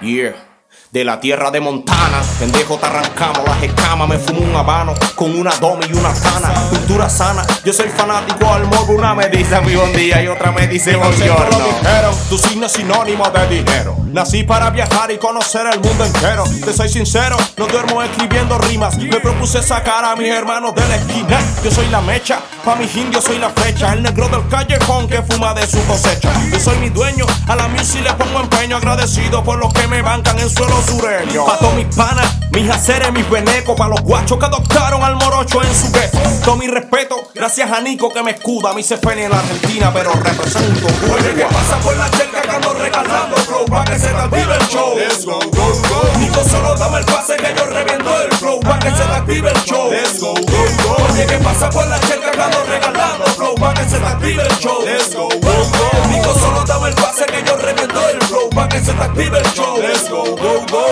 Yeah. 0.00 0.51
De 0.92 1.04
la 1.04 1.18
tierra 1.18 1.50
de 1.50 1.58
Montana, 1.58 2.20
pendejo 2.38 2.76
te 2.76 2.84
arrancamos 2.84 3.46
las 3.46 3.62
escamas, 3.62 4.06
me 4.06 4.18
fumo 4.18 4.42
un 4.42 4.54
habano 4.54 4.92
con 5.14 5.34
una 5.34 5.50
domi 5.52 5.86
y 5.88 5.94
una 5.94 6.12
cana, 6.12 6.52
cultura 6.68 7.08
sana, 7.08 7.46
yo 7.64 7.72
soy 7.72 7.88
fanático 7.88 8.46
al 8.52 8.66
morbo, 8.66 8.92
una 8.92 9.14
me 9.14 9.26
dice 9.30 9.58
mi 9.62 9.74
buen 9.74 9.90
día 9.94 10.22
y 10.22 10.28
otra 10.28 10.52
me 10.52 10.66
dice 10.66 10.92
lo 10.92 11.10
dijeron, 11.10 12.14
tu 12.28 12.36
signo 12.36 12.66
es 12.66 12.72
sinónimo 12.72 13.26
de 13.30 13.46
dinero, 13.46 13.96
nací 14.12 14.42
para 14.42 14.68
viajar 14.68 15.10
y 15.10 15.16
conocer 15.16 15.62
el 15.72 15.80
mundo 15.80 16.04
entero, 16.04 16.44
te 16.62 16.74
soy 16.74 16.90
sincero, 16.90 17.38
no 17.56 17.66
duermo 17.68 18.02
escribiendo 18.02 18.58
rimas, 18.58 18.98
me 18.98 19.18
propuse 19.18 19.62
sacar 19.62 20.04
a 20.04 20.14
mis 20.14 20.28
hermanos 20.28 20.74
de 20.74 20.86
la 20.88 20.96
esquina, 20.96 21.40
yo 21.64 21.70
soy 21.70 21.86
la 21.86 22.02
mecha, 22.02 22.38
pa' 22.66 22.76
mis 22.76 22.94
indios 22.94 23.24
soy 23.24 23.38
la 23.38 23.48
flecha, 23.48 23.94
el 23.94 24.02
negro 24.02 24.28
del 24.28 24.46
callejón 24.46 25.08
que 25.08 25.22
fuma 25.22 25.54
de 25.54 25.66
su 25.66 25.82
cosecha, 25.86 26.30
yo 26.52 26.60
soy 26.60 26.76
mi 26.80 26.90
dueño, 26.90 27.24
a 27.48 27.56
la 27.56 27.66
music 27.68 28.02
le 28.02 28.12
pongo 28.12 28.40
empeño, 28.40 28.76
agradecido 28.76 29.42
por 29.42 29.58
los 29.58 29.72
que 29.72 29.88
me 29.88 30.02
bancan 30.02 30.38
en 30.38 30.50
suelo 30.50 30.81
sureño. 30.82 31.46
Pa' 31.46 31.58
todos 31.58 31.74
mis 31.74 31.94
panas, 31.94 32.26
mis 32.52 32.70
haceres, 32.70 33.12
mis 33.12 33.28
venecos, 33.28 33.76
pa' 33.76 33.88
los 33.88 34.00
guachos 34.02 34.38
que 34.38 34.44
adoptaron 34.44 35.02
al 35.02 35.16
morocho 35.16 35.62
en 35.62 35.74
su 35.74 35.90
gueto. 35.92 36.18
Todo 36.44 36.56
mi 36.56 36.66
respeto, 36.66 37.30
gracias 37.34 37.70
a 37.70 37.80
Nico 37.80 38.12
que 38.12 38.22
me 38.22 38.32
escuda, 38.32 38.72
se 38.82 38.98
pene 38.98 39.24
en 39.24 39.30
la 39.30 39.38
Argentina, 39.38 39.90
pero 39.94 40.12
represento. 40.12 40.86
Oye, 41.14 41.34
¿qué 41.36 41.44
pasa 41.44 41.76
por 41.78 41.96
la 41.96 42.10
chelca 42.10 42.42
que 42.42 42.50
ando 42.50 42.74
regalando 42.74 43.36
flow? 43.36 43.64
Pa' 43.66 43.84
que 43.84 43.98
se 43.98 44.08
te 44.08 44.16
active 44.16 44.54
el 44.54 44.66
show. 44.68 44.96
Let's 44.96 45.24
go, 45.24 45.38
go, 45.38 45.72
go. 45.88 46.18
Nico 46.18 46.42
solo 46.48 46.74
dame 46.74 46.98
el 46.98 47.04
pase 47.04 47.36
que 47.36 47.54
yo 47.56 47.64
reviento 47.66 48.22
el 48.22 48.32
flow, 48.38 48.60
pa' 48.60 48.78
que 48.80 48.90
se 48.90 48.96
te 48.96 49.14
active 49.14 49.50
el 49.50 49.64
show. 49.64 49.90
Let's 49.90 50.20
go, 50.20 50.34
go, 50.34 50.64
go. 50.84 51.12
Oye, 51.12 51.26
¿qué 51.26 51.38
pasa 51.38 51.70
por 51.70 51.86
la 51.86 52.00
chelca 52.00 52.32
que 52.32 52.42
ando 52.42 52.64
regalando 52.64 53.24
flow? 53.36 53.54
Pa' 53.54 53.74
que 53.74 53.88
se 53.88 53.98
te 53.98 54.06
active 54.06 54.42
el 54.42 54.58
show. 54.58 54.82
Let's 54.84 55.14
go, 55.14 55.28
go, 55.28 55.38
go. 55.38 56.08
Nico 56.10 56.34
solo 56.66 56.80
dame 56.80 56.88
el 56.88 56.94
pase 56.94 57.26
que 57.26 57.42
yo 57.44 57.56
reviento 57.56 58.08
el 58.08 58.20
flow, 58.22 58.50
pa' 58.50 58.68
que 58.68 58.80
se 58.80 58.92
te 58.92 59.02
active 59.02 59.38
el 59.38 59.44
show. 59.52 59.78
Let's 59.80 60.08
go, 60.08 60.24
go, 60.36 60.66
go. 60.70 60.86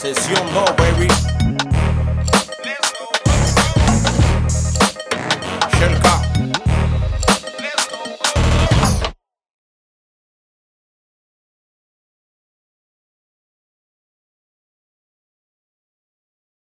Sesión 0.00 0.54
2, 0.54 0.76
baby. 0.76 1.35